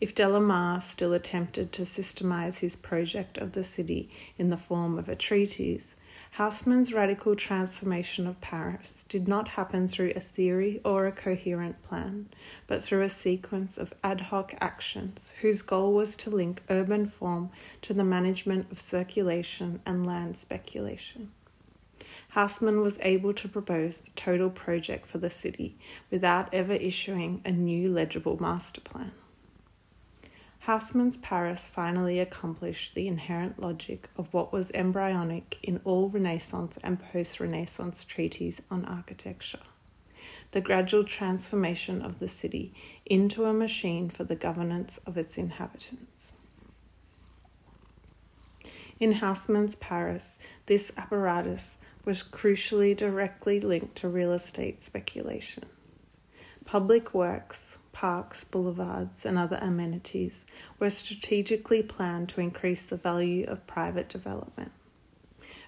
If 0.00 0.14
Delamare 0.14 0.82
still 0.82 1.12
attempted 1.12 1.72
to 1.72 1.82
systemize 1.82 2.60
his 2.60 2.76
project 2.76 3.38
of 3.38 3.52
the 3.52 3.64
city 3.64 4.10
in 4.38 4.50
the 4.50 4.56
form 4.56 4.98
of 4.98 5.08
a 5.08 5.14
treatise, 5.14 5.96
Haussmann's 6.36 6.92
radical 6.92 7.34
transformation 7.34 8.26
of 8.26 8.40
Paris 8.40 9.04
did 9.08 9.26
not 9.26 9.48
happen 9.48 9.88
through 9.88 10.12
a 10.14 10.20
theory 10.20 10.80
or 10.84 11.06
a 11.06 11.12
coherent 11.12 11.82
plan, 11.82 12.28
but 12.66 12.82
through 12.82 13.02
a 13.02 13.08
sequence 13.08 13.78
of 13.78 13.94
ad 14.04 14.20
hoc 14.20 14.54
actions 14.60 15.34
whose 15.40 15.62
goal 15.62 15.92
was 15.92 16.16
to 16.16 16.30
link 16.30 16.62
urban 16.68 17.08
form 17.08 17.50
to 17.82 17.92
the 17.92 18.04
management 18.04 18.70
of 18.70 18.78
circulation 18.78 19.80
and 19.84 20.06
land 20.06 20.36
speculation. 20.36 21.30
Haussmann 22.34 22.80
was 22.80 22.98
able 23.02 23.34
to 23.34 23.48
propose 23.48 24.02
a 24.06 24.10
total 24.10 24.50
project 24.50 25.06
for 25.06 25.18
the 25.18 25.30
city 25.30 25.76
without 26.10 26.52
ever 26.54 26.74
issuing 26.74 27.40
a 27.44 27.50
new 27.50 27.92
legible 27.92 28.40
master 28.40 28.80
plan. 28.80 29.12
Haussmann's 30.66 31.16
Paris 31.16 31.66
finally 31.66 32.20
accomplished 32.20 32.94
the 32.94 33.08
inherent 33.08 33.58
logic 33.60 34.08
of 34.16 34.32
what 34.32 34.52
was 34.52 34.70
embryonic 34.72 35.58
in 35.62 35.80
all 35.84 36.08
Renaissance 36.08 36.78
and 36.84 37.00
post 37.00 37.40
Renaissance 37.40 38.04
treatises 38.04 38.62
on 38.70 38.84
architecture 38.84 39.60
the 40.52 40.60
gradual 40.60 41.04
transformation 41.04 42.02
of 42.02 42.18
the 42.18 42.28
city 42.28 42.74
into 43.06 43.44
a 43.44 43.52
machine 43.52 44.10
for 44.10 44.24
the 44.24 44.34
governance 44.34 44.98
of 45.06 45.16
its 45.16 45.38
inhabitants. 45.38 46.32
In 48.98 49.12
Haussmann's 49.12 49.76
Paris, 49.76 50.38
this 50.66 50.92
apparatus 50.96 51.78
was 52.04 52.22
crucially 52.22 52.96
directly 52.96 53.60
linked 53.60 53.96
to 53.96 54.08
real 54.08 54.32
estate 54.32 54.82
speculation. 54.82 55.64
Public 56.64 57.14
works, 57.14 57.78
parks, 58.00 58.44
boulevards, 58.44 59.26
and 59.26 59.36
other 59.36 59.58
amenities 59.60 60.46
were 60.78 60.88
strategically 60.88 61.82
planned 61.82 62.30
to 62.30 62.40
increase 62.40 62.82
the 62.82 62.96
value 62.96 63.44
of 63.46 63.66
private 63.66 64.08
development. 64.08 64.72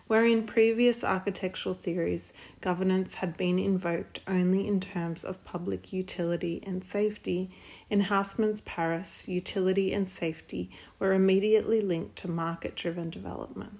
Where 0.07 0.25
in 0.25 0.47
previous 0.47 1.05
architectural 1.05 1.75
theories, 1.75 2.33
governance 2.63 3.13
had 3.13 3.37
been 3.37 3.59
invoked 3.59 4.21
only 4.27 4.67
in 4.67 4.81
terms 4.81 5.25
of 5.25 5.45
public 5.45 5.93
utility 5.93 6.63
and 6.67 6.83
safety, 6.83 7.51
in 7.91 8.01
Haussmann's 8.01 8.63
Paris, 8.63 9.29
utility 9.29 9.93
and 9.93 10.09
safety 10.09 10.71
were 10.99 11.13
immediately 11.13 11.83
linked 11.83 12.17
to 12.17 12.29
market 12.29 12.77
driven 12.77 13.11
development. 13.11 13.79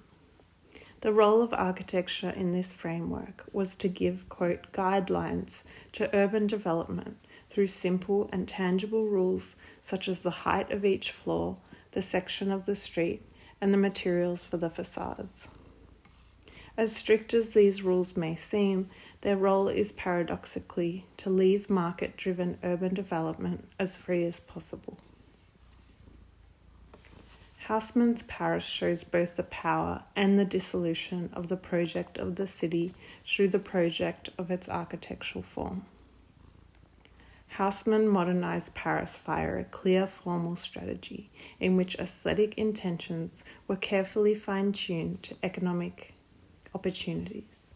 The 1.01 1.11
role 1.11 1.41
of 1.41 1.55
architecture 1.55 2.29
in 2.29 2.51
this 2.51 2.71
framework 2.71 3.45
was 3.51 3.75
to 3.77 3.87
give, 3.87 4.29
quote, 4.29 4.71
guidelines 4.73 5.63
to 5.93 6.15
urban 6.15 6.45
development 6.45 7.17
through 7.53 7.67
simple 7.67 8.27
and 8.33 8.47
tangible 8.47 9.05
rules 9.05 9.55
such 9.79 10.07
as 10.07 10.21
the 10.21 10.31
height 10.31 10.71
of 10.71 10.83
each 10.83 11.11
floor, 11.11 11.55
the 11.91 12.01
section 12.01 12.51
of 12.51 12.65
the 12.65 12.75
street, 12.75 13.21
and 13.61 13.71
the 13.71 13.77
materials 13.77 14.43
for 14.43 14.57
the 14.57 14.71
facades. 14.71 15.49
As 16.75 16.95
strict 16.95 17.35
as 17.35 17.49
these 17.49 17.83
rules 17.83 18.17
may 18.17 18.33
seem, 18.33 18.89
their 19.21 19.37
role 19.37 19.67
is 19.67 19.91
paradoxically 19.91 21.05
to 21.17 21.29
leave 21.29 21.69
market 21.69 22.17
driven 22.17 22.57
urban 22.63 22.95
development 22.95 23.69
as 23.77 23.95
free 23.95 24.25
as 24.25 24.39
possible. 24.39 24.97
Haussmann's 27.67 28.23
Paris 28.23 28.65
shows 28.65 29.03
both 29.03 29.35
the 29.35 29.43
power 29.43 30.03
and 30.15 30.39
the 30.39 30.43
dissolution 30.43 31.29
of 31.33 31.47
the 31.47 31.55
project 31.55 32.17
of 32.17 32.35
the 32.35 32.47
city 32.47 32.93
through 33.23 33.49
the 33.49 33.59
project 33.59 34.29
of 34.39 34.49
its 34.49 34.67
architectural 34.67 35.43
form. 35.43 35.85
Haussmann 37.57 38.07
modernized 38.07 38.73
Paris 38.73 39.15
via 39.17 39.59
a 39.59 39.63
clear 39.63 40.07
formal 40.07 40.55
strategy 40.55 41.29
in 41.59 41.77
which 41.77 41.95
aesthetic 41.99 42.57
intentions 42.57 43.43
were 43.67 43.75
carefully 43.75 44.33
fine 44.33 44.71
tuned 44.71 45.21
to 45.21 45.35
economic 45.43 46.15
opportunities. 46.73 47.75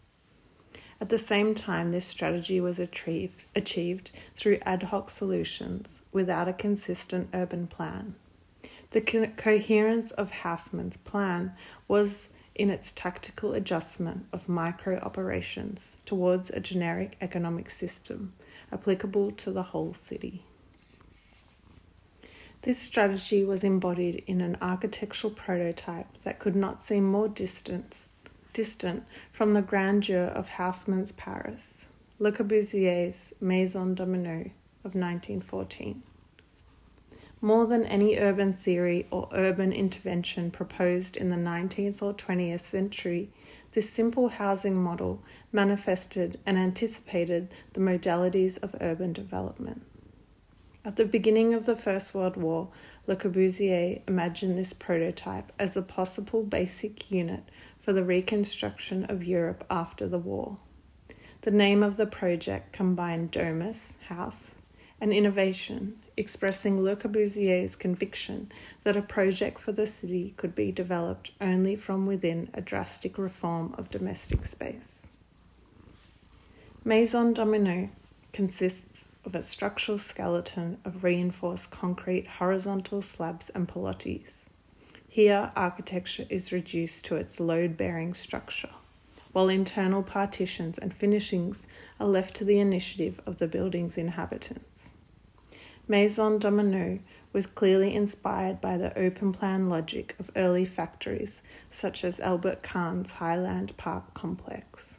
At 1.00 1.10
the 1.10 1.18
same 1.18 1.54
time, 1.54 1.92
this 1.92 2.04
strategy 2.04 2.60
was 2.60 2.80
achieved, 2.80 3.46
achieved 3.54 4.10
through 4.34 4.58
ad 4.62 4.84
hoc 4.84 5.10
solutions 5.10 6.02
without 6.10 6.48
a 6.48 6.52
consistent 6.52 7.28
urban 7.32 7.68
plan. 7.68 8.16
The 8.90 9.00
co- 9.00 9.28
coherence 9.36 10.10
of 10.10 10.32
Haussmann's 10.42 10.96
plan 10.96 11.52
was 11.86 12.30
in 12.56 12.68
its 12.68 12.90
tactical 12.90 13.52
adjustment 13.52 14.26
of 14.32 14.48
micro 14.48 14.98
operations 14.98 15.98
towards 16.04 16.50
a 16.50 16.58
generic 16.58 17.16
economic 17.20 17.70
system 17.70 18.32
applicable 18.72 19.32
to 19.32 19.50
the 19.50 19.62
whole 19.62 19.92
city. 19.94 20.42
This 22.62 22.78
strategy 22.78 23.44
was 23.44 23.62
embodied 23.62 24.24
in 24.26 24.40
an 24.40 24.58
architectural 24.60 25.32
prototype 25.32 26.08
that 26.24 26.40
could 26.40 26.56
not 26.56 26.82
seem 26.82 27.04
more 27.04 27.28
distant, 27.28 28.10
distant 28.52 29.04
from 29.32 29.54
the 29.54 29.62
grandeur 29.62 30.24
of 30.24 30.48
Haussmann's 30.50 31.12
Paris, 31.12 31.86
Le 32.18 32.32
Corbusier's 32.32 33.32
Maison 33.40 33.94
Domino 33.94 34.50
of 34.84 34.94
1914. 34.94 36.02
More 37.40 37.66
than 37.66 37.84
any 37.84 38.18
urban 38.18 38.52
theory 38.52 39.06
or 39.12 39.28
urban 39.32 39.72
intervention 39.72 40.50
proposed 40.50 41.16
in 41.16 41.30
the 41.30 41.36
19th 41.36 42.02
or 42.02 42.12
20th 42.12 42.60
century, 42.60 43.30
this 43.72 43.90
simple 43.90 44.28
housing 44.28 44.74
model 44.74 45.22
manifested 45.52 46.38
and 46.46 46.56
anticipated 46.56 47.52
the 47.72 47.80
modalities 47.80 48.62
of 48.62 48.74
urban 48.80 49.12
development. 49.12 49.82
At 50.84 50.96
the 50.96 51.04
beginning 51.04 51.54
of 51.54 51.66
the 51.66 51.76
First 51.76 52.14
World 52.14 52.36
War, 52.36 52.68
Le 53.06 53.16
Corbusier 53.16 54.00
imagined 54.08 54.56
this 54.56 54.72
prototype 54.72 55.52
as 55.58 55.74
the 55.74 55.82
possible 55.82 56.42
basic 56.42 57.10
unit 57.10 57.42
for 57.80 57.92
the 57.92 58.04
reconstruction 58.04 59.04
of 59.04 59.24
Europe 59.24 59.64
after 59.70 60.06
the 60.08 60.18
war. 60.18 60.56
The 61.42 61.50
name 61.50 61.82
of 61.82 61.96
the 61.96 62.06
project 62.06 62.72
combined 62.72 63.30
domus, 63.30 63.94
house, 64.08 64.54
and 65.00 65.12
innovation, 65.12 65.98
expressing 66.18 66.82
Le 66.82 66.96
Corbusier's 66.96 67.76
conviction 67.76 68.50
that 68.82 68.96
a 68.96 69.02
project 69.02 69.60
for 69.60 69.72
the 69.72 69.86
city 69.86 70.34
could 70.36 70.54
be 70.54 70.72
developed 70.72 71.30
only 71.40 71.76
from 71.76 72.06
within 72.06 72.50
a 72.52 72.60
drastic 72.60 73.16
reform 73.16 73.74
of 73.78 73.90
domestic 73.90 74.44
space. 74.44 75.06
Maison 76.84 77.32
Domino 77.32 77.90
consists 78.32 79.08
of 79.24 79.34
a 79.34 79.42
structural 79.42 79.98
skeleton 79.98 80.78
of 80.84 81.04
reinforced 81.04 81.70
concrete 81.70 82.26
horizontal 82.26 83.00
slabs 83.00 83.48
and 83.50 83.68
pilotis. 83.68 84.44
Here, 85.08 85.52
architecture 85.54 86.26
is 86.28 86.52
reduced 86.52 87.04
to 87.06 87.16
its 87.16 87.40
load 87.40 87.76
bearing 87.76 88.12
structure, 88.14 88.70
while 89.32 89.48
internal 89.48 90.02
partitions 90.02 90.78
and 90.78 90.94
finishings 90.94 91.66
are 92.00 92.06
left 92.06 92.34
to 92.36 92.44
the 92.44 92.58
initiative 92.58 93.20
of 93.26 93.38
the 93.38 93.48
building's 93.48 93.98
inhabitants. 93.98 94.90
Maison 95.90 96.38
Domino 96.38 96.98
was 97.32 97.46
clearly 97.46 97.94
inspired 97.94 98.60
by 98.60 98.76
the 98.76 98.96
open 98.98 99.32
plan 99.32 99.70
logic 99.70 100.14
of 100.18 100.30
early 100.36 100.66
factories 100.66 101.42
such 101.70 102.04
as 102.04 102.20
Albert 102.20 102.62
Kahn's 102.62 103.12
Highland 103.12 103.74
Park 103.78 104.12
complex. 104.12 104.98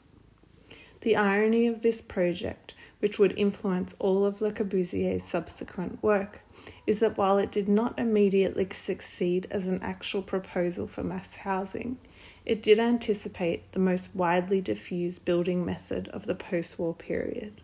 The 1.02 1.16
irony 1.16 1.68
of 1.68 1.84
this 1.84 2.02
project, 2.02 2.74
which 3.02 3.20
would 3.20 3.38
influence 3.38 3.94
all 4.00 4.26
of 4.26 4.42
Le 4.42 4.52
Corbusier's 4.52 5.24
subsequent 5.24 6.02
work, 6.02 6.42
is 6.88 7.00
that 7.02 7.18
while 7.20 7.38
it 7.38 7.52
did 7.52 7.70
not 7.70 8.00
immediately 8.00 8.68
succeed 8.72 9.46
as 9.52 9.68
an 9.68 9.84
actual 9.84 10.24
proposal 10.24 10.88
for 10.88 11.04
mass 11.04 11.36
housing, 11.36 12.00
it 12.48 12.64
did 12.64 12.80
anticipate 12.80 13.74
the 13.74 13.80
most 13.80 14.16
widely 14.16 14.60
diffused 14.60 15.24
building 15.24 15.64
method 15.64 16.08
of 16.08 16.26
the 16.26 16.34
post 16.34 16.80
war 16.80 16.96
period 16.96 17.62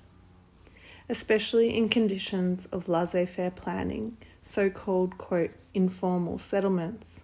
especially 1.10 1.76
in 1.76 1.90
conditions 1.90 2.68
of 2.72 2.90
laissez 2.90 3.26
faire 3.26 3.52
planning, 3.52 4.18
so 4.42 4.70
called, 4.70 5.18
quote, 5.18 5.52
informal 5.74 6.38
settlements. 6.38 7.24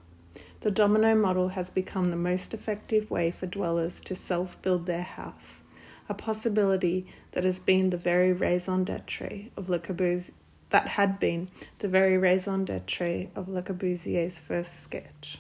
The 0.62 0.72
domino 0.72 1.16
model 1.16 1.50
has 1.50 1.70
become 1.70 2.06
the 2.06 2.16
most 2.16 2.54
effective 2.54 3.10
way 3.10 3.32
for 3.32 3.48
dwellers 3.48 4.02
to 4.02 4.16
self 4.16 4.62
build 4.62 4.86
their 4.86 5.04
house, 5.04 5.62
a 6.08 6.14
possibility 6.14 7.08
that 7.32 7.44
has 7.44 7.60
been 7.60 7.90
the 7.90 7.98
very 7.98 8.32
raison 8.32 8.84
d'etre 8.84 9.50
of 9.58 9.70
Le 9.70 9.80
Corbusier, 9.80 10.34
that 10.70 10.88
had 10.88 11.20
been 11.20 11.50
the 11.80 11.88
very 11.88 12.18
raison 12.18 12.64
d'etre 12.64 13.30
of 13.36 13.50
Le 13.50 13.62
Corbusier's 13.62 14.40
first 14.40 14.82
sketch. 14.82 15.40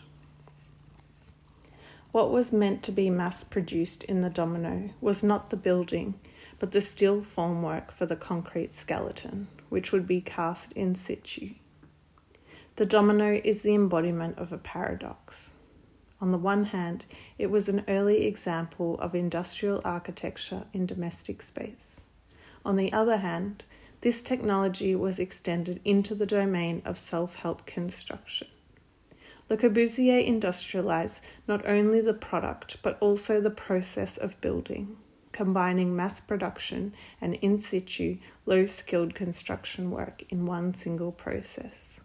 What 2.11 2.31
was 2.31 2.51
meant 2.51 2.83
to 2.83 2.91
be 2.91 3.09
mass 3.09 3.43
produced 3.43 4.03
in 4.03 4.19
the 4.19 4.29
domino 4.29 4.89
was 4.99 5.23
not 5.23 5.49
the 5.49 5.55
building, 5.55 6.15
but 6.61 6.69
the 6.69 6.79
steel 6.79 7.21
formwork 7.21 7.91
for 7.91 8.05
the 8.05 8.15
concrete 8.15 8.71
skeleton, 8.71 9.47
which 9.69 9.91
would 9.91 10.05
be 10.05 10.21
cast 10.21 10.71
in 10.73 10.93
situ. 10.93 11.55
The 12.75 12.85
domino 12.85 13.41
is 13.43 13.63
the 13.63 13.73
embodiment 13.73 14.37
of 14.37 14.53
a 14.53 14.59
paradox. 14.59 15.49
On 16.21 16.31
the 16.31 16.37
one 16.37 16.65
hand, 16.65 17.07
it 17.39 17.49
was 17.49 17.67
an 17.67 17.83
early 17.87 18.27
example 18.27 18.99
of 18.99 19.15
industrial 19.15 19.81
architecture 19.83 20.65
in 20.71 20.85
domestic 20.85 21.41
space. 21.41 22.01
On 22.63 22.75
the 22.75 22.93
other 22.93 23.17
hand, 23.17 23.63
this 24.01 24.21
technology 24.21 24.93
was 24.93 25.17
extended 25.17 25.81
into 25.83 26.13
the 26.13 26.27
domain 26.27 26.83
of 26.85 26.99
self 26.99 27.37
help 27.37 27.65
construction. 27.65 28.49
Le 29.49 29.57
Corbusier 29.57 30.23
industrialized 30.23 31.23
not 31.47 31.65
only 31.65 32.01
the 32.01 32.13
product 32.13 32.77
but 32.83 32.99
also 32.99 33.41
the 33.41 33.49
process 33.49 34.15
of 34.15 34.39
building 34.41 34.97
combining 35.31 35.95
mass 35.95 36.19
production 36.19 36.93
and 37.19 37.35
in 37.35 37.57
situ, 37.57 38.17
low 38.45 38.65
skilled 38.65 39.15
construction 39.15 39.91
work 39.91 40.23
in 40.29 40.45
one 40.45 40.73
single 40.73 41.11
process. 41.11 41.99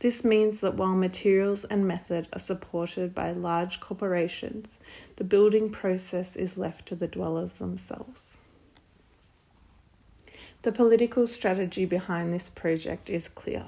This 0.00 0.24
means 0.24 0.60
that 0.60 0.74
while 0.74 0.94
materials 0.94 1.64
and 1.64 1.86
method 1.86 2.28
are 2.32 2.38
supported 2.38 3.14
by 3.14 3.32
large 3.32 3.80
corporations, 3.80 4.78
the 5.16 5.24
building 5.24 5.70
process 5.70 6.36
is 6.36 6.58
left 6.58 6.86
to 6.86 6.94
the 6.94 7.08
dwellers 7.08 7.54
themselves. 7.54 8.36
The 10.62 10.72
political 10.72 11.26
strategy 11.26 11.84
behind 11.84 12.32
this 12.32 12.50
project 12.50 13.08
is 13.08 13.28
clear. 13.28 13.66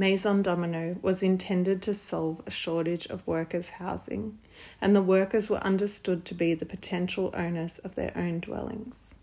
Maison 0.00 0.42
Domino 0.42 0.96
was 1.02 1.24
intended 1.24 1.82
to 1.82 1.92
solve 1.92 2.40
a 2.46 2.52
shortage 2.52 3.06
of 3.06 3.26
workers' 3.26 3.70
housing, 3.70 4.38
and 4.80 4.94
the 4.94 5.02
workers 5.02 5.50
were 5.50 5.58
understood 5.58 6.24
to 6.26 6.34
be 6.36 6.54
the 6.54 6.64
potential 6.64 7.34
owners 7.34 7.78
of 7.78 7.96
their 7.96 8.12
own 8.16 8.38
dwellings. 8.38 9.16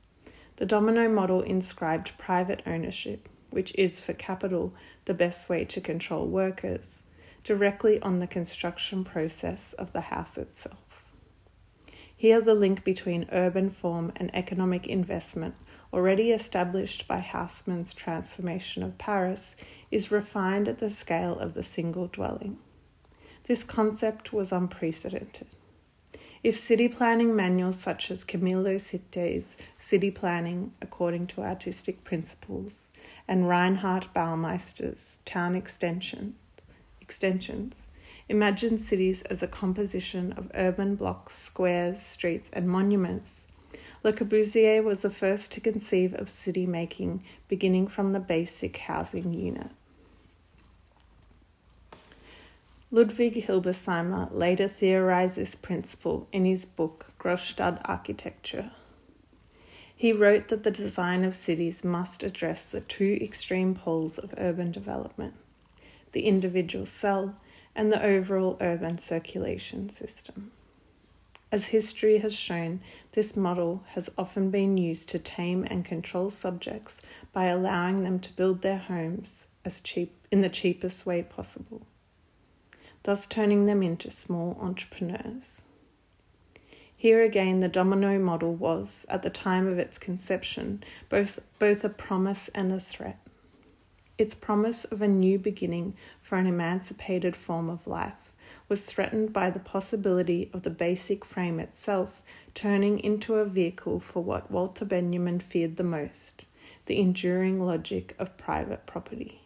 The 0.58 0.66
domino 0.66 1.08
model 1.08 1.42
inscribed 1.42 2.18
private 2.18 2.62
ownership, 2.68 3.30
which 3.52 3.74
is 3.76 4.02
for 4.02 4.12
capital 4.12 4.74
the 5.06 5.14
best 5.14 5.48
way 5.48 5.64
to 5.64 5.80
control 5.80 6.28
workers, 6.28 7.04
directly 7.46 8.02
on 8.02 8.20
the 8.20 8.28
construction 8.28 9.06
process 9.06 9.72
of 9.74 9.94
the 9.94 10.02
house 10.02 10.38
itself. 10.38 11.06
Here, 12.18 12.42
the 12.42 12.54
link 12.54 12.84
between 12.84 13.30
urban 13.32 13.70
form 13.70 14.12
and 14.18 14.30
economic 14.36 14.88
investment 14.88 15.56
already 15.96 16.32
established 16.32 17.08
by 17.08 17.20
Haussmann's 17.22 17.94
transformation 17.94 18.84
of 18.84 18.98
Paris, 18.98 19.56
is 19.90 20.12
refined 20.12 20.68
at 20.68 20.80
the 20.80 20.90
scale 20.90 21.40
of 21.40 21.54
the 21.54 21.64
single 21.64 22.08
dwelling. 22.08 22.60
This 23.46 23.64
concept 23.64 24.34
was 24.34 24.52
unprecedented. 24.52 25.48
If 26.44 26.58
city 26.58 26.90
planning 26.90 27.34
manuals 27.34 27.80
such 27.80 28.12
as 28.12 28.26
Camillo 28.26 28.78
Sitte's 28.78 29.56
City 29.78 30.12
Planning 30.12 30.74
According 30.82 31.28
to 31.28 31.42
Artistic 31.42 32.04
Principles 32.04 32.84
and 33.26 33.48
Reinhard 33.48 34.08
Baumeister's 34.14 35.20
Town 35.24 35.56
Extension, 35.56 36.36
Extensions 37.00 37.88
imagine 38.28 38.78
cities 38.78 39.22
as 39.24 39.42
a 39.42 39.48
composition 39.48 40.34
of 40.34 40.52
urban 40.56 40.96
blocks, 40.96 41.38
squares, 41.38 42.02
streets, 42.02 42.50
and 42.52 42.68
monuments. 42.68 43.48
Le 44.06 44.14
Corbusier 44.14 44.84
was 44.84 45.02
the 45.02 45.10
first 45.10 45.52
to 45.52 45.60
conceive 45.60 46.14
of 46.14 46.30
city 46.30 46.68
making, 46.68 47.24
beginning 47.48 47.88
from 47.88 48.14
the 48.14 48.20
basic 48.20 48.78
housing 48.78 49.34
unit. 49.34 49.72
Ludwig 52.92 53.48
Hilberseimer 53.48 54.30
later 54.32 54.68
theorized 54.68 55.38
this 55.38 55.56
principle 55.56 56.28
in 56.32 56.46
his 56.46 56.66
book 56.66 57.08
Großstadt 57.20 57.82
Architecture. 57.86 58.70
He 59.96 60.14
wrote 60.14 60.50
that 60.50 60.62
the 60.62 60.70
design 60.70 61.24
of 61.24 61.34
cities 61.34 61.84
must 61.84 62.22
address 62.22 62.70
the 62.70 62.82
two 62.82 63.18
extreme 63.20 63.74
poles 63.74 64.20
of 64.20 64.36
urban 64.38 64.72
development 64.72 65.34
the 66.12 66.28
individual 66.28 66.86
cell 66.86 67.36
and 67.76 67.92
the 67.92 68.04
overall 68.04 68.56
urban 68.62 69.00
circulation 69.00 69.90
system. 69.90 70.52
As 71.56 71.68
history 71.68 72.18
has 72.18 72.34
shown, 72.34 72.82
this 73.14 73.38
model 73.38 73.82
has 73.94 74.10
often 74.18 74.52
been 74.52 74.76
used 74.76 75.08
to 75.08 75.20
tame 75.20 75.66
and 75.70 75.86
control 75.86 76.30
subjects 76.30 77.02
by 77.32 77.46
allowing 77.46 78.04
them 78.04 78.20
to 78.20 78.34
build 78.34 78.62
their 78.62 78.78
homes 78.78 79.48
as 79.64 79.80
cheap 79.80 80.28
in 80.32 80.42
the 80.42 80.50
cheapest 80.50 81.06
way 81.06 81.24
possible, 81.24 81.88
thus 83.04 83.26
turning 83.26 83.68
them 83.68 83.82
into 83.82 84.10
small 84.12 84.58
entrepreneurs. 84.60 85.62
Here 86.94 87.24
again, 87.24 87.62
the 87.62 87.70
domino 87.70 88.20
model 88.20 88.54
was, 88.54 89.06
at 89.08 89.22
the 89.22 89.30
time 89.30 89.66
of 89.66 89.80
its 89.80 89.98
conception, 89.98 90.84
both, 91.08 91.40
both 91.58 91.86
a 91.86 91.90
promise 91.90 92.50
and 92.50 92.74
a 92.74 92.82
threat. 92.82 93.26
Its 94.18 94.36
promise 94.36 94.84
of 94.84 95.02
a 95.02 95.08
new 95.08 95.40
beginning 95.40 95.96
for 96.22 96.38
an 96.38 96.48
emancipated 96.48 97.34
form 97.34 97.70
of 97.70 97.88
life 97.88 98.25
was 98.68 98.86
threatened 98.86 99.32
by 99.32 99.50
the 99.50 99.60
possibility 99.60 100.50
of 100.54 100.64
the 100.64 100.70
basic 100.70 101.24
frame 101.24 101.60
itself 101.60 102.24
turning 102.54 103.00
into 103.00 103.36
a 103.36 103.46
vehicle 103.46 104.00
for 104.00 104.24
what 104.24 104.50
Walter 104.50 104.86
Benjamin 104.86 105.40
feared 105.40 105.76
the 105.76 105.84
most 105.84 106.46
the 106.86 107.00
enduring 107.00 107.64
logic 107.64 108.16
of 108.20 108.38
private 108.38 108.86
property. 108.86 109.42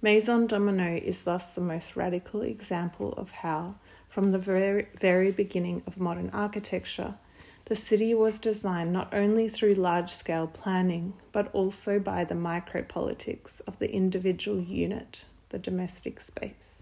Maison 0.00 0.46
Domino 0.46 0.96
is 0.96 1.24
thus 1.24 1.54
the 1.54 1.60
most 1.60 1.96
radical 1.96 2.42
example 2.42 3.12
of 3.14 3.30
how, 3.30 3.76
from 4.08 4.32
the 4.32 4.38
very, 4.38 4.88
very 4.98 5.30
beginning 5.30 5.82
of 5.86 5.98
modern 5.98 6.30
architecture, 6.30 7.14
the 7.66 7.74
city 7.76 8.12
was 8.14 8.38
designed 8.38 8.92
not 8.92 9.14
only 9.14 9.48
through 9.48 9.74
large 9.74 10.10
scale 10.12 10.48
planning, 10.48 11.12
but 11.30 11.48
also 11.52 11.98
by 11.98 12.24
the 12.24 12.34
micropolitics 12.34 13.60
of 13.66 13.78
the 13.78 13.92
individual 13.92 14.60
unit, 14.60 15.24
the 15.50 15.58
domestic 15.58 16.20
space. 16.20 16.81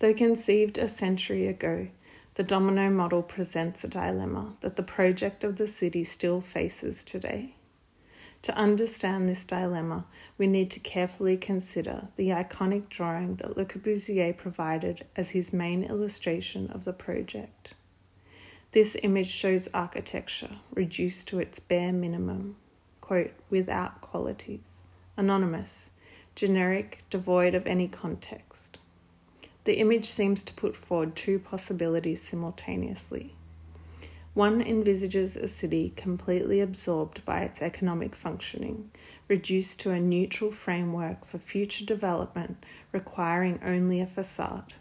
Though 0.00 0.14
conceived 0.14 0.78
a 0.78 0.86
century 0.86 1.48
ago, 1.48 1.88
the 2.34 2.44
domino 2.44 2.88
model 2.88 3.20
presents 3.20 3.82
a 3.82 3.88
dilemma 3.88 4.56
that 4.60 4.76
the 4.76 4.82
project 4.84 5.42
of 5.42 5.56
the 5.56 5.66
city 5.66 6.04
still 6.04 6.40
faces 6.40 7.02
today. 7.02 7.56
To 8.42 8.56
understand 8.56 9.28
this 9.28 9.44
dilemma, 9.44 10.06
we 10.38 10.46
need 10.46 10.70
to 10.70 10.78
carefully 10.78 11.36
consider 11.36 12.06
the 12.14 12.28
iconic 12.28 12.88
drawing 12.88 13.34
that 13.36 13.56
Le 13.56 13.64
Corbusier 13.64 14.36
provided 14.36 15.04
as 15.16 15.30
his 15.30 15.52
main 15.52 15.82
illustration 15.82 16.70
of 16.70 16.84
the 16.84 16.92
project. 16.92 17.74
This 18.70 18.96
image 19.02 19.30
shows 19.30 19.66
architecture 19.74 20.60
reduced 20.72 21.26
to 21.28 21.40
its 21.40 21.58
bare 21.58 21.92
minimum, 21.92 22.54
quote, 23.00 23.32
without 23.50 24.00
qualities, 24.00 24.84
anonymous, 25.16 25.90
generic, 26.36 27.02
devoid 27.10 27.56
of 27.56 27.66
any 27.66 27.88
context. 27.88 28.78
The 29.68 29.80
image 29.80 30.06
seems 30.06 30.44
to 30.44 30.54
put 30.54 30.74
forward 30.74 31.14
two 31.14 31.38
possibilities 31.38 32.22
simultaneously. 32.22 33.34
One 34.32 34.62
envisages 34.62 35.36
a 35.36 35.46
city 35.46 35.92
completely 35.94 36.62
absorbed 36.62 37.22
by 37.26 37.40
its 37.40 37.60
economic 37.60 38.16
functioning, 38.16 38.90
reduced 39.28 39.78
to 39.80 39.90
a 39.90 40.00
neutral 40.00 40.50
framework 40.50 41.26
for 41.26 41.36
future 41.36 41.84
development 41.84 42.64
requiring 42.92 43.60
only 43.62 44.00
a 44.00 44.06
facade. 44.06 44.72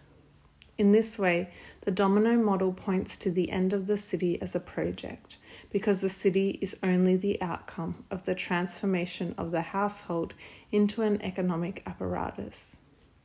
In 0.77 0.93
this 0.93 1.19
way, 1.19 1.49
the 1.81 1.91
domino 1.91 2.37
model 2.37 2.71
points 2.71 3.17
to 3.17 3.29
the 3.29 3.51
end 3.51 3.73
of 3.73 3.87
the 3.87 3.97
city 3.97 4.41
as 4.41 4.55
a 4.55 4.61
project, 4.61 5.37
because 5.69 5.99
the 5.99 6.07
city 6.07 6.59
is 6.61 6.77
only 6.81 7.17
the 7.17 7.41
outcome 7.41 8.05
of 8.09 8.23
the 8.23 8.35
transformation 8.35 9.35
of 9.37 9.51
the 9.51 9.63
household 9.63 10.33
into 10.71 11.01
an 11.01 11.21
economic 11.21 11.83
apparatus, 11.85 12.77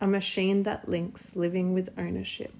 a 0.03 0.07
machine 0.07 0.65
that 0.65 0.89
links 0.89 1.37
living 1.37 1.73
with 1.73 1.89
ownership. 1.97 2.53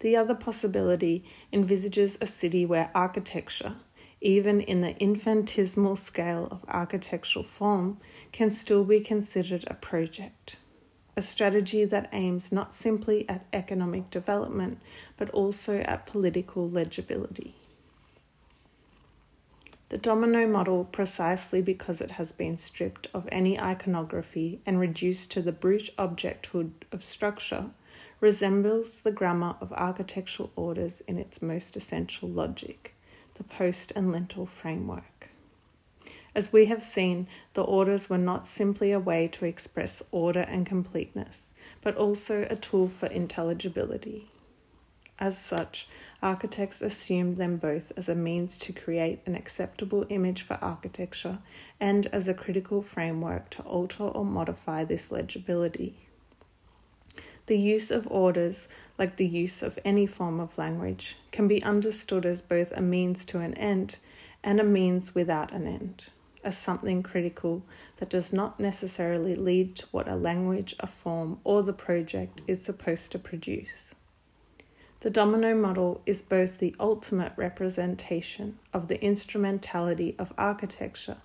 The 0.00 0.16
other 0.16 0.34
possibility 0.34 1.24
envisages 1.52 2.18
a 2.20 2.26
city 2.26 2.66
where 2.66 2.90
architecture, 2.94 3.76
even 4.20 4.60
in 4.60 4.82
the 4.82 4.98
infinitesimal 4.98 5.96
scale 5.96 6.48
of 6.50 6.64
architectural 6.68 7.44
form, 7.44 7.98
can 8.32 8.50
still 8.50 8.84
be 8.84 9.00
considered 9.00 9.64
a 9.68 9.74
project 9.74 10.56
a 11.16 11.22
strategy 11.22 11.84
that 11.84 12.08
aims 12.12 12.50
not 12.50 12.72
simply 12.72 13.28
at 13.28 13.44
economic 13.52 14.08
development, 14.10 14.80
but 15.18 15.28
also 15.30 15.80
at 15.80 16.06
political 16.06 16.66
legibility. 16.66 17.59
The 19.90 19.98
domino 19.98 20.46
model, 20.46 20.84
precisely 20.84 21.60
because 21.60 22.00
it 22.00 22.12
has 22.12 22.30
been 22.30 22.56
stripped 22.56 23.08
of 23.12 23.28
any 23.32 23.58
iconography 23.60 24.60
and 24.64 24.78
reduced 24.78 25.32
to 25.32 25.42
the 25.42 25.50
brute 25.50 25.90
objecthood 25.98 26.70
of 26.92 27.04
structure, 27.04 27.70
resembles 28.20 29.00
the 29.00 29.10
grammar 29.10 29.56
of 29.60 29.72
architectural 29.72 30.52
orders 30.54 31.00
in 31.08 31.18
its 31.18 31.42
most 31.42 31.76
essential 31.76 32.28
logic, 32.28 32.94
the 33.34 33.42
post 33.42 33.92
and 33.96 34.12
lintel 34.12 34.46
framework. 34.46 35.30
As 36.36 36.52
we 36.52 36.66
have 36.66 36.84
seen, 36.84 37.26
the 37.54 37.64
orders 37.64 38.08
were 38.08 38.16
not 38.16 38.46
simply 38.46 38.92
a 38.92 39.00
way 39.00 39.26
to 39.26 39.44
express 39.44 40.04
order 40.12 40.42
and 40.42 40.64
completeness, 40.64 41.50
but 41.82 41.96
also 41.96 42.46
a 42.48 42.54
tool 42.54 42.86
for 42.86 43.06
intelligibility. 43.06 44.30
As 45.20 45.36
such, 45.36 45.86
architects 46.22 46.80
assumed 46.80 47.36
them 47.36 47.58
both 47.58 47.92
as 47.94 48.08
a 48.08 48.14
means 48.14 48.56
to 48.56 48.72
create 48.72 49.20
an 49.26 49.34
acceptable 49.34 50.06
image 50.08 50.40
for 50.40 50.54
architecture 50.62 51.40
and 51.78 52.06
as 52.06 52.26
a 52.26 52.32
critical 52.32 52.80
framework 52.80 53.50
to 53.50 53.62
alter 53.64 54.04
or 54.04 54.24
modify 54.24 54.82
this 54.82 55.12
legibility. 55.12 55.94
The 57.44 57.58
use 57.58 57.90
of 57.90 58.10
orders, 58.10 58.66
like 58.96 59.16
the 59.16 59.26
use 59.26 59.62
of 59.62 59.78
any 59.84 60.06
form 60.06 60.40
of 60.40 60.56
language, 60.56 61.18
can 61.32 61.46
be 61.46 61.62
understood 61.62 62.24
as 62.24 62.40
both 62.40 62.72
a 62.72 62.80
means 62.80 63.26
to 63.26 63.40
an 63.40 63.52
end 63.54 63.98
and 64.42 64.58
a 64.58 64.64
means 64.64 65.14
without 65.14 65.52
an 65.52 65.66
end 65.66 66.08
as 66.42 66.56
something 66.56 67.02
critical 67.02 67.62
that 67.98 68.08
does 68.08 68.32
not 68.32 68.58
necessarily 68.58 69.34
lead 69.34 69.76
to 69.76 69.86
what 69.90 70.08
a 70.08 70.16
language, 70.16 70.74
a 70.80 70.86
form, 70.86 71.38
or 71.44 71.62
the 71.62 71.72
project 71.74 72.40
is 72.46 72.64
supposed 72.64 73.12
to 73.12 73.18
produce. 73.18 73.89
The 75.00 75.10
domino 75.10 75.54
model 75.54 76.02
is 76.04 76.20
both 76.20 76.58
the 76.58 76.76
ultimate 76.78 77.32
representation 77.36 78.58
of 78.74 78.88
the 78.88 79.02
instrumentality 79.02 80.14
of 80.18 80.34
architecture 80.36 81.16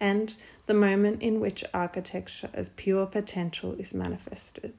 and 0.00 0.34
the 0.66 0.74
moment 0.74 1.22
in 1.22 1.38
which 1.38 1.64
architecture 1.72 2.50
as 2.52 2.70
pure 2.70 3.06
potential 3.06 3.74
is 3.74 3.94
manifested. 3.94 4.72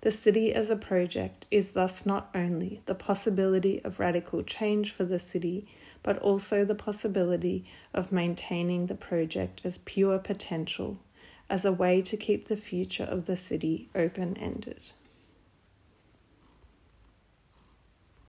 The 0.00 0.10
city 0.10 0.52
as 0.52 0.68
a 0.68 0.76
project 0.76 1.46
is 1.50 1.70
thus 1.70 2.04
not 2.04 2.28
only 2.34 2.82
the 2.86 2.94
possibility 2.94 3.80
of 3.84 4.00
radical 4.00 4.42
change 4.42 4.90
for 4.90 5.04
the 5.04 5.20
city, 5.20 5.66
but 6.02 6.18
also 6.18 6.64
the 6.64 6.74
possibility 6.74 7.64
of 7.94 8.10
maintaining 8.10 8.86
the 8.86 8.96
project 8.96 9.60
as 9.62 9.78
pure 9.78 10.18
potential 10.18 10.98
as 11.48 11.64
a 11.64 11.72
way 11.72 12.02
to 12.02 12.16
keep 12.16 12.48
the 12.48 12.56
future 12.56 13.04
of 13.04 13.26
the 13.26 13.36
city 13.36 13.88
open 13.94 14.36
ended. 14.38 14.80